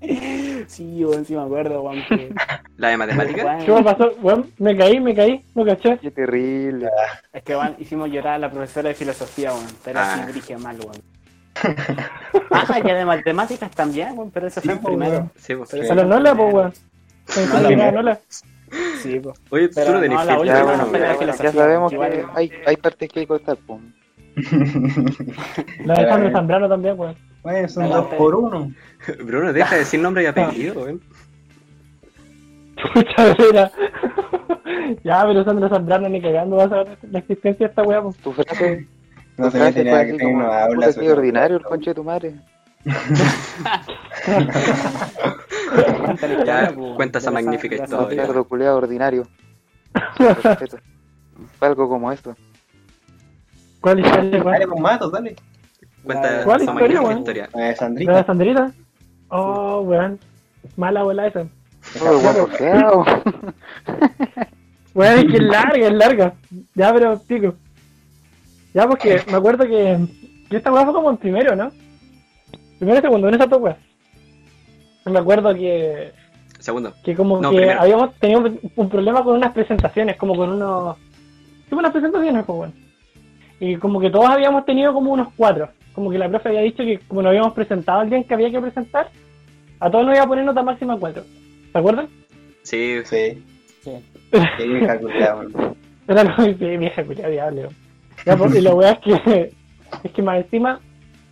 Sí, 0.68 1.04
weón, 1.06 1.24
sí 1.26 1.34
me 1.36 1.42
acuerdo, 1.44 1.82
weón. 1.82 2.04
que- 2.10 2.34
La 2.78 2.90
de 2.90 2.98
matemáticas. 2.98 3.64
¿Qué 3.64 3.72
me 3.72 3.84
pasó? 3.84 4.12
Weón, 4.22 4.52
me 4.58 4.76
caí, 4.76 5.00
me 5.00 5.16
caí, 5.16 5.44
no 5.56 5.66
caché. 5.66 5.98
Qué 6.00 6.12
terrible. 6.12 6.90
Es 7.34 7.44
que 7.44 7.56
weón, 7.56 7.76
hicimos 7.80 8.10
llorar 8.10 8.34
a 8.36 8.40
la 8.40 8.52
profesora 8.52 8.90
de 8.90 8.96
filosofía, 8.96 9.52
weón. 9.54 9.66
Pero 9.84 10.00
Ah. 10.00 10.14
así 10.14 10.32
brige 10.32 10.58
mal, 10.58 10.78
weón. 10.80 11.02
Ah, 12.52 12.80
y 12.80 12.82
de 12.84 13.06
matemáticas 13.06 13.72
también, 13.72 14.10
weón, 14.18 14.30
pero 14.32 14.48
eso 14.48 14.62
fue 14.62 14.74
en 14.74 14.78
Sí, 14.78 14.84
pues, 14.84 14.96
primero. 14.98 15.32
Sí, 15.38 15.56
pues. 15.56 15.70
Pero 15.72 15.82
A 15.82 15.86
eso 15.86 15.96
la 15.96 16.02
fue 16.02 16.10
Nola, 16.10 16.30
en 16.32 16.38
pues, 16.38 16.54
weón. 16.54 16.74
Que 17.26 17.76
weón. 17.76 17.96
Nola. 17.96 18.20
Sí, 19.02 19.20
pues. 19.20 19.40
Oye, 19.50 19.68
tú 19.70 19.74
Pero 19.76 19.94
no 19.94 20.00
tenés 20.02 20.18
no, 20.20 20.26
la 20.26 20.46
Ya, 20.46 20.60
no 20.60 20.66
bueno, 20.66 20.86
fue 20.88 21.00
la 21.00 21.08
de 21.08 21.14
ya, 21.14 21.20
filosofía, 21.20 21.52
ya 21.52 21.58
sabemos 21.58 21.92
que 21.92 22.26
hay, 22.36 22.52
hay 22.66 22.78
partes 22.78 23.10
que 23.10 23.20
hay 23.20 23.26
que 23.26 23.28
cortar. 23.28 23.58
po. 23.66 23.80
La 25.86 25.94
de 25.96 26.00
Alejandro 26.02 26.32
Zambrano 26.32 26.70
también, 26.70 27.00
weón. 27.00 27.16
Bueno, 27.48 27.70
son 27.70 27.84
No, 27.88 27.96
dos 27.96 28.06
pero- 28.08 28.18
por 28.18 28.36
uno. 28.36 28.72
Bruno, 29.24 29.54
deja 29.54 29.76
de 29.76 29.80
decir 29.80 30.02
nombre 30.02 30.24
y 30.24 30.26
apellido, 30.26 30.84
weón. 30.84 31.02
Pucha 32.94 33.34
vera. 33.36 33.72
ya, 35.02 35.24
pero 35.26 35.46
Sandra 35.46 35.70
Zambrano 35.70 36.10
ni 36.10 36.22
cagando 36.22 36.58
va 36.58 36.66
a 36.66 36.70
saber 36.70 36.98
la 37.10 37.20
existencia 37.20 37.68
de 37.68 37.70
esta 37.70 37.84
weá, 37.84 38.02
pues. 38.02 38.18
Tu 38.18 38.34
frase, 38.34 38.86
No 39.38 39.50
se 39.50 39.60
nada 39.60 39.70
así 40.02 40.18
que 40.18 40.24
como, 40.26 40.36
una 40.40 40.64
aula. 40.66 40.92
sobre- 40.92 41.12
ordinario 41.14 41.56
el 41.58 41.64
conche 41.64 41.92
de 41.92 41.96
tu 41.96 42.04
madre. 42.04 42.36
Ya, 46.46 46.72
pues, 46.76 46.96
cuenta 46.96 47.20
esa 47.20 47.32
magnífica 47.32 47.76
historia. 47.76 48.26
Cerdo 48.26 48.44
culeado 48.46 48.78
ordinario. 48.78 49.28
Algo 51.60 51.90
como 51.90 52.12
esto. 52.12 52.36
¿Cuál 53.82 54.00
historia, 54.00 54.44
Dale 54.44 54.68
con 54.68 54.82
matos, 54.82 55.12
dale. 55.12 55.36
Cuenta 56.08 56.44
¿Cuál 56.44 56.62
historia, 56.64 57.02
weón? 57.02 57.18
historia. 57.20 57.50
¿La 57.54 57.66
de 57.66 57.76
Sandrita. 57.76 58.24
Sandrita? 58.26 58.72
Oh, 59.30 59.82
weón. 59.82 60.20
Mala 60.76 61.04
bola 61.04 61.28
esa. 61.28 61.46
Todo 61.98 62.20
guapo 62.20 62.48
feo. 62.48 63.06
Weón, 64.94 65.20
es 65.20 65.26
que 65.26 65.38
es 65.38 65.44
larga, 65.44 65.88
es 65.88 65.94
larga. 65.94 66.34
Ya, 66.74 66.92
pero, 66.94 67.20
pico. 67.20 67.54
Ya, 68.74 68.88
porque 68.88 69.22
me 69.30 69.38
acuerdo 69.38 69.66
que, 69.66 69.98
que 70.50 70.58
esta 70.58 70.72
weá 70.74 70.84
fue 70.86 70.94
como 70.94 71.10
en 71.12 71.18
primero, 71.18 71.56
¿no? 71.56 71.72
Primero 72.80 72.98
y 72.98 73.02
segundo, 73.02 73.28
en 73.30 73.36
esas 73.36 73.50
dos 73.50 73.62
weas. 73.62 73.78
Me 75.06 75.20
acuerdo 75.20 75.54
que, 75.54 76.12
Segundo. 76.60 76.94
que 77.04 77.16
como 77.16 77.40
No, 77.40 77.52
que 77.52 77.58
primero. 77.58 77.80
habíamos 77.82 78.16
tenido 78.16 78.40
un, 78.42 78.60
un 78.76 78.90
problema 78.90 79.24
con 79.24 79.36
unas 79.36 79.54
presentaciones, 79.54 80.18
como 80.18 80.36
con 80.36 80.50
unos... 80.50 80.98
Sí, 81.70 81.76
unas 81.76 81.92
presentaciones, 81.92 82.44
pues 82.46 82.58
bueno. 82.58 82.74
Y 83.60 83.76
como 83.78 84.00
que 84.00 84.10
todos 84.10 84.28
habíamos 84.28 84.66
tenido 84.66 84.94
como 84.94 85.14
unos 85.14 85.30
cuatro. 85.38 85.70
Como 85.98 86.12
que 86.12 86.20
la 86.20 86.30
profe 86.30 86.50
había 86.50 86.62
dicho 86.62 86.84
que 86.84 87.00
como 87.08 87.24
nos 87.24 87.30
habíamos 87.30 87.54
presentado 87.54 88.02
al 88.02 88.10
día 88.10 88.20
en 88.20 88.24
que 88.24 88.36
había 88.36 88.52
que 88.52 88.62
presentar, 88.62 89.10
a 89.80 89.90
todos 89.90 90.06
nos 90.06 90.14
iba 90.14 90.26
a 90.26 90.28
poner 90.28 90.46
nota 90.46 90.62
máxima 90.62 90.96
cuatro. 90.96 91.24
¿Se 91.72 91.78
acuerdan? 91.80 92.08
Sí, 92.62 92.98
Sí. 93.04 93.44
Sí. 93.82 93.94
Sí, 94.32 94.64
hija 94.64 95.00
culiao, 95.00 95.40
weón. 95.40 95.76
Era 96.08 96.24
vieja 96.78 97.04
culia 97.04 97.30
diablo. 97.30 97.70
Ya, 98.28 98.38
y 98.56 98.62
la 98.62 98.76
weá 98.76 98.92
es 98.92 99.00
que, 99.00 99.52
es 100.04 100.12
que 100.12 100.22
más 100.22 100.38
encima, 100.38 100.80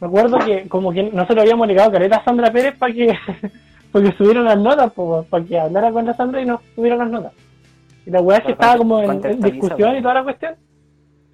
me 0.02 0.08
acuerdo 0.08 0.40
que 0.40 0.68
como 0.68 0.92
que 0.92 1.04
nosotros 1.04 1.42
habíamos 1.42 1.68
ligado 1.68 1.92
careta 1.92 2.16
a 2.16 2.26
Sandra 2.26 2.52
Pérez 2.52 2.76
para 2.76 2.92
que, 2.92 3.14
para 3.92 4.10
que 4.10 4.18
subieran 4.18 4.46
las 4.46 4.58
notas, 4.58 4.92
para 5.30 5.46
que 5.46 5.60
hablara 5.60 5.92
con 5.92 6.08
la 6.08 6.16
Sandra 6.16 6.42
y 6.42 6.46
nos 6.48 6.60
subieran 6.74 6.98
las 6.98 7.12
notas. 7.12 7.34
Y 8.08 8.10
la 8.10 8.20
weá 8.20 8.40
es 8.40 8.46
que 8.46 8.54
estaba 8.54 8.78
como 8.78 9.00
en, 9.00 9.42
discusión 9.42 9.96
y 9.96 10.02
toda 10.02 10.16
la 10.16 10.24
cuestión. 10.24 10.56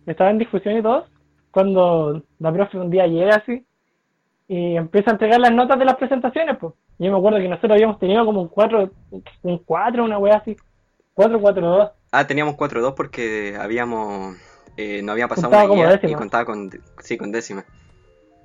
Estaba 0.06 0.32
en 0.32 0.38
discusión 0.38 0.78
y 0.78 0.82
todo. 0.82 1.06
Cuando 1.52 2.24
la 2.40 2.52
profe 2.52 2.78
un 2.78 2.90
día 2.90 3.08
llega 3.08 3.36
así 3.36 3.66
y 4.48 4.76
empieza 4.76 5.12
a 5.12 5.14
entregar 5.14 5.40
las 5.40 5.52
notas 5.52 5.78
de 5.80 5.86
las 5.86 5.96
presentaciones, 5.96 6.58
pues. 6.60 6.74
Y 6.98 7.06
Yo 7.06 7.12
me 7.12 7.18
acuerdo 7.18 7.40
que 7.40 7.48
nosotros 7.48 7.72
habíamos 7.72 8.00
tenido 8.00 8.26
como 8.26 8.42
un 8.42 8.48
4, 8.48 8.90
un 9.44 9.58
4, 9.60 10.04
una 10.04 10.18
weá 10.18 10.38
así. 10.38 10.56
4, 11.14 11.40
4, 11.42 11.68
2. 11.68 11.92
Ah, 12.12 12.28
teníamos 12.28 12.56
4-2 12.56 12.94
porque 12.96 13.56
habíamos. 13.60 14.36
eh, 14.78 15.02
no 15.04 15.12
había 15.14 15.28
pasado 15.28 15.50
Contaba 15.50 15.64
una 15.72 15.84
como 15.86 15.98
guía 16.00 16.10
y 16.12 16.14
contaba 16.14 16.46
con. 16.46 16.70
Sí, 17.00 17.18
con 17.18 17.32
décima. 17.32 17.64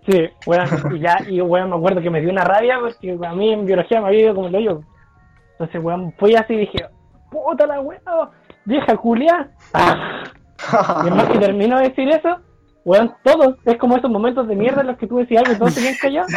Sí, 0.09 0.29
weón, 0.47 0.69
y 0.95 1.01
ya, 1.01 1.19
y 1.29 1.41
weón, 1.41 1.71
me 1.71 1.77
acuerdo 1.77 2.01
que 2.01 2.11
me 2.11 2.21
dio 2.21 2.31
una 2.31 2.45
rabia 2.45 2.79
porque 2.81 3.19
a 3.27 3.33
mí 3.35 3.53
en 3.53 3.67
biología 3.67 4.01
me 4.01 4.09
había 4.09 4.21
ido 4.23 4.35
como 4.37 4.47
el 4.49 4.55
hoyo. 4.55 4.81
Entonces, 5.53 5.83
weón, 5.83 6.13
fui 6.19 6.35
así 6.37 6.55
y 6.55 6.59
dije, 6.59 6.87
puta 7.31 7.67
la 7.67 7.81
weón, 7.81 8.01
vieja 8.65 8.97
culia. 8.97 9.51
Ah. 9.75 10.23
Y 10.59 11.09
además 11.09 11.29
que 11.29 11.39
termino 11.39 11.77
de 11.79 11.91
decir 11.91 12.09
eso, 12.09 12.41
weón, 12.87 13.15
todos, 13.23 13.57
es 13.65 13.77
como 13.77 13.97
esos 13.97 14.11
momentos 14.11 14.49
de 14.49 14.57
mierda 14.57 14.81
en 14.81 14.87
los 14.87 14.97
que 14.97 15.07
tú 15.07 15.19
decías 15.19 15.43
algo 15.43 15.55
y 15.55 15.59
todos 15.59 15.75
se 15.75 15.81
quedan 15.83 15.97
callados. 16.01 16.33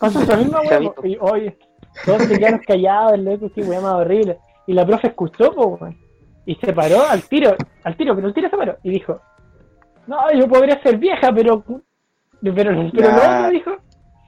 Pasa 0.00 0.22
esa 0.22 0.36
misma 0.36 0.60
weón, 0.62 0.92
y 1.04 1.16
oye, 1.20 1.58
todos 2.04 2.22
se 2.22 2.38
quedaron 2.38 2.60
callados, 2.66 3.12
el 3.12 3.24
loco, 3.24 3.50
sí, 3.54 3.62
weón, 3.62 3.84
más 3.84 3.94
horrible. 3.94 4.38
Y 4.66 4.72
la 4.72 4.84
profe 4.86 5.08
escuchó, 5.08 5.54
po, 5.54 5.78
weón, 5.80 5.96
y 6.46 6.56
se 6.56 6.72
paró 6.72 7.06
al 7.08 7.22
tiro, 7.22 7.54
al 7.84 7.96
tiro, 7.96 8.16
pero 8.16 8.28
el 8.28 8.34
tiro 8.34 8.50
se 8.50 8.56
paró, 8.56 8.76
y 8.82 8.90
dijo, 8.90 9.20
no, 10.06 10.16
yo 10.32 10.48
podría 10.48 10.82
ser 10.82 10.96
vieja, 10.96 11.30
pero 11.32 11.62
pero, 12.42 12.54
pero 12.54 12.72
no, 12.72 13.50
dijo. 13.50 13.72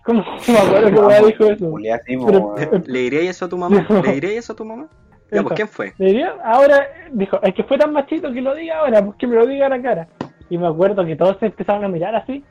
¿Cómo 0.05 0.25
me 0.49 0.59
acuerdo 0.59 0.91
que 0.91 1.01
weá 1.01 1.23
dijo 1.23 1.45
eso? 1.45 1.77
Sí, 2.07 2.17
Pero-. 2.27 2.55
¿Le 2.87 2.99
diría 2.99 3.31
eso 3.31 3.45
a 3.45 3.49
tu 3.49 3.57
mamá? 3.57 3.87
¿Le 4.05 4.13
diría 4.13 4.39
eso 4.39 4.53
a 4.53 4.57
tu 4.57 4.65
mamá? 4.65 4.89
Ya, 5.31 5.43
pues, 5.43 5.55
¿quién 5.55 5.69
fue? 5.69 5.95
Le 5.97 6.07
diría, 6.07 6.35
ahora, 6.45 6.87
dijo, 7.13 7.41
es 7.43 7.55
que 7.55 7.65
fue 7.65 7.79
tan 7.79 7.93
machito 7.93 8.31
que 8.33 8.41
lo 8.41 8.55
diga 8.55 8.81
ahora, 8.81 9.03
pues 9.03 9.17
que 9.17 9.27
me 9.27 9.37
lo 9.37 9.47
diga 9.47 9.67
a 9.67 9.69
la 9.71 9.81
cara. 9.81 10.09
Y 10.53 10.59
me 10.59 10.67
acuerdo 10.67 11.03
que 11.07 11.17
todos 11.17 11.39
se 11.39 11.47
empezaron 11.47 11.83
a 11.83 11.89
mirar 11.89 12.15
así. 12.15 12.45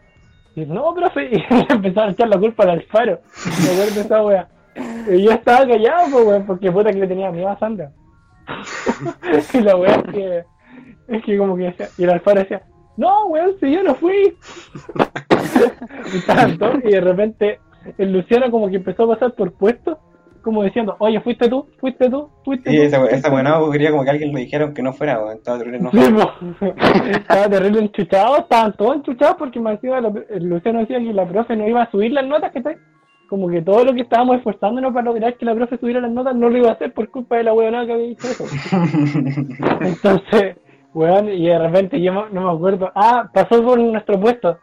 Y 0.56 0.66
no, 0.66 0.92
profe, 0.96 1.30
y 1.32 1.46
empezaron 1.72 2.10
a 2.10 2.14
echar 2.14 2.30
la 2.30 2.40
culpa 2.40 2.64
al 2.64 2.72
Alfaro. 2.72 3.20
Me 3.46 3.70
acuerdo 3.70 3.94
de 3.94 4.02
esa 4.02 4.26
wea. 4.26 4.48
Y 5.08 5.22
yo 5.22 5.32
estaba 5.32 5.68
callado, 5.68 6.12
pues, 6.12 6.26
weón, 6.26 6.46
porque 6.48 6.72
puta 6.72 6.92
que 6.92 6.98
le 6.98 7.08
tenía 7.08 7.30
miedo 7.30 7.50
a 7.50 7.60
Sandra. 7.60 7.92
y 9.54 9.60
la 9.60 9.76
wea 9.76 9.94
es 9.98 10.04
que, 10.12 10.44
es 11.10 11.24
que 11.24 11.38
como 11.38 11.56
que 11.56 11.66
decía, 11.66 11.90
y 11.96 12.04
el 12.04 12.10
Alfaro 12.10 12.40
decía, 12.40 12.64
no, 12.98 13.28
weón, 13.28 13.52
si 13.60 13.72
yo 13.72 13.84
no 13.84 13.94
fui. 13.94 14.36
y 16.16 16.58
todos, 16.58 16.78
y 16.84 16.90
de 16.90 17.02
repente 17.02 17.60
el 18.00 18.14
Luciano 18.14 18.50
como 18.50 18.68
que 18.68 18.78
empezó 18.78 19.04
a 19.04 19.14
pasar 19.14 19.36
por 19.36 19.54
puestos, 19.54 20.00
como 20.42 20.64
diciendo, 20.64 20.96
oye, 21.00 21.20
fuiste 21.22 21.48
tú, 21.48 21.68
fuiste 21.80 22.10
tú, 22.10 22.30
fuiste 22.44 22.70
Sí, 22.70 22.78
tú. 22.78 22.84
esa, 22.84 23.06
esa 23.08 23.30
buena 23.30 23.60
quería 23.72 23.92
como 23.92 24.04
que 24.04 24.10
alguien 24.10 24.34
le 24.34 24.42
dijeron 24.42 24.74
que 24.74 24.82
no 24.82 24.94
fuera, 24.94 25.20
weón. 25.20 25.38
Estaba 25.38 25.58
terrible 25.60 25.90
Sí, 25.92 26.12
po. 26.12 26.66
Estaba 27.12 27.50
terrible 27.50 27.82
enchuchado, 27.82 28.38
estaban 28.40 28.74
todos 28.74 28.96
enchuchados 28.98 29.36
porque 29.38 29.60
me 29.60 29.72
decía, 29.72 30.02
Luciano 30.40 30.80
decía 30.80 31.00
que 31.00 31.14
la 31.14 31.28
profe 31.28 31.56
no 31.56 31.68
iba 31.68 31.84
a 31.84 31.92
subir 31.92 32.12
las 32.12 32.26
notas, 32.26 32.52
que 32.52 32.62
como 33.30 33.48
que 33.48 33.62
todo 33.62 33.86
lo 33.86 33.94
que 33.94 34.02
estábamos 34.02 34.38
esforzándonos 34.38 34.94
para 34.94 35.06
lograr 35.06 35.38
que 35.38 35.46
la 35.46 35.56
profe 35.56 35.78
subiera 35.78 36.02
las 36.02 36.12
notas 36.12 36.36
no 36.36 36.50
lo 36.50 36.58
iba 36.58 36.70
a 36.70 36.74
hacer 36.74 36.94
por 36.94 37.10
culpa 37.10 37.38
de 37.38 37.44
la 37.44 37.54
weonada 37.54 37.86
que 37.86 37.94
había 37.94 38.08
dicho 38.08 38.28
eso. 38.28 38.44
Entonces, 39.82 40.58
weón, 40.94 41.30
y 41.30 41.48
de 41.48 41.58
repente 41.58 42.02
yo 42.02 42.12
no 42.14 42.30
no 42.30 42.52
me 42.52 42.58
acuerdo, 42.58 42.92
ah, 42.94 43.30
pasó 43.34 43.64
por 43.64 43.80
nuestro 43.80 44.20
puesto. 44.20 44.58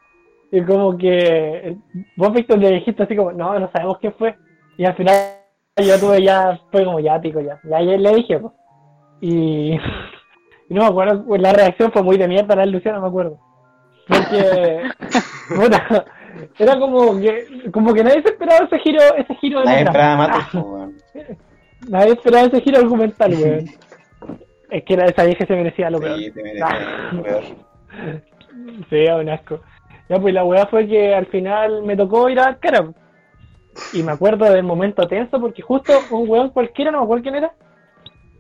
Y 0.51 0.62
como 0.62 0.97
que 0.97 1.09
eh, 1.18 1.76
vos, 2.16 2.33
Víctor, 2.33 2.59
le 2.59 2.70
dijiste 2.72 3.03
así 3.03 3.16
como, 3.16 3.33
no, 3.33 3.59
no 3.59 3.70
sabemos 3.72 3.99
quién 3.99 4.12
fue. 4.18 4.35
Y 4.76 4.85
al 4.85 4.95
final 4.97 5.14
yo 5.87 5.99
tuve 5.99 6.22
ya, 6.22 6.59
fue 6.70 6.85
como 6.85 7.01
ya, 7.01 7.20
pico, 7.20 7.41
ya. 7.41 7.59
Ya, 7.64 7.81
le 7.81 8.14
dije, 8.14 8.39
pues. 8.39 8.53
Y, 9.20 9.72
y 10.68 10.74
no 10.74 10.83
me 10.83 10.89
acuerdo, 10.89 11.24
pues, 11.24 11.41
la 11.41 11.53
reacción 11.53 11.93
fue 11.93 12.03
muy 12.03 12.16
de 12.16 12.29
mierda 12.29 12.57
la 12.57 12.62
de 12.62 12.68
Luciano, 12.68 13.01
me 13.01 13.09
acuerdo. 13.09 13.39
Porque, 14.07 14.83
puta, 15.55 16.05
era 16.59 16.79
como 16.79 17.18
que, 17.18 17.70
como 17.72 17.93
que 17.93 18.05
nadie 18.05 18.22
se 18.22 18.29
esperaba 18.29 18.66
ese 18.66 18.79
giro, 18.79 19.01
ese 19.16 19.35
giro 19.37 19.61
de 19.61 19.66
Nadie 19.66 19.83
esperaba. 19.85 20.41
Nadie 21.89 22.18
ese 22.22 22.61
giro 22.61 22.79
argumental, 22.79 23.35
weón. 23.35 23.64
Es 24.70 24.85
que 24.85 24.95
esa 24.95 25.24
vieja 25.24 25.47
se 25.47 25.55
merecía 25.55 25.91
lo 25.91 26.01
peor. 26.01 26.18
Sí, 26.18 26.31
te 26.33 26.43
mereces 26.43 27.12
lo 27.12 27.22
peor. 27.22 27.45
Sí, 28.91 29.07
un 29.07 29.29
asco. 29.29 29.61
Ya, 30.09 30.18
pues 30.18 30.35
la 30.35 30.45
weá 30.45 30.66
fue 30.66 30.87
que 30.87 31.14
al 31.14 31.26
final 31.26 31.83
me 31.83 31.97
tocó 31.97 32.29
ir 32.29 32.41
a 32.41 32.45
dar 32.45 32.59
cara. 32.59 32.85
Y 33.93 34.03
me 34.03 34.12
acuerdo 34.12 34.45
del 34.45 34.62
momento 34.64 35.07
tenso 35.09 35.41
porque 35.41 35.62
justo 35.62 36.07
un 36.11 36.29
weón 36.29 36.51
cualquiera, 36.51 36.91
no 36.91 36.99
me 36.99 37.05
acuerdo 37.05 37.22
quién 37.22 37.35
era, 37.37 37.53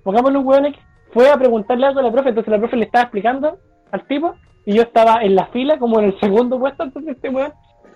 pongámosle 0.04 0.38
un 0.38 0.46
weón 0.46 0.66
X, 0.66 0.80
fue 1.12 1.30
a 1.30 1.36
preguntarle 1.36 1.86
algo 1.86 2.00
a 2.00 2.02
la 2.02 2.12
profe, 2.12 2.28
entonces 2.30 2.50
la 2.50 2.58
profe 2.58 2.76
le 2.76 2.84
estaba 2.84 3.04
explicando 3.04 3.58
al 3.90 4.06
tipo 4.06 4.34
y 4.66 4.74
yo 4.74 4.82
estaba 4.82 5.22
en 5.22 5.34
la 5.34 5.46
fila 5.46 5.78
como 5.78 5.98
en 6.00 6.06
el 6.06 6.20
segundo 6.20 6.58
puesto, 6.58 6.82
entonces 6.82 7.16
este 7.16 7.30
weón 7.30 7.52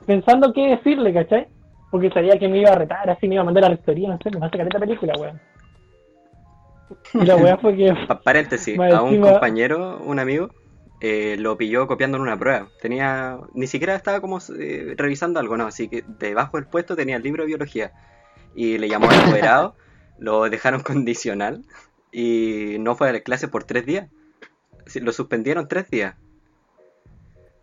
pensando 0.06 0.52
qué 0.52 0.68
decirle, 0.68 1.12
¿cachai? 1.12 1.46
Porque 1.90 2.10
sabía 2.10 2.38
que 2.38 2.48
me 2.48 2.58
iba 2.58 2.70
a 2.70 2.74
retar, 2.74 3.08
así 3.10 3.28
me 3.28 3.34
iba 3.34 3.42
a 3.42 3.44
mandar 3.44 3.64
a 3.64 3.68
la 3.68 3.74
rectoría, 3.76 4.08
no 4.08 4.18
sé, 4.22 4.30
me 4.30 4.38
va 4.40 4.46
a 4.46 4.50
sacar 4.50 4.66
esta 4.66 4.78
película, 4.78 5.12
weón. 5.18 5.38
Y 7.14 7.24
la 7.26 7.36
weá 7.36 7.56
fue 7.58 7.76
que. 7.76 7.94
Pa- 8.08 8.20
paréntesis, 8.20 8.78
a 8.92 9.02
un 9.02 9.10
encima- 9.14 9.32
compañero, 9.32 9.98
un 10.04 10.18
amigo, 10.18 10.48
eh, 11.04 11.36
lo 11.36 11.56
pilló 11.56 11.88
copiando 11.88 12.16
en 12.16 12.22
una 12.22 12.38
prueba. 12.38 12.68
Tenía, 12.80 13.36
ni 13.54 13.66
siquiera 13.66 13.96
estaba 13.96 14.20
como 14.20 14.38
eh, 14.56 14.94
revisando 14.96 15.40
algo, 15.40 15.56
no, 15.56 15.66
así 15.66 15.88
que 15.88 16.04
debajo 16.06 16.58
del 16.58 16.68
puesto 16.68 16.94
tenía 16.94 17.16
el 17.16 17.24
libro 17.24 17.42
de 17.42 17.48
biología. 17.48 17.90
Y 18.54 18.78
le 18.78 18.88
llamó 18.88 19.10
al 19.10 19.18
apoderado, 19.18 19.74
lo 20.20 20.48
dejaron 20.48 20.82
condicional 20.82 21.64
y 22.12 22.76
no 22.78 22.94
fue 22.94 23.08
a 23.08 23.12
la 23.14 23.20
clase 23.20 23.48
por 23.48 23.64
tres 23.64 23.84
días. 23.84 24.08
Lo 25.00 25.10
suspendieron 25.10 25.66
tres 25.66 25.90
días. 25.90 26.14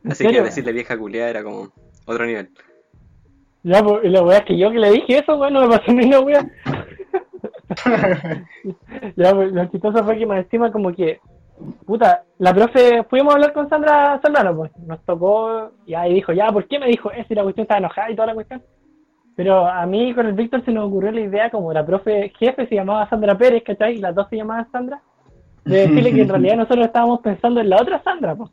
¿En 0.04 0.12
Así 0.12 0.28
que 0.28 0.42
decirle 0.42 0.74
vieja 0.74 0.98
culiada 0.98 1.30
era 1.30 1.42
como 1.42 1.72
otro 2.06 2.26
nivel. 2.26 2.50
Ya, 3.64 3.82
pues, 3.82 4.04
y 4.04 4.10
la 4.10 4.22
weá 4.22 4.40
es 4.40 4.46
que 4.46 4.58
yo 4.58 4.70
que 4.70 4.80
le 4.80 4.92
dije 4.92 5.20
eso, 5.20 5.38
weón, 5.38 5.54
no 5.54 5.66
me 5.66 5.78
pasó 5.78 5.94
ni 5.94 6.08
una 6.08 6.20
weá. 6.20 6.46
ya, 9.16 9.34
pues, 9.34 9.54
lo 9.54 9.66
chistoso 9.68 10.04
fue 10.04 10.18
que 10.18 10.26
más 10.26 10.44
encima 10.44 10.74
como 10.74 10.94
que, 10.94 11.22
puta, 11.86 12.24
la 12.38 12.53
profe, 12.53 13.03
fuimos 13.03 13.34
a 13.34 13.36
hablar 13.36 13.53
con 13.53 13.70
Sandra 13.70 14.20
Solano, 14.22 14.55
pues, 14.55 14.72
nos 14.80 15.03
tocó, 15.05 15.72
y 15.86 15.93
ahí 15.93 16.14
dijo, 16.14 16.34
ya, 16.34 16.51
¿por 16.51 16.68
qué 16.68 16.80
me 16.80 16.88
dijo 16.88 17.12
eso? 17.12 17.28
Y 17.30 17.36
la 17.36 17.43
cuestión 17.43 17.64
estaba 17.64 17.80
enojada 17.80 18.12
y 18.12 18.16
toda 18.16 18.28
la 18.28 18.34
cuestión. 18.34 18.62
Pero 19.36 19.66
a 19.66 19.86
mí 19.86 20.14
con 20.14 20.26
el 20.26 20.34
Víctor 20.34 20.64
se 20.66 20.72
nos 20.72 20.88
ocurrió 20.88 21.12
la 21.12 21.22
idea, 21.22 21.49
como 21.49 21.72
la 21.72 21.86
profe 21.86 22.34
jefe 22.38 22.68
se 22.68 22.76
llamaba 22.76 23.10
Sandra 23.10 23.38
Pérez, 23.38 23.64
¿cachai? 23.64 23.95
Y 23.95 23.99
las 23.99 24.14
dos 24.14 24.28
se 24.30 24.38
llamaban 24.38 24.70
Sandra, 24.72 25.01
de 25.66 25.78
decirle 25.88 26.14
que 26.14 26.22
en 26.22 26.30
realidad 26.30 26.57
nosotros 26.57 26.86
estábamos 26.86 27.22
pensando 27.22 27.62
en 27.62 27.70
la 27.70 27.82
otra 27.82 28.01
Sandra, 28.03 28.36
pues. 28.36 28.51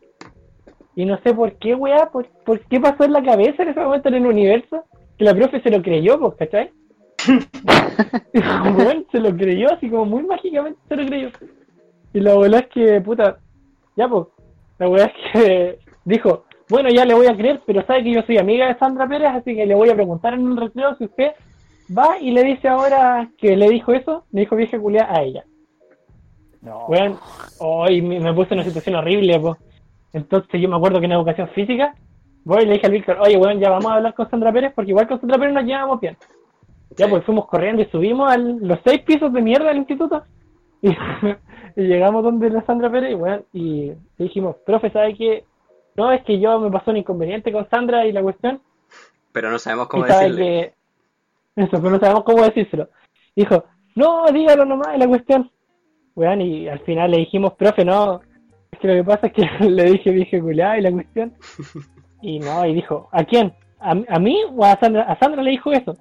Y 0.95 1.05
no 1.05 1.19
sé 1.25 1.35
por 1.35 1.53
qué, 1.57 1.75
weá, 1.75 2.09
por, 2.11 2.27
por 2.45 2.61
qué 2.61 2.81
pasó 2.81 3.05
en 3.05 3.13
la 3.13 3.23
cabeza 3.23 3.63
en 3.63 3.71
ese 3.71 3.81
momento 3.81 4.09
en 4.09 4.15
el 4.15 4.27
universo, 4.27 4.85
que 5.19 5.25
la 5.25 5.35
profe 5.35 5.61
se 5.61 5.71
lo 5.71 5.83
creyó, 5.83 6.19
pues, 6.19 6.35
¿cachai? 6.37 6.71
Weón, 8.77 9.07
se 9.11 9.21
lo 9.21 9.37
creyó, 9.37 9.73
así 9.73 9.91
como 9.91 10.07
muy 10.07 10.23
mágicamente 10.23 10.79
se 10.89 10.97
lo 10.97 11.07
creyó. 11.07 11.31
Y 12.17 12.21
la 12.21 12.35
verdad 12.35 12.61
es 12.61 12.69
que, 12.69 13.01
puta, 13.03 13.37
ya 13.95 14.09
pues, 14.09 14.29
la 14.79 14.89
verdad 14.89 15.13
es 15.15 15.33
que 15.33 15.79
dijo, 16.07 16.45
bueno, 16.71 16.89
ya 16.89 17.05
le 17.05 17.13
voy 17.13 17.27
a 17.27 17.37
creer, 17.37 17.61
pero 17.67 17.85
sabe 17.85 18.05
que 18.05 18.15
yo 18.15 18.23
soy 18.23 18.39
amiga 18.39 18.69
de 18.69 18.79
Sandra 18.79 19.07
Pérez, 19.07 19.29
así 19.29 19.55
que 19.55 19.67
le 19.67 19.75
voy 19.75 19.91
a 19.91 19.95
preguntar 19.95 20.33
en 20.33 20.49
un 20.49 20.57
recreo 20.57 20.95
si 20.97 21.05
usted 21.05 21.33
va 21.97 22.19
y 22.19 22.31
le 22.31 22.43
dice 22.43 22.69
ahora 22.69 23.29
que 23.37 23.55
le 23.55 23.69
dijo 23.69 23.93
eso, 23.93 24.25
le 24.33 24.41
dijo 24.41 24.57
vieja 24.57 24.79
culia 24.79 25.07
a 25.11 25.21
ella. 25.21 25.45
No. 26.63 26.87
Weón, 26.87 27.19
hoy 27.59 28.01
me, 28.01 28.19
me 28.19 28.33
puse 28.33 28.55
en 28.55 28.61
una 28.61 28.67
situación 28.67 28.97
horrible, 28.97 29.39
pues. 29.39 29.57
Entonces 30.15 30.59
yo 30.59 30.71
me 30.71 30.77
acuerdo 30.77 31.01
que 31.01 31.05
en 31.05 31.13
educación 31.13 31.49
física, 31.49 31.95
voy 32.45 32.63
y 32.63 32.67
le 32.67 32.73
dije 32.73 32.87
al 32.87 32.93
Víctor, 32.93 33.19
oye, 33.21 33.37
weón, 33.37 33.61
ya 33.61 33.69
vamos 33.69 33.93
a 33.93 33.97
hablar 33.97 34.15
con 34.15 34.31
Sandra 34.31 34.55
Pérez, 34.55 34.73
porque 34.75 34.93
igual 34.93 35.07
con 35.07 35.21
Sandra 35.21 35.37
Pérez 35.37 35.53
nos 35.53 35.65
llevamos 35.65 36.01
bien. 36.01 36.17
Ya 36.97 37.09
pues 37.09 37.23
fuimos 37.25 37.47
corriendo 37.47 37.83
y 37.83 37.87
subimos 37.91 38.33
a 38.33 38.39
los 38.39 38.79
seis 38.87 39.03
pisos 39.03 39.31
de 39.35 39.43
mierda 39.43 39.69
del 39.69 39.79
instituto 39.79 40.23
y, 40.87 40.97
y 41.81 41.85
llegamos 41.87 42.23
donde 42.23 42.51
la 42.51 42.65
Sandra 42.65 42.91
Pérez 42.91 43.13
y, 43.13 43.15
weón, 43.15 43.45
y 43.53 43.87
le 43.87 43.97
dijimos, 44.19 44.57
profe, 44.65 44.91
¿sabe 44.91 45.15
qué? 45.15 45.45
No, 45.97 46.13
es 46.13 46.23
que 46.25 46.39
yo 46.39 46.61
me 46.61 46.71
pasó 46.71 46.91
un 46.91 46.99
inconveniente 46.99 47.53
con 47.53 47.69
Sandra 47.71 48.07
y 48.07 48.13
la 48.13 48.23
cuestión, 48.23 48.61
Pero 49.33 49.51
no 49.51 49.59
sabemos 49.59 49.87
y 49.87 49.91
cómo 49.91 50.05
decirle. 50.05 50.37
que... 50.37 50.77
Eso, 51.63 51.71
pero 51.81 51.91
no 51.91 51.99
sabemos 51.99 52.25
cómo 52.25 52.43
decírselo. 52.43 52.91
Dijo, 53.35 53.65
no, 53.95 54.27
dígalo 54.31 54.67
nomás, 54.67 54.89
es 54.93 54.99
la 54.99 55.09
cuestión. 55.09 55.51
Weón, 56.15 56.43
y 56.43 56.69
al 56.69 56.81
final 56.81 57.11
le 57.11 57.19
dijimos, 57.19 57.55
profe, 57.55 57.83
no, 57.83 58.21
es 58.71 58.79
que 58.79 58.89
lo 58.89 58.95
que 58.95 59.05
pasa 59.05 59.27
es 59.29 59.33
que 59.33 59.49
le 59.69 59.85
dije 59.85 60.11
vieja 60.11 60.39
culiada 60.39 60.79
y 60.79 60.83
la 60.83 60.93
cuestión. 60.93 61.33
Y 62.21 62.39
no, 62.41 62.67
y 62.67 62.75
dijo, 62.75 63.09
¿a 63.11 63.25
quién? 63.25 63.55
¿A, 63.81 63.93
a 63.93 64.19
mí 64.19 64.39
o 64.55 64.65
a 64.65 64.79
Sandra? 64.79 65.03
A 65.05 65.19
Sandra 65.19 65.43
le 65.43 65.53
dijo 65.53 65.73
eso. 65.73 65.95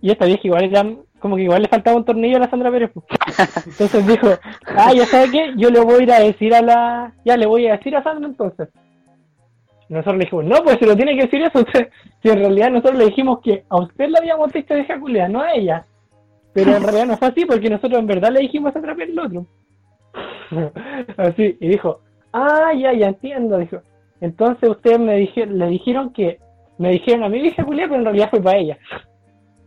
Y 0.00 0.12
esta 0.12 0.26
vieja 0.26 0.42
igual 0.44 0.64
era, 0.64 0.84
como 1.20 1.36
que 1.36 1.42
igual 1.42 1.62
le 1.62 1.68
faltaba 1.68 1.96
un 1.96 2.04
tornillo 2.04 2.36
a 2.36 2.40
la 2.40 2.50
Sandra 2.50 2.70
Pérez. 2.70 2.90
pues. 2.92 3.06
Entonces 3.66 4.06
dijo, 4.06 4.28
ah, 4.66 4.92
ya 4.92 5.06
sabe 5.06 5.30
qué, 5.30 5.52
yo 5.56 5.70
le 5.70 5.80
voy 5.80 6.00
a 6.00 6.02
ir 6.02 6.12
a 6.12 6.20
decir 6.20 6.54
a 6.54 6.62
la, 6.62 7.14
ya 7.24 7.36
le 7.36 7.46
voy 7.46 7.66
a 7.66 7.76
decir 7.76 7.94
a 7.94 8.02
Sandra 8.02 8.28
entonces. 8.28 8.68
Nosotros 9.88 10.18
le 10.18 10.24
dijimos, 10.24 10.44
no, 10.44 10.62
pues 10.62 10.78
se 10.78 10.86
lo 10.86 10.96
tiene 10.96 11.16
que 11.16 11.24
decir 11.24 11.42
eso 11.42 11.60
usted. 11.60 11.90
Si 12.22 12.28
en 12.28 12.38
realidad 12.38 12.70
nosotros 12.70 12.98
le 12.98 13.06
dijimos 13.06 13.40
que 13.42 13.64
a 13.68 13.76
usted 13.76 14.08
le 14.08 14.18
habíamos 14.18 14.52
dicho 14.52 14.74
vieja 14.74 14.98
culiada, 15.00 15.28
no 15.28 15.40
a 15.40 15.52
ella. 15.52 15.84
Pero 16.52 16.76
en 16.76 16.82
realidad 16.82 17.06
no 17.06 17.16
fue 17.16 17.28
así 17.28 17.44
porque 17.44 17.68
nosotros 17.68 18.00
en 18.00 18.06
verdad 18.06 18.30
le 18.30 18.40
dijimos 18.40 18.70
a 18.70 18.72
Sandra 18.74 18.94
Pérez 18.94 19.14
lo 19.14 19.24
otro. 19.24 19.46
Así, 21.16 21.56
y 21.60 21.68
dijo, 21.68 22.00
ah, 22.32 22.72
ya, 22.76 22.92
ya 22.92 23.08
entiendo, 23.08 23.58
dijo. 23.58 23.82
Entonces 24.20 24.68
ustedes 24.68 24.98
me 24.98 25.16
dije, 25.16 25.46
le 25.46 25.66
dijeron 25.66 26.12
que, 26.12 26.38
me 26.78 26.90
dijeron 26.90 27.24
a 27.24 27.28
mí 27.28 27.40
vieja 27.40 27.64
culiada, 27.64 27.88
pero 27.88 28.00
en 28.00 28.04
realidad 28.04 28.30
fue 28.30 28.42
para 28.42 28.58
ella. 28.58 28.78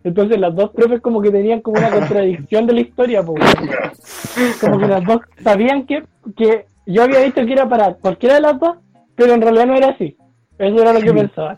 Entonces 0.04 0.38
las 0.40 0.54
dos 0.56 0.72
profes 0.72 1.02
como 1.02 1.22
que 1.22 1.32
tenían 1.32 1.62
como 1.62 1.78
una 1.78 1.90
contradicción 1.90 2.68
de 2.68 2.74
la 2.74 2.82
historia, 2.82 3.24
pues. 3.24 3.42
Como 4.60 4.80
que 4.80 4.88
las 4.88 5.04
dos 5.06 5.22
sabían 5.42 5.86
que, 5.86 6.04
que 6.36 6.66
yo 6.86 7.04
había 7.04 7.20
dicho 7.20 7.46
que 7.46 7.54
era 7.54 7.68
para 7.70 7.94
cualquiera 7.94 8.36
de 8.36 8.42
las 8.42 8.60
dos, 8.60 8.78
pero 9.16 9.34
en 9.34 9.42
realidad 9.42 9.66
no 9.66 9.76
era 9.76 9.90
así. 9.90 10.18
Eso 10.58 10.82
era 10.82 10.94
lo 10.94 11.00
que 11.00 11.14
pensaban. 11.14 11.58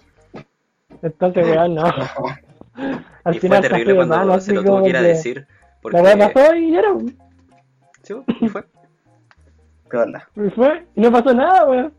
Entonces, 1.01 1.47
weón, 1.47 1.75
no. 1.75 1.83
Al 3.23 3.35
y 3.35 3.39
fue 3.39 3.49
final 3.49 3.61
terrible 3.61 3.85
pasé 3.85 3.85
de 3.85 3.95
cuando 3.95 4.17
mano, 4.17 4.39
se 4.39 4.53
lo 4.53 4.63
tuvo 4.63 4.83
que 4.83 4.89
ir 4.89 4.97
a 4.97 5.01
decir. 5.01 5.47
Porque... 5.81 6.01
La 6.01 6.17
pasó 6.17 6.55
y 6.55 6.71
ya 6.71 6.79
era, 6.79 6.93
weón. 6.93 7.17
Sí, 8.03 8.13
y 8.41 8.49
fue. 8.49 8.63
¿Qué 9.89 9.97
onda? 9.97 10.27
Y 10.35 10.49
fue, 10.51 10.85
y 10.95 11.01
no 11.01 11.11
pasó 11.11 11.33
nada, 11.33 11.65
weón. 11.67 11.93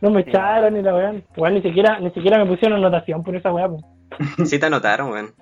No 0.00 0.10
me 0.10 0.20
echaron 0.22 0.74
ni 0.74 0.82
la 0.82 0.94
weón. 0.94 1.24
Weón, 1.36 1.54
ni 1.54 1.62
siquiera, 1.62 1.98
ni 2.00 2.10
siquiera 2.10 2.38
me 2.38 2.46
pusieron 2.46 2.78
anotación 2.78 3.22
por 3.22 3.36
esa 3.36 3.52
weá, 3.52 3.68
pues. 3.68 4.48
Sí 4.48 4.58
te 4.58 4.66
anotaron, 4.66 5.10
weón. 5.10 5.34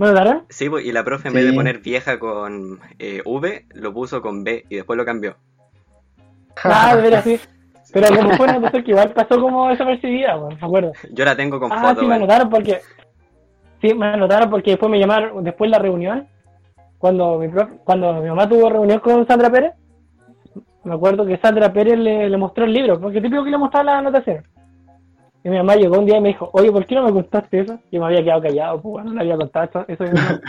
¿Me 0.00 0.06
notaron? 0.06 0.46
Sí, 0.48 0.70
pues, 0.70 0.86
y 0.86 0.92
la 0.92 1.04
profe 1.04 1.28
en 1.28 1.34
vez 1.34 1.44
de 1.44 1.52
poner 1.52 1.78
vieja 1.80 2.18
con 2.18 2.80
eh, 2.98 3.20
V, 3.26 3.66
lo 3.74 3.92
puso 3.92 4.22
con 4.22 4.42
B 4.42 4.64
y 4.70 4.76
después 4.76 4.96
lo 4.96 5.04
cambió. 5.04 5.36
Ah, 6.64 6.96
de 6.96 7.02
veras, 7.02 7.22
sí. 7.22 7.38
Pero 7.92 8.16
como 8.16 8.34
fue 8.34 8.46
una 8.48 8.70
que 8.70 8.90
igual 8.92 9.12
pasó 9.12 9.38
como 9.38 9.68
desapercibida, 9.68 10.38
weón, 10.38 10.56
me 10.58 10.66
acuerdo. 10.66 10.92
Yo 11.12 11.24
la 11.26 11.36
tengo 11.36 11.60
con 11.60 11.70
Ah, 11.70 11.88
foto, 11.88 12.00
sí, 12.00 12.06
me 12.06 12.14
anotaron 12.14 12.48
porque. 12.48 12.80
Sí, 13.82 13.92
me 13.92 14.06
anotaron 14.06 14.48
porque 14.48 14.70
después 14.70 14.90
me 14.90 14.98
llamaron, 14.98 15.44
después 15.44 15.70
de 15.70 15.76
la 15.76 15.82
reunión, 15.82 16.26
cuando 16.96 17.38
mi, 17.38 17.48
prof- 17.48 17.80
cuando 17.84 18.14
mi 18.22 18.28
mamá 18.30 18.48
tuvo 18.48 18.70
reunión 18.70 19.00
con 19.00 19.26
Sandra 19.26 19.50
Pérez, 19.50 19.72
me 20.84 20.94
acuerdo 20.94 21.26
que 21.26 21.36
Sandra 21.36 21.70
Pérez 21.70 21.98
le, 21.98 22.30
le 22.30 22.36
mostró 22.38 22.64
el 22.64 22.72
libro, 22.72 22.98
porque 22.98 23.20
típico 23.20 23.44
que 23.44 23.50
le 23.50 23.58
mostraba 23.58 23.84
las 23.84 23.98
anotaciones. 23.98 24.44
Y 25.42 25.48
mi 25.48 25.56
mamá 25.56 25.74
llegó 25.76 25.98
un 25.98 26.06
día 26.06 26.18
y 26.18 26.20
me 26.20 26.28
dijo, 26.28 26.50
oye, 26.52 26.70
¿por 26.70 26.86
qué 26.86 26.94
no 26.94 27.04
me 27.04 27.12
contaste 27.12 27.60
eso? 27.60 27.78
Yo 27.90 28.00
me 28.00 28.06
había 28.06 28.22
quedado 28.22 28.42
callado, 28.42 28.82
pues 28.82 29.04
no 29.04 29.14
le 29.14 29.20
había 29.20 29.36
contado 29.36 29.64
eso. 29.64 29.84
eso 29.88 30.04
eso. 30.04 30.40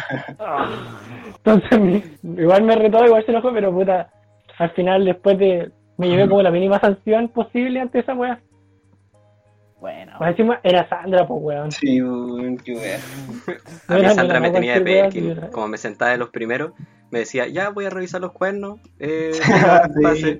Entonces, 1.37 2.03
igual 2.23 2.63
me 2.63 2.75
retó, 2.75 3.05
igual 3.05 3.25
se 3.25 3.31
enojó, 3.31 3.53
pero 3.53 3.71
puta, 3.71 4.11
al 4.57 4.69
final 4.71 5.05
después 5.05 5.37
de. 5.37 5.71
Me 5.97 6.09
llevé 6.09 6.27
como 6.27 6.41
la 6.41 6.51
mínima 6.51 6.79
sanción 6.79 7.29
posible 7.29 7.79
ante 7.79 7.99
esa 7.99 8.15
weá. 8.15 8.41
Bueno. 9.79 10.13
Más 10.19 10.29
encima 10.29 10.59
era 10.63 10.87
Sandra, 10.87 11.25
pues 11.25 11.41
weón. 11.41 11.71
Sí, 11.71 12.01
weón, 12.01 12.57
qué 12.57 12.73
wea. 12.73 12.99
A 13.87 13.95
mí 13.95 14.09
Sandra 14.09 14.39
me 14.39 14.51
tenía 14.51 14.79
de 14.79 14.83
wea, 14.83 15.11
sí. 15.11 15.33
Como 15.51 15.67
me 15.69 15.77
sentaba 15.77 16.11
de 16.11 16.17
los 16.17 16.29
primeros, 16.29 16.73
me 17.09 17.19
decía, 17.19 17.47
ya 17.47 17.69
voy 17.69 17.85
a 17.85 17.89
revisar 17.89 18.21
los 18.21 18.31
cuernos. 18.31 18.79
Eh, 18.99 19.31
Sí. 20.15 20.39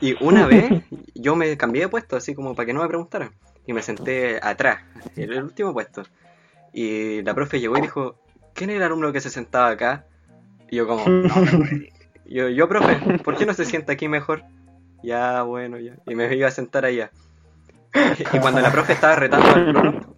Pase". 0.00 0.06
Y, 0.06 0.16
una 0.24 0.46
vez 0.46 0.70
yo 1.14 1.36
me 1.36 1.56
cambié 1.56 1.82
de 1.82 1.88
puesto, 1.88 2.16
así 2.16 2.34
como 2.34 2.54
para 2.54 2.66
que 2.66 2.72
no 2.72 2.82
me 2.82 2.88
preguntaran. 2.88 3.32
Y 3.66 3.72
me 3.72 3.82
senté 3.82 4.40
atrás, 4.42 4.80
en 5.16 5.32
el 5.32 5.44
último 5.44 5.72
puesto. 5.72 6.02
Y 6.72 7.22
la 7.22 7.34
profe 7.34 7.60
llegó 7.60 7.76
y 7.78 7.82
dijo, 7.82 8.16
¿quién 8.54 8.70
era 8.70 8.78
el 8.78 8.84
alumno 8.84 9.12
que 9.12 9.20
se 9.20 9.30
sentaba 9.30 9.68
acá? 9.68 10.06
Y 10.70 10.76
yo 10.76 10.86
como, 10.86 11.06
"No, 11.08 11.34
yo, 12.26 12.48
yo, 12.48 12.68
profe, 12.68 13.18
¿por 13.18 13.36
qué 13.36 13.46
no 13.46 13.54
se 13.54 13.64
sienta 13.64 13.92
aquí 13.92 14.08
mejor? 14.08 14.44
Ya, 15.02 15.42
bueno, 15.42 15.78
ya. 15.78 15.96
Y 16.06 16.14
me 16.14 16.34
iba 16.34 16.48
a 16.48 16.52
sentar 16.52 16.84
allá. 16.84 17.10
Y 18.32 18.38
cuando 18.38 18.60
la 18.60 18.70
profe 18.70 18.92
estaba 18.92 19.16
retando 19.16 19.48
al 19.48 19.68
alumno, 19.68 20.14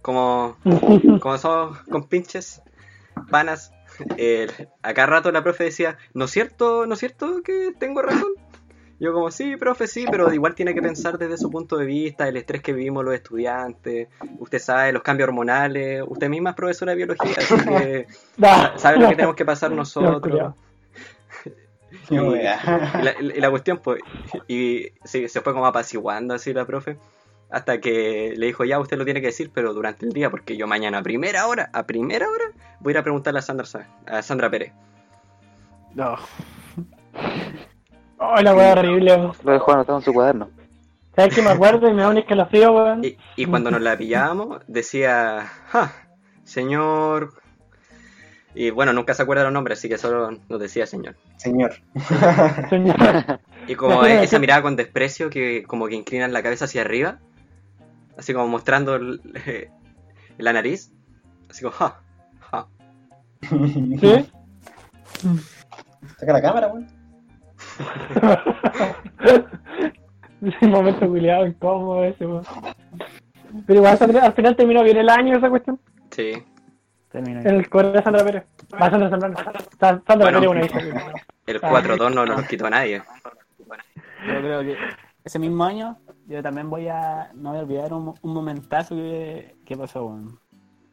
como, 0.00 0.56
como 1.20 1.38
somos 1.38 1.78
compinches, 1.90 2.62
panas, 3.30 3.72
eh, 4.16 4.46
a 4.82 4.94
cada 4.94 5.06
rato 5.06 5.32
la 5.32 5.42
profe 5.42 5.64
decía, 5.64 5.98
¿no 6.14 6.26
es 6.26 6.30
cierto, 6.30 6.86
no 6.86 6.94
es 6.94 7.00
cierto 7.00 7.42
que 7.42 7.72
tengo 7.78 8.02
razón? 8.02 8.32
Yo 9.00 9.12
como, 9.12 9.30
sí, 9.30 9.56
profe, 9.56 9.86
sí, 9.88 10.06
pero 10.10 10.32
igual 10.32 10.54
tiene 10.54 10.72
que 10.72 10.80
pensar 10.80 11.18
desde 11.18 11.36
su 11.36 11.50
punto 11.50 11.76
de 11.76 11.84
vista, 11.84 12.28
el 12.28 12.36
estrés 12.36 12.62
que 12.62 12.72
vivimos 12.72 13.04
los 13.04 13.12
estudiantes, 13.14 14.08
usted 14.38 14.58
sabe, 14.60 14.92
los 14.92 15.02
cambios 15.02 15.28
hormonales, 15.28 16.02
usted 16.06 16.28
misma 16.28 16.50
es 16.50 16.56
profesora 16.56 16.92
de 16.92 16.96
biología, 16.96 17.34
así 17.36 17.54
que 17.66 18.06
sabe 18.78 18.98
lo 18.98 19.08
que 19.08 19.16
tenemos 19.16 19.36
que 19.36 19.44
pasar 19.44 19.70
nosotros. 19.76 20.54
Y, 23.00 23.02
la, 23.04 23.14
y 23.20 23.40
la 23.40 23.50
cuestión, 23.50 23.78
pues, 23.78 24.00
y 24.48 24.88
sí, 25.04 25.28
se 25.28 25.40
fue 25.40 25.52
como 25.52 25.64
apaciguando 25.66 26.34
así 26.34 26.52
la 26.52 26.64
profe, 26.66 26.96
hasta 27.50 27.80
que 27.80 28.34
le 28.36 28.46
dijo, 28.46 28.64
ya, 28.64 28.80
usted 28.80 28.96
lo 28.98 29.04
tiene 29.04 29.20
que 29.20 29.28
decir, 29.28 29.50
pero 29.54 29.72
durante 29.72 30.04
el 30.04 30.12
día, 30.12 30.28
porque 30.28 30.56
yo 30.56 30.66
mañana 30.66 30.98
a 30.98 31.02
primera 31.02 31.46
hora, 31.46 31.70
a 31.72 31.84
primera 31.86 32.28
hora, 32.28 32.44
voy 32.80 32.90
a 32.90 32.94
ir 32.94 32.98
a 32.98 33.02
preguntarle 33.04 33.38
a 33.38 33.42
Sandra, 33.42 33.64
Sa- 33.64 33.86
a 34.06 34.22
Sandra 34.22 34.50
Pérez. 34.50 34.72
No. 35.94 36.16
Oh, 38.26 38.40
la 38.42 38.54
weá 38.54 38.72
horrible, 38.72 39.14
weón. 39.16 39.32
Lo 39.44 39.52
dejó 39.52 39.72
anotado 39.72 39.98
en 39.98 40.04
su 40.04 40.12
cuaderno. 40.12 40.48
¿Sabes 41.16 41.34
qué 41.34 41.42
me 41.42 41.50
acuerdo? 41.50 41.88
Y 41.88 41.94
me 41.94 42.02
da 42.02 42.08
un 42.08 42.18
escalofrío, 42.18 42.72
weón. 42.72 43.04
Y, 43.04 43.16
y 43.36 43.46
cuando 43.46 43.70
nos 43.70 43.80
la 43.80 43.96
pillábamos, 43.96 44.62
decía, 44.66 45.46
ja, 45.68 45.92
señor 46.44 47.34
Y 48.54 48.70
bueno, 48.70 48.92
nunca 48.92 49.14
se 49.14 49.22
acuerda 49.22 49.44
los 49.44 49.52
nombres, 49.52 49.78
así 49.78 49.88
que 49.88 49.98
solo 49.98 50.30
nos 50.48 50.60
decía 50.60 50.86
señor. 50.86 51.16
Señor. 51.36 51.74
Señor. 52.70 52.96
Y 53.66 53.74
como 53.76 54.04
es- 54.04 54.22
esa 54.22 54.38
mirada 54.38 54.62
con 54.62 54.76
desprecio 54.76 55.30
que 55.30 55.62
como 55.64 55.86
que 55.88 55.94
inclinan 55.94 56.32
la 56.32 56.42
cabeza 56.42 56.64
hacia 56.66 56.82
arriba, 56.82 57.18
así 58.18 58.32
como 58.32 58.46
mostrando 58.48 58.94
el- 58.96 59.20
la 60.38 60.52
nariz, 60.52 60.90
así 61.50 61.62
como, 61.62 61.74
ja, 61.76 62.00
ja. 62.50 62.66
¿Sí? 63.48 64.26
Saca 66.18 66.32
la 66.32 66.42
cámara, 66.42 66.68
weón. 66.68 66.86
Ese 70.42 70.66
momento 70.66 71.08
culiado 71.08 71.46
incómodo 71.46 72.04
ese, 72.04 72.26
weón. 72.26 72.44
Pero 73.66 73.78
igual 73.78 73.96
Sandra- 73.96 74.24
al 74.26 74.32
final 74.34 74.56
terminó 74.56 74.82
bien 74.82 74.96
el 74.98 75.08
año 75.08 75.36
esa 75.36 75.48
cuestión. 75.48 75.80
Sí. 76.10 76.32
Termino. 77.10 77.40
En 77.40 77.46
el 77.46 77.68
core 77.70 77.92
de 77.92 78.02
Sandra 78.02 78.24
Pérez. 78.24 78.44
Va 78.74 78.90
Sandra 78.90 79.08
Sandra 79.08 79.30
Bueno. 80.16 80.40
Pérez 80.40 80.48
una 80.50 80.64
hija. 80.66 81.12
El 81.46 81.60
4-2 81.60 82.12
no 82.14 82.26
nos 82.26 82.40
lo 82.42 82.46
quitó 82.46 82.66
a 82.66 82.70
nadie. 82.70 83.02
Yo 84.26 84.38
creo 84.38 84.60
que 84.62 84.76
ese 85.24 85.38
mismo 85.38 85.64
año 85.64 85.96
yo 86.26 86.42
también 86.42 86.68
voy 86.68 86.88
a 86.88 87.30
no 87.34 87.50
voy 87.50 87.58
a 87.58 87.62
olvidar 87.62 87.92
un, 87.92 88.14
un 88.20 88.34
momentazo 88.34 88.94
que, 88.96 89.54
que 89.64 89.76
pasó, 89.76 90.06
weón. 90.06 90.38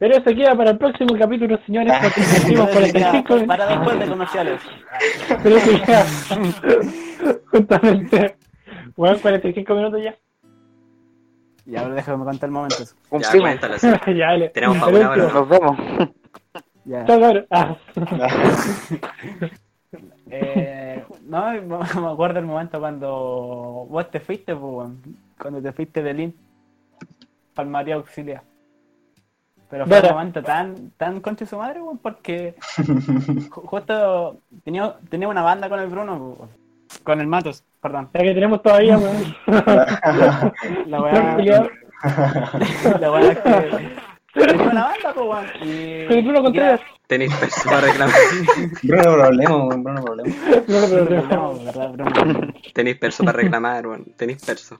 Pero 0.02 0.16
eso 0.16 0.34
queda 0.34 0.56
para 0.56 0.70
el 0.72 0.78
próximo 0.78 1.16
capítulo, 1.16 1.56
señores, 1.64 1.94
porque 2.02 2.20
hicimos 2.22 2.70
45 2.70 3.46
Para 3.46 3.66
después 3.68 4.00
de 4.00 4.06
comerciales. 4.08 4.60
Pero 5.44 5.56
eso 5.56 5.84
queda 5.86 6.04
justamente. 7.52 8.36
Bueno, 8.96 9.16
45 9.22 9.74
minutos 9.76 10.02
ya. 10.02 10.16
Y 11.66 11.76
ahora 11.76 11.94
déjame 11.94 12.24
contar 12.24 12.48
el 12.48 12.52
momento. 12.52 12.78
Ya, 12.78 13.08
Cumplimos. 13.08 13.50
sí. 13.80 13.88
ya, 14.16 14.26
dale. 14.26 14.48
Tenemos 14.48 14.78
para 14.78 14.90
una 14.90 15.10
hora. 15.10 15.32
Nos 15.32 15.48
vemos. 15.48 15.78
Ya. 16.84 17.04
Chao. 17.04 17.46
Ah. 17.52 17.76
Eh, 20.30 21.04
no, 21.22 21.52
me 21.62 22.12
acuerdo 22.12 22.40
el 22.40 22.46
momento 22.46 22.80
cuando 22.80 23.86
vos 23.88 24.10
te 24.10 24.18
fuiste, 24.18 24.56
pues, 24.56 24.88
cuando 25.38 25.62
te 25.62 25.72
fuiste 25.72 26.02
de 26.02 26.12
Lin 26.12 26.36
para 27.54 27.66
el 27.66 27.70
María 27.70 27.94
Auxilia. 27.94 28.42
Pero 29.72 29.86
fue 29.86 30.00
un 30.00 30.08
momento 30.14 30.42
tan, 30.42 30.90
tan 30.98 31.20
concha 31.20 31.44
de 31.46 31.48
su 31.50 31.56
madre, 31.56 31.80
weón, 31.80 31.96
porque 31.98 32.54
ju- 32.76 33.66
justo 33.66 34.36
tenía, 34.64 34.94
tenía 35.08 35.28
una 35.28 35.40
banda 35.42 35.68
con 35.70 35.80
el 35.80 35.88
Bruno, 35.88 36.18
pues, 36.36 36.38
weón. 36.40 37.02
con 37.04 37.20
el 37.22 37.26
Matos, 37.26 37.64
perdón. 37.80 38.10
La 38.12 38.20
que 38.22 38.34
tenemos 38.34 38.62
todavía, 38.62 38.98
weón. 38.98 39.34
La 40.86 41.00
weá, 41.00 41.36
la 43.00 43.12
weá 43.12 43.32
es 43.32 43.38
que 43.38 43.50
tenía 44.34 44.64
una 44.70 44.84
banda, 44.84 45.14
pues, 45.14 45.26
weón. 45.26 45.46
Y, 45.62 46.06
Con 46.06 46.16
el 46.18 46.22
Bruno 46.24 46.42
Contreras. 46.42 46.80
Tenéis 47.06 47.34
perso 47.36 47.60
para 47.64 47.80
reclamar. 47.80 48.14
Bruno 48.82 49.02
Problema, 49.02 49.56
weón, 49.56 49.82
Bruno 49.84 50.02
Problema. 50.04 50.34
No, 50.68 50.80
no, 50.80 50.86
pero- 50.88 51.08
era- 51.08 51.22
pero- 51.28 51.40
no, 51.40 51.64
¿verdad, 51.64 51.92
Bruno? 51.92 52.52
Tenéis 52.74 52.98
perso 52.98 53.24
para 53.24 53.38
reclamar, 53.38 53.86
weón. 53.86 54.04
Tenéis 54.16 54.44
perso. 54.44 54.78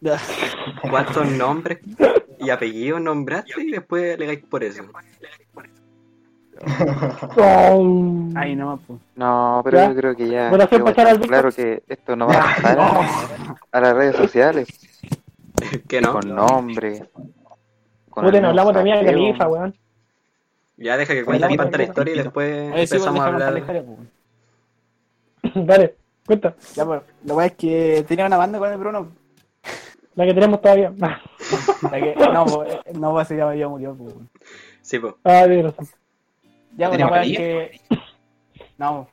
Ya. 0.00 0.18
¿Cuántos 0.90 1.30
nombres 1.30 1.78
y 2.42 2.50
apellidos 2.50 3.00
nombraste 3.00 3.62
y 3.62 3.70
después 3.70 4.14
alegáis 4.14 4.40
por 4.44 4.64
eso? 4.64 4.84
Ahí 8.36 8.54
no, 8.54 8.80
pues. 8.86 9.00
No, 9.16 9.60
pero 9.64 9.78
¿Ya? 9.78 9.88
yo 9.88 9.96
creo 9.96 10.16
que 10.16 10.28
ya 10.28 10.48
Bueno, 10.48 10.68
pasar 10.68 11.06
al 11.08 11.20
claro 11.20 11.50
que 11.50 11.82
esto 11.88 12.14
no 12.14 12.28
va 12.28 12.34
a 12.34 12.54
pasar 12.54 12.78
a, 12.78 13.56
a 13.72 13.80
las 13.80 13.94
redes 13.94 14.16
sociales. 14.16 14.68
que 15.88 16.00
no? 16.00 16.12
Con 16.12 16.34
nombre. 16.34 17.08
Con 18.10 18.24
Puta, 18.24 18.36
el 18.36 18.42
no 18.42 18.48
hablamos 18.50 18.74
también 18.74 18.98
de 19.00 19.06
saqueo. 19.06 19.22
Califa, 19.22 19.48
weón. 19.48 19.74
Ya 20.76 20.96
deja 20.96 21.14
que 21.14 21.24
cuente 21.24 21.56
cuenta 21.56 21.78
la 21.78 21.84
historia 21.84 22.14
y 22.14 22.18
después 22.18 22.72
Oye, 22.72 22.86
sí, 22.86 22.94
empezamos 22.94 23.20
a 23.20 23.26
hablar. 23.26 23.58
historia, 23.58 23.84
pues. 23.84 23.98
Dale, 25.66 25.94
cuenta. 26.26 26.54
Ya, 26.74 26.84
pues, 26.84 27.02
la 27.24 27.34
weá 27.34 27.46
es 27.46 27.52
que 27.52 28.04
tenía 28.06 28.26
una 28.26 28.36
banda 28.36 28.58
con 28.58 28.72
el 28.72 28.78
Bruno. 28.78 29.12
La 30.14 30.26
que 30.26 30.34
tenemos 30.34 30.60
todavía. 30.60 30.92
Ah, 31.90 32.00
que, 32.00 32.14
no, 32.32 32.44
pues, 32.46 32.74
eh, 32.74 32.92
no, 32.94 33.12
pues, 33.12 33.28
ya, 33.28 33.54
ya 33.54 33.68
murió, 33.68 33.94
pues. 33.96 34.14
Sí, 34.80 34.98
pues. 34.98 35.14
Ah, 35.24 35.44
tienes 35.46 35.64
razón. 35.66 35.88
Ya, 36.76 36.88
pues, 36.88 37.00
la 37.00 37.06
¿Tenemos 37.06 37.10
weá 37.10 37.22
es 37.22 37.30
María? 37.30 37.36
que. 37.36 37.80
No, 38.78 39.08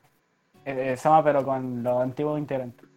eh, 0.64 0.96
Sama, 0.96 1.22
pero 1.24 1.44
con 1.44 1.82
los 1.82 2.02
antiguos 2.02 2.38
integrantes. 2.38 2.88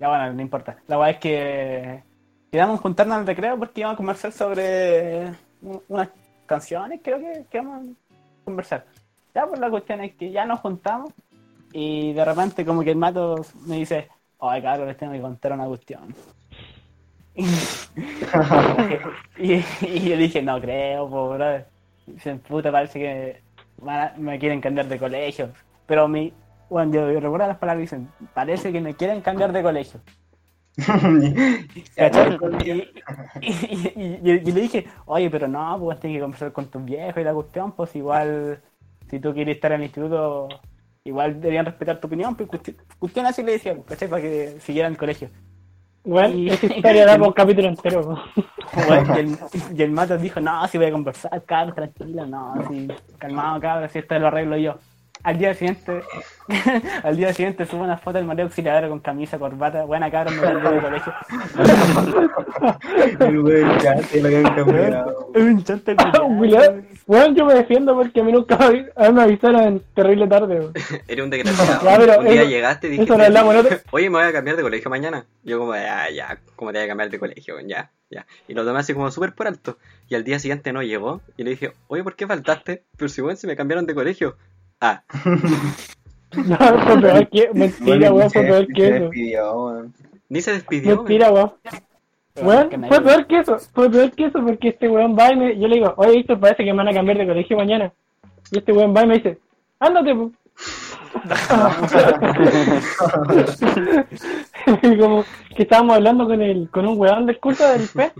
Ya, 0.00 0.08
bueno, 0.08 0.32
no 0.32 0.42
importa. 0.42 0.78
La 0.88 0.98
weá 0.98 1.10
es 1.10 1.18
que. 1.18 2.02
Quedamos 2.50 2.80
juntarnos 2.80 3.18
al 3.18 3.26
recreo 3.26 3.58
porque 3.58 3.80
íbamos 3.80 3.94
a 3.94 3.96
conversar 3.96 4.32
sobre 4.32 5.32
unas 5.88 6.10
canciones, 6.46 7.00
creo 7.02 7.18
que, 7.18 7.46
que 7.50 7.58
íbamos 7.58 7.86
a 7.86 8.44
conversar. 8.44 8.84
Ya, 9.34 9.46
pues 9.46 9.58
la 9.58 9.70
cuestión 9.70 10.02
es 10.02 10.14
que 10.14 10.30
ya 10.30 10.44
nos 10.44 10.60
juntamos 10.60 11.12
y 11.72 12.12
de 12.12 12.24
repente 12.24 12.64
como 12.66 12.82
que 12.82 12.90
el 12.90 12.98
mato 12.98 13.36
me 13.66 13.76
dice, 13.76 14.08
ay 14.38 14.60
cabrón, 14.60 14.88
les 14.88 14.98
tengo 14.98 15.12
que 15.14 15.20
contar 15.22 15.52
una 15.54 15.64
cuestión. 15.66 16.14
Y, 19.38 19.54
y 19.80 20.08
yo 20.08 20.16
dije, 20.16 20.42
no 20.42 20.60
creo, 20.60 21.08
po, 21.08 21.30
brother. 21.30 21.66
Dicen, 22.06 22.40
puta, 22.40 22.70
parece 22.72 22.98
que 22.98 23.42
me 24.18 24.38
quieren 24.38 24.60
cambiar 24.60 24.86
de 24.88 24.98
colegio. 24.98 25.50
Pero 25.86 26.08
mi, 26.08 26.32
bueno, 26.68 26.92
yo, 26.92 27.12
yo 27.12 27.20
recuerdo 27.20 27.46
las 27.46 27.58
palabras 27.58 27.82
dicen, 27.82 28.08
parece 28.34 28.72
que 28.72 28.80
me 28.80 28.94
quieren 28.94 29.20
cambiar 29.20 29.52
de 29.52 29.62
colegio. 29.62 30.00
Y, 33.42 34.52
le 34.52 34.60
dije, 34.60 34.86
oye, 35.04 35.28
pero 35.30 35.46
no, 35.48 35.78
pues 35.78 36.00
tienes 36.00 36.16
que 36.16 36.22
conversar 36.22 36.52
con 36.52 36.66
tus 36.70 36.84
viejos 36.84 37.20
y 37.20 37.24
la 37.24 37.34
cuestión, 37.34 37.72
pues 37.72 37.94
igual, 37.94 38.62
si 39.10 39.20
tú 39.20 39.34
quieres 39.34 39.56
estar 39.56 39.72
en 39.72 39.80
el 39.80 39.86
instituto, 39.86 40.48
igual 41.04 41.40
deberían 41.40 41.66
respetar 41.66 42.00
tu 42.00 42.06
opinión, 42.06 42.34
pues 42.36 42.48
cuestión, 42.48 42.76
cuestión 42.98 43.26
así 43.26 43.42
le 43.42 43.52
decía, 43.52 43.74
pues, 43.74 43.86
¿cachai? 43.86 44.08
Para 44.08 44.22
que 44.22 44.56
siguieran 44.60 44.92
el 44.92 44.98
colegio. 44.98 45.28
Bueno, 46.04 46.34
Y- 46.34 46.48
esa 46.50 46.66
historia 46.66 47.06
da 47.06 47.16
por 47.18 47.28
un 47.28 47.32
capítulo 47.34 47.68
entero. 47.68 48.22
Bueno, 48.88 49.14
y, 49.16 49.20
el, 49.20 49.38
y 49.78 49.82
el 49.82 49.90
Matos 49.90 50.20
dijo, 50.20 50.40
no, 50.40 50.66
si 50.68 50.78
voy 50.78 50.88
a 50.88 50.92
conversar, 50.92 51.42
cabrón, 51.44 51.74
tranquilo, 51.74 52.26
no, 52.26 52.54
si, 52.68 52.88
calmado, 53.18 53.60
cabrón, 53.60 53.88
si 53.90 53.98
esto 54.00 54.18
lo 54.18 54.26
arreglo 54.28 54.56
yo. 54.56 54.76
Al 55.24 55.38
día 55.38 55.54
siguiente, 55.54 56.02
al 57.04 57.16
día 57.16 57.32
siguiente 57.32 57.64
subo 57.64 57.84
una 57.84 57.96
foto 57.96 58.18
del 58.18 58.26
María 58.26 58.42
Auxiliadora 58.42 58.88
con 58.88 58.98
camisa, 58.98 59.38
corbata, 59.38 59.84
buena 59.84 60.10
cabrón, 60.10 60.34
me 60.34 60.42
cambié 60.42 60.70
de 60.72 60.80
colegio. 60.80 61.12
El 64.12 64.42
cambiado. 64.42 65.30
Un 65.36 65.62
chante 65.62 65.94
Bueno, 67.06 67.34
yo 67.34 67.44
me 67.44 67.54
defiendo 67.54 67.94
porque 67.96 68.20
a 68.20 68.24
mí 68.24 68.32
nunca 68.32 68.56
me 68.58 68.86
a 68.96 69.08
mí 69.08 69.14
me 69.14 69.22
avisaron 69.22 69.82
terrible 69.94 70.26
tarde. 70.28 70.58
weón. 70.60 70.72
Eres 71.08 71.24
un 71.24 71.30
desgraciado. 71.30 71.84
Ya, 71.84 71.98
pero 71.98 72.18
un 72.20 72.24
día 72.26 72.42
eso- 72.42 72.50
llegaste 72.50 72.86
y 72.86 72.90
dijiste, 72.90 73.16
lo 73.18 73.24
hablamos, 73.24 73.54
¿no? 73.54 73.64
te- 73.64 73.80
oye, 73.90 74.08
me 74.10 74.18
voy 74.18 74.28
a 74.28 74.32
cambiar 74.32 74.56
de 74.56 74.62
colegio 74.62 74.90
mañana. 74.90 75.26
Yo 75.42 75.58
como, 75.58 75.74
ya, 75.74 76.08
ya, 76.10 76.38
¿cómo 76.56 76.72
te 76.72 76.78
voy 76.78 76.84
a 76.84 76.88
cambiar 76.88 77.10
de 77.10 77.18
colegio? 77.18 77.56
Ya, 77.66 77.90
ya. 78.10 78.26
Y 78.48 78.54
lo 78.54 78.64
tomé 78.64 78.78
así 78.78 78.94
como 78.94 79.10
súper 79.10 79.34
por 79.34 79.46
alto. 79.48 79.78
Y 80.08 80.14
al 80.14 80.24
día 80.24 80.38
siguiente 80.38 80.72
no 80.72 80.82
llegó. 80.82 81.20
Y 81.36 81.42
le 81.44 81.50
dije, 81.50 81.72
oye, 81.88 82.04
¿por 82.04 82.14
qué 82.16 82.26
faltaste? 82.26 82.84
Pero 82.96 83.08
si, 83.08 83.20
bueno, 83.20 83.36
si 83.36 83.46
me 83.46 83.56
cambiaron 83.56 83.84
de 83.86 83.94
colegio. 83.94 84.36
Ah, 84.80 85.02
No, 86.34 86.56
fue 86.56 87.00
peor 87.00 87.28
que. 87.28 87.50
Mentira, 87.52 88.10
weón, 88.12 88.30
fue 88.30 88.42
peor 88.44 88.66
que 88.68 88.80
Se 88.80 88.88
eso. 88.96 89.04
despidió, 89.04 89.52
weón. 89.66 89.94
ni 90.30 90.40
se 90.40 90.52
despidió. 90.52 90.96
Mentira, 90.96 91.30
weón. 91.30 91.52
Weón, 92.40 92.70
fue 92.88 93.00
peor 93.02 93.26
que 93.26 93.38
eso. 93.40 93.58
Fue 93.74 93.90
peor 93.90 94.10
que 94.12 94.24
eso 94.26 94.40
porque 94.42 94.68
este 94.68 94.88
weón 94.88 95.16
va 95.18 95.32
y 95.32 95.36
me. 95.36 95.58
Yo 95.58 95.68
le 95.68 95.76
digo, 95.76 95.92
oye, 95.96 96.16
Víctor, 96.16 96.40
parece 96.40 96.64
que 96.64 96.72
me 96.72 96.78
van 96.78 96.88
a 96.88 96.94
cambiar 96.94 97.18
de 97.18 97.26
colegio 97.26 97.56
mañana. 97.56 97.92
Y 98.50 98.58
este 98.58 98.72
weón 98.72 98.94
va 98.96 99.02
y 99.02 99.06
me 99.06 99.14
dice, 99.14 99.38
ándate, 99.78 100.14
po. 100.14 100.32
Y 104.82 104.96
como 104.98 105.24
que 105.54 105.62
estábamos 105.62 105.96
hablando 105.96 106.26
con 106.26 106.40
el 106.40 106.70
con 106.70 106.86
un 106.86 106.98
weón 106.98 107.26
del 107.26 107.38
curso 107.38 107.70
del 107.70 107.86
P. 107.88 108.12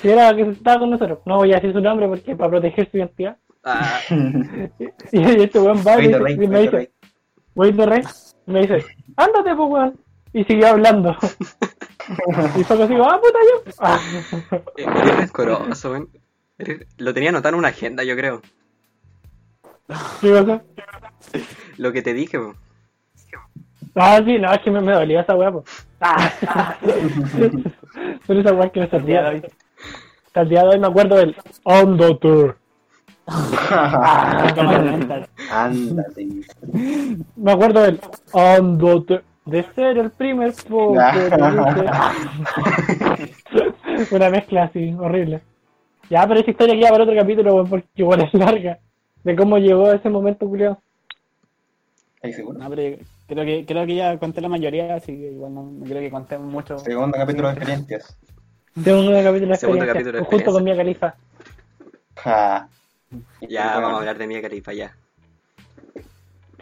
Si 0.00 0.08
era 0.08 0.34
que 0.34 0.42
estaba 0.42 0.80
con 0.80 0.90
nosotros. 0.90 1.18
No 1.26 1.36
voy 1.36 1.52
a 1.52 1.56
decir 1.56 1.72
su 1.72 1.80
nombre 1.80 2.08
porque 2.08 2.34
para 2.34 2.50
proteger 2.50 2.90
su 2.90 2.96
identidad. 2.96 3.36
Ah, 3.64 4.00
Y 5.12 5.42
este 5.42 5.58
weón 5.60 5.78
va 5.86 6.02
y 6.02 6.08
me 6.08 6.18
dice, 6.18 6.32
y 6.34 6.48
me 6.48 6.60
dice, 6.62 6.90
me 8.46 8.60
dice, 8.62 8.84
ándate, 9.16 9.54
pues, 9.54 9.68
weón. 9.70 9.98
Y 10.32 10.44
siguió 10.44 10.68
hablando. 10.68 11.16
y 12.56 12.64
fue 12.64 12.82
así, 12.82 12.94
ah, 12.94 13.20
puta, 13.20 13.38
yo. 13.44 13.72
Ah. 13.80 14.00
eres 14.76 15.16
rencoroso, 15.16 15.90
weón. 15.90 16.08
Lo 16.98 17.14
tenía 17.14 17.30
anotado 17.30 17.54
en 17.54 17.58
una 17.60 17.68
agenda, 17.68 18.04
yo 18.04 18.16
creo. 18.16 18.42
¿Qué 20.20 20.30
cosa? 20.30 20.62
Lo 21.76 21.92
que 21.92 22.02
te 22.02 22.12
dije, 22.14 22.38
weón. 22.38 22.56
Ah, 23.94 24.20
sí, 24.24 24.38
no, 24.38 24.52
es 24.52 24.60
que 24.60 24.70
me, 24.70 24.80
me 24.80 24.92
dolía 24.92 25.22
esa 25.22 25.34
weá, 25.34 25.50
pues. 25.50 25.64
Ah. 26.00 26.76
Pero 28.26 28.40
esa 28.40 28.52
weá 28.52 28.66
es 28.66 28.72
que 28.72 28.80
me 28.80 28.86
El 28.86 29.06
día 29.06 29.22
de 29.22 29.28
servía. 29.28 29.28
hoy. 29.28 29.42
Hasta 30.26 30.40
el 30.42 30.48
día 30.48 30.62
de 30.62 30.68
hoy 30.68 30.78
me 30.78 30.86
acuerdo 30.86 31.16
del. 31.16 31.36
Cámara 34.54 34.82
mental. 34.82 35.28
Ándate. 35.50 36.28
Me 37.36 37.52
acuerdo 37.52 37.82
del 37.82 38.00
Ándate. 38.32 39.22
De 39.48 39.64
ser 39.74 39.96
el 39.96 40.10
primer 40.10 40.52
poco. 40.68 40.92
Una 44.10 44.30
mezcla 44.30 44.64
así, 44.64 44.94
horrible. 44.98 45.40
Ya, 46.10 46.26
pero 46.28 46.40
esa 46.40 46.50
historia 46.50 46.74
queda 46.74 46.90
para 46.90 47.04
otro 47.04 47.16
capítulo, 47.16 47.54
weón, 47.54 47.70
porque 47.70 47.88
igual 47.94 48.20
es 48.20 48.34
larga. 48.34 48.78
De 49.24 49.34
cómo 49.34 49.56
llegó 49.56 49.90
ese 49.90 50.10
momento. 50.10 50.46
¿Estás 50.54 52.36
seguro? 52.36 52.58
No, 52.58 52.68
pero 52.68 52.98
creo 53.26 53.44
que, 53.46 53.64
creo 53.64 53.86
que 53.86 53.94
ya 53.94 54.18
conté 54.18 54.42
la 54.42 54.50
mayoría, 54.50 54.96
así 54.96 55.16
que 55.16 55.32
igual 55.32 55.54
no, 55.54 55.62
no 55.62 55.84
creo 55.86 56.00
que 56.00 56.10
conté 56.10 56.36
mucho. 56.36 56.78
Segundo 56.78 57.16
capítulo 57.16 57.48
de 57.48 57.54
experiencias. 57.54 58.18
Segundo 58.84 59.12
capítulo 59.12 59.52
de 59.52 59.56
Segundo 59.56 59.84
experiencia, 59.84 59.94
capítulo 59.94 60.18
de 60.18 60.24
junto 60.24 60.52
con 60.52 60.64
Mia 60.64 60.76
Khalifa. 60.76 61.14
Ja. 62.16 62.68
Ya 63.48 63.80
vamos 63.80 63.94
a 63.94 63.98
hablar 64.00 64.18
de 64.18 64.26
Mia 64.26 64.42
Khalifa 64.42 64.74
ya. 64.74 64.94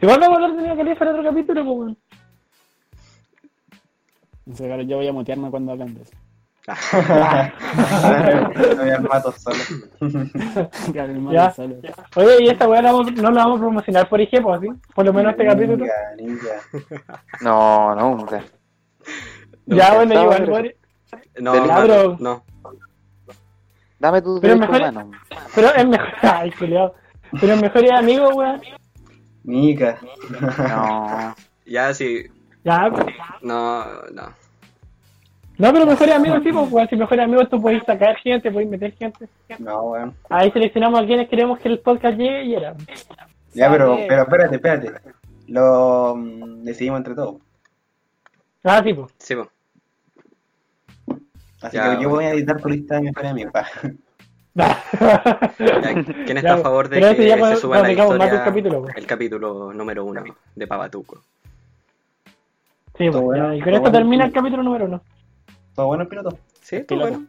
Igual 0.00 0.20
vamos 0.20 0.38
a 0.38 0.44
hablar 0.44 0.56
de 0.56 0.62
Mia 0.62 0.76
Khalifa 0.76 1.04
en 1.04 1.10
otro 1.10 1.24
capítulo, 1.24 1.64
pues, 1.64 1.96
No 4.46 4.54
claro, 4.54 4.82
yo 4.82 4.96
voy 4.96 5.08
a 5.08 5.12
mutearme 5.12 5.50
cuando 5.50 5.72
hablen 5.72 5.94
de 5.94 6.02
eso. 6.02 6.12
No 6.66 6.74
solo. 9.32 9.56
Ya. 11.32 11.50
solo. 11.52 11.76
Oye, 12.16 12.42
y 12.44 12.48
esta 12.48 12.68
weá 12.68 12.82
la 12.82 12.92
vamos- 12.92 13.12
no 13.14 13.30
la 13.30 13.44
vamos 13.44 13.58
a 13.58 13.62
promocionar 13.62 14.08
por 14.08 14.20
IG, 14.20 14.42
pues, 14.42 14.60
¿sí? 14.60 14.68
Por 14.94 15.04
lo 15.04 15.12
menos 15.12 15.32
este 15.32 15.46
capítulo. 15.46 15.76
Ninja, 15.76 15.94
ninja. 16.16 16.60
No, 17.40 17.94
no, 17.94 18.16
nunca. 18.16 18.42
Ya, 19.66 19.94
bueno, 19.94 20.32
igual. 20.44 20.74
No, 21.40 21.54
mano, 21.54 21.66
Cabro. 21.68 22.16
no. 22.18 22.42
Dame 23.98 24.22
tu 24.22 24.40
Pero 24.40 24.56
mejor- 24.56 24.76
humano. 24.76 25.10
Pero 25.54 25.68
es 25.74 25.86
mejor. 25.86 26.08
Ay, 26.22 26.50
culiao. 26.52 26.94
Pero 27.40 27.54
es 27.54 27.62
mejor 27.62 27.84
es 27.84 27.92
amigo, 27.92 28.28
weón. 28.30 28.60
Nica. 29.44 29.98
No. 30.68 31.34
Ya 31.64 31.94
sí. 31.94 32.26
Ya, 32.66 32.90
No, 33.42 33.84
no. 34.12 34.22
no, 35.58 35.72
pero 35.72 35.86
mejores 35.86 36.14
amigos, 36.16 36.40
sí, 36.42 36.50
pues, 36.52 36.72
weón. 36.72 36.88
Si 36.88 36.96
mejores 36.96 37.24
amigos 37.24 37.48
tú 37.48 37.62
podés 37.62 37.82
sacar 37.84 38.16
gente, 38.16 38.50
podés 38.50 38.68
meter 38.68 38.92
gente. 38.96 39.28
No, 39.60 39.82
weón. 39.82 40.14
Ahí 40.28 40.50
seleccionamos 40.50 41.00
a 41.00 41.06
quienes 41.06 41.28
queremos 41.28 41.60
que 41.60 41.68
el 41.68 41.78
podcast 41.78 42.18
llegue 42.18 42.42
y 42.44 42.54
era. 42.56 42.74
Ya, 43.54 43.70
pero, 43.70 43.96
pero 44.08 44.22
espérate, 44.22 44.56
espérate. 44.56 44.92
Lo 45.46 46.14
mm, 46.16 46.64
decidimos 46.64 46.98
entre 46.98 47.14
todos. 47.14 47.36
Ah, 48.64 48.82
sí, 48.84 48.92
pues. 48.92 49.14
Sí, 49.18 49.36
po. 49.36 49.48
Así 51.62 51.76
Ya, 51.76 51.96
que 51.96 52.02
yo 52.02 52.10
voy 52.10 52.24
a 52.24 52.30
editar 52.32 52.60
tu 52.60 52.68
lista 52.68 52.96
de 52.96 53.02
mejores 53.02 53.30
amigos. 53.30 53.52
pa. 53.52 53.64
Ya, 54.54 54.82
¿Quién 56.24 56.36
está 56.38 56.40
Ya, 56.48 56.54
a 56.54 56.58
favor 56.58 56.88
de 56.88 56.96
pero 56.96 57.06
eso 57.08 57.16
que 57.16 57.28
ya 57.28 57.34
se 57.34 57.40
cuando- 57.40 57.60
suba 57.60 57.76
a 57.76 57.78
la 57.82 57.84
cuando 57.94 57.94
tengamos 57.94 58.18
más 58.18 58.26
historia 58.26 58.42
del 58.42 58.44
capítulo, 58.52 58.82
po. 58.82 58.88
el 58.98 59.06
capítulo 59.06 59.72
número 59.72 60.04
uno 60.04 60.24
de 60.54 60.66
Papatuco? 60.66 61.22
Sí, 62.98 63.10
pues. 63.10 63.22
bueno. 63.22 63.54
Y 63.54 63.60
con 63.60 63.74
esto 63.74 63.92
termina 63.92 64.24
el 64.24 64.32
capítulo 64.32 64.62
número 64.62 64.86
uno. 64.86 65.02
¿Todo 65.74 65.86
bueno 65.86 66.04
el 66.04 66.08
piloto? 66.08 66.38
Sí, 66.62 66.76
todo 66.78 66.86
Piloto. 66.86 67.10
bueno. 67.10 67.26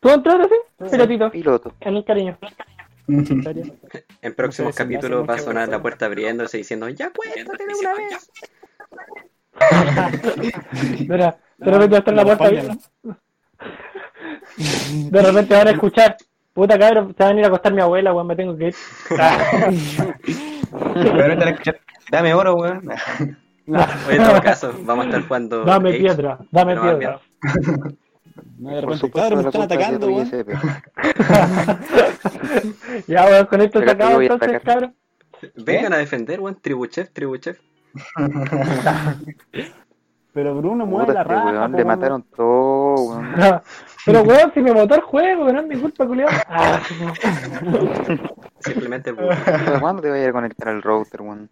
¿Tú 0.00 0.10
entraste, 0.10 0.48
sí? 0.48 0.54
Pelotito. 0.90 1.30
Piloto. 1.30 1.72
En 1.80 1.96
el 1.96 2.04
cariño. 2.04 2.36
En 4.20 4.34
próximos 4.34 4.76
capítulos 4.76 5.26
va 5.26 5.32
a 5.34 5.38
sonar 5.38 5.66
la 5.70 5.80
puerta 5.80 6.04
abriéndose 6.04 6.58
diciendo 6.58 6.90
¡Ya 6.90 7.10
cuéntate 7.10 7.64
de 7.64 7.72
una 7.80 7.94
vez! 7.94 8.30
Mira, 11.08 11.38
de 11.56 11.70
repente 11.70 11.88
va 11.88 11.96
a 11.96 12.00
estar 12.00 12.14
la 12.14 12.22
puerta 12.24 12.44
póngalo. 12.44 12.74
De 15.10 15.22
repente 15.22 15.54
van 15.54 15.68
a 15.68 15.70
escuchar. 15.70 16.16
Puta 16.52 16.78
cabrón, 16.78 17.14
se 17.16 17.24
van 17.24 17.36
a 17.36 17.38
ir 17.38 17.44
a 17.44 17.48
acostar 17.48 17.72
mi 17.72 17.80
abuela, 17.80 18.12
weón, 18.12 18.26
me 18.26 18.36
tengo 18.36 18.54
que 18.56 18.66
ir. 18.66 18.74
Dame 22.10 22.34
oro, 22.34 22.56
weón. 22.56 22.90
Oye, 23.68 24.16
en 24.16 24.24
todo 24.24 24.40
caso, 24.42 24.72
vamos 24.82 25.04
a 25.04 25.08
estar 25.08 25.22
jugando. 25.26 25.64
Dame 25.64 25.90
Age. 25.90 25.98
piedra, 25.98 26.38
dame 26.50 26.74
No, 26.74 26.82
piedra. 26.98 27.20
No, 28.58 28.70
de 28.70 28.80
repente, 28.80 29.36
me 29.36 29.42
están 29.42 29.62
atacando, 29.62 30.06
weón. 30.08 30.28
Ya, 33.06 33.24
weón, 33.26 33.46
con 33.46 33.60
esto 33.60 33.80
se 33.80 33.90
acaba 33.90 34.14
voy 34.14 34.26
entonces, 34.26 34.62
cabrón. 34.62 34.94
Vengan 35.56 35.92
a 35.92 35.98
defender, 35.98 36.40
weón. 36.40 36.56
Tribuchef, 36.60 37.10
Tribuchef. 37.12 37.60
Pero 40.32 40.54
Bruno 40.56 40.86
mueve 40.86 41.14
la 41.14 41.22
este 41.22 41.34
raja. 41.34 41.44
weón, 41.52 41.70
le 41.72 41.76
weón. 41.78 41.86
mataron 41.86 42.22
todo, 42.34 42.94
weón. 42.94 43.34
Pero 44.04 44.22
weón, 44.22 44.52
si 44.54 44.60
me 44.60 44.72
botó 44.72 44.94
el 44.94 45.02
juego, 45.02 45.52
no 45.52 45.60
es 45.60 45.66
mi 45.66 45.76
culpa, 45.76 46.06
culiao. 46.06 46.28
Ah, 46.48 46.80
Simplemente 48.60 49.12
¿Pero 49.14 49.80
¿Cuándo 49.80 50.02
te 50.02 50.10
a 50.10 50.18
ir 50.18 50.28
a 50.28 50.32
conectar 50.32 50.68
al 50.68 50.82
router, 50.82 51.22
weón? 51.22 51.50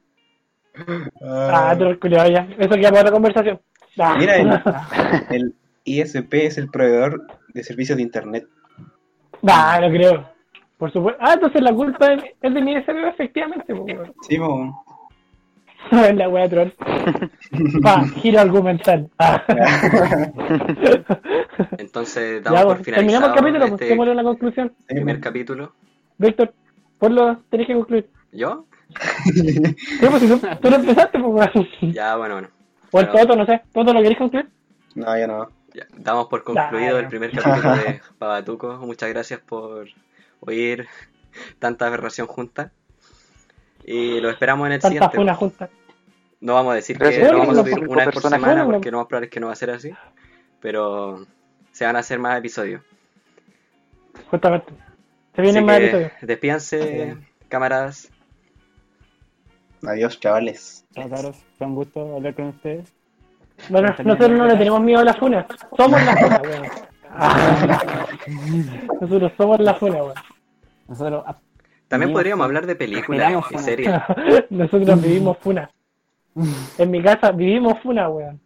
Ah, 1.23 1.77
el 1.79 1.99
culiao 1.99 2.29
ya. 2.29 2.49
Eso 2.59 2.75
queda 2.75 2.91
para 2.91 3.01
otra 3.01 3.13
conversación. 3.13 3.61
Ah. 3.99 4.17
Mira, 4.19 4.37
el, 4.37 4.63
el 5.31 5.55
ISP 5.85 6.35
es 6.35 6.59
el 6.59 6.69
proveedor 6.69 7.27
de 7.55 7.63
servicios 7.63 7.97
de 7.97 8.03
internet. 8.03 8.47
Nah, 9.43 9.81
no 9.81 9.89
creo. 9.91 10.37
Por 10.79 10.93
supuesto. 10.93 11.21
Ah, 11.23 11.35
entonces 11.35 11.63
la 11.63 11.73
culpa 11.73 12.13
es, 12.13 12.55
de 12.55 12.63
mi 12.63 12.75
SBO, 12.83 13.07
efectivamente, 13.09 13.75
pues, 13.75 13.97
weón. 13.97 14.15
Sí, 14.29 14.39
po. 14.39 14.85
la 16.15 16.29
wea 16.29 16.49
troll. 16.49 16.73
Pa, 17.83 18.05
giro 18.21 18.41
argumental. 18.41 19.09
Ah. 19.19 19.43
entonces 21.79 22.43
damos 22.43 22.61
ya, 22.61 22.67
por 22.67 22.77
pues, 22.77 22.85
finalizado 22.85 22.99
terminamos 23.07 23.29
el 23.29 23.35
capítulo, 23.35 23.61
pues, 23.61 23.73
este 23.73 23.85
démosle 23.87 24.13
una 24.13 24.23
conclusión. 24.25 24.73
primer 24.87 25.21
capítulo. 25.21 25.73
Víctor, 26.19 26.53
ponlo, 26.99 27.39
tenés 27.49 27.67
que 27.67 27.75
concluir. 27.75 28.11
¿Yo? 28.33 28.67
Sí, 29.25 30.07
pues 30.09 30.23
tú, 30.29 30.39
tú 30.61 30.71
lo 30.71 30.77
empezaste, 30.77 31.19
pues, 31.19 31.53
weón. 31.55 31.93
Ya, 31.93 32.17
bueno, 32.17 32.35
bueno. 32.35 32.49
O 32.93 33.01
el 33.01 33.11
Toto, 33.11 33.37
no 33.37 33.45
sé. 33.47 33.63
¿Toto 33.73 33.93
lo 33.93 34.03
querés 34.03 34.19
concluir? 34.19 34.49
No, 34.95 35.19
ya 35.19 35.27
no. 35.27 35.51
ya, 35.75 35.87
damos 35.97 36.27
por 36.29 36.43
concluido 36.45 36.99
el 36.99 37.09
primer 37.09 37.31
capítulo 37.33 37.77
de 37.77 38.01
Babatuco. 38.19 38.79
Muchas 38.79 39.09
gracias 39.11 39.41
por 39.41 39.89
oír 40.41 40.87
tanta 41.59 41.87
aberración 41.87 42.27
junta. 42.27 42.73
Y 43.85 44.21
lo 44.21 44.31
esperamos 44.31 44.67
en 44.67 44.73
el 44.75 44.81
Tanta 44.81 44.93
siguiente. 44.95 45.17
funa 45.17 45.35
junta. 45.35 45.69
No 46.41 46.55
vamos 46.55 46.73
a 46.73 46.77
decir 46.77 46.99
que 46.99 47.19
lo 47.19 47.39
vamos 47.39 47.59
a 47.59 47.61
subir 47.63 47.79
una 47.89 47.97
vez 47.97 48.05
por 48.05 48.13
personas. 48.15 48.41
semana 48.41 48.65
porque 48.65 48.91
lo 48.91 48.99
más 48.99 49.07
probable 49.07 49.27
es 49.27 49.31
que 49.33 49.41
no 49.41 49.47
va 49.49 49.53
a 49.53 49.57
ser 49.57 49.71
así. 49.71 49.91
Pero 50.61 51.27
se 51.73 51.85
van 51.85 51.97
a 51.97 52.01
hacer 52.01 52.19
más 52.19 52.39
episodios. 52.39 52.83
Justamente. 54.31 54.73
Se 55.35 55.43
vienen 55.43 55.65
Así 55.65 55.67
más 55.67 55.79
que 55.79 55.85
episodios. 55.87 56.13
despídanse, 56.23 57.17
camaradas. 57.49 58.11
Adiós, 59.87 60.19
chavales. 60.21 60.85
Chao, 60.95 61.09
cabros. 61.09 61.37
Fue 61.59 61.67
un 61.67 61.75
gusto 61.75 62.17
hablar 62.17 62.35
con 62.35 62.47
ustedes. 62.47 62.93
Bueno, 63.69 63.89
nosotros 64.05 64.31
no 64.31 64.47
le 64.47 64.57
tenemos 64.57 64.81
miedo 64.81 65.01
a 65.01 65.05
la 65.05 65.15
funa. 65.15 65.47
Somos 65.77 66.03
la 66.05 66.17
funa, 66.17 66.41
weón. 66.43 66.65
Ah. 67.19 68.07
Nosotros 69.01 69.33
somos 69.39 69.61
la 69.61 69.75
funa, 69.75 70.03
weón. 70.03 70.15
Nosotros 70.87 71.25
También 71.89 72.13
podríamos 72.13 72.45
hablar 72.45 72.67
de 72.67 72.77
películas 72.77 73.33
y 73.51 73.59
series. 73.59 73.95
Nosotros 74.51 75.01
vivimos 75.01 75.39
funa. 75.39 75.71
En 76.77 76.91
mi 76.91 77.03
casa 77.03 77.33
vivimos 77.33 77.81
funa, 77.81 78.11
weón. 78.11 78.41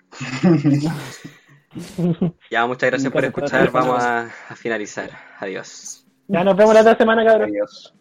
Ya, 2.50 2.66
muchas 2.66 2.90
gracias 2.90 3.12
por 3.12 3.24
escuchar. 3.24 3.70
Vamos 3.72 4.04
a, 4.04 4.30
a 4.48 4.54
finalizar. 4.54 5.10
Adiós. 5.40 6.06
Ya 6.28 6.44
nos 6.44 6.56
vemos 6.56 6.74
la 6.74 6.82
otra 6.82 6.96
semana, 6.96 7.24
cabrón. 7.24 7.50
Adiós. 7.50 7.94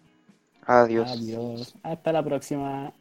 Adiós. 0.68 1.12
Adiós. 1.12 1.76
Hasta 1.82 2.12
la 2.12 2.22
próxima. 2.22 2.94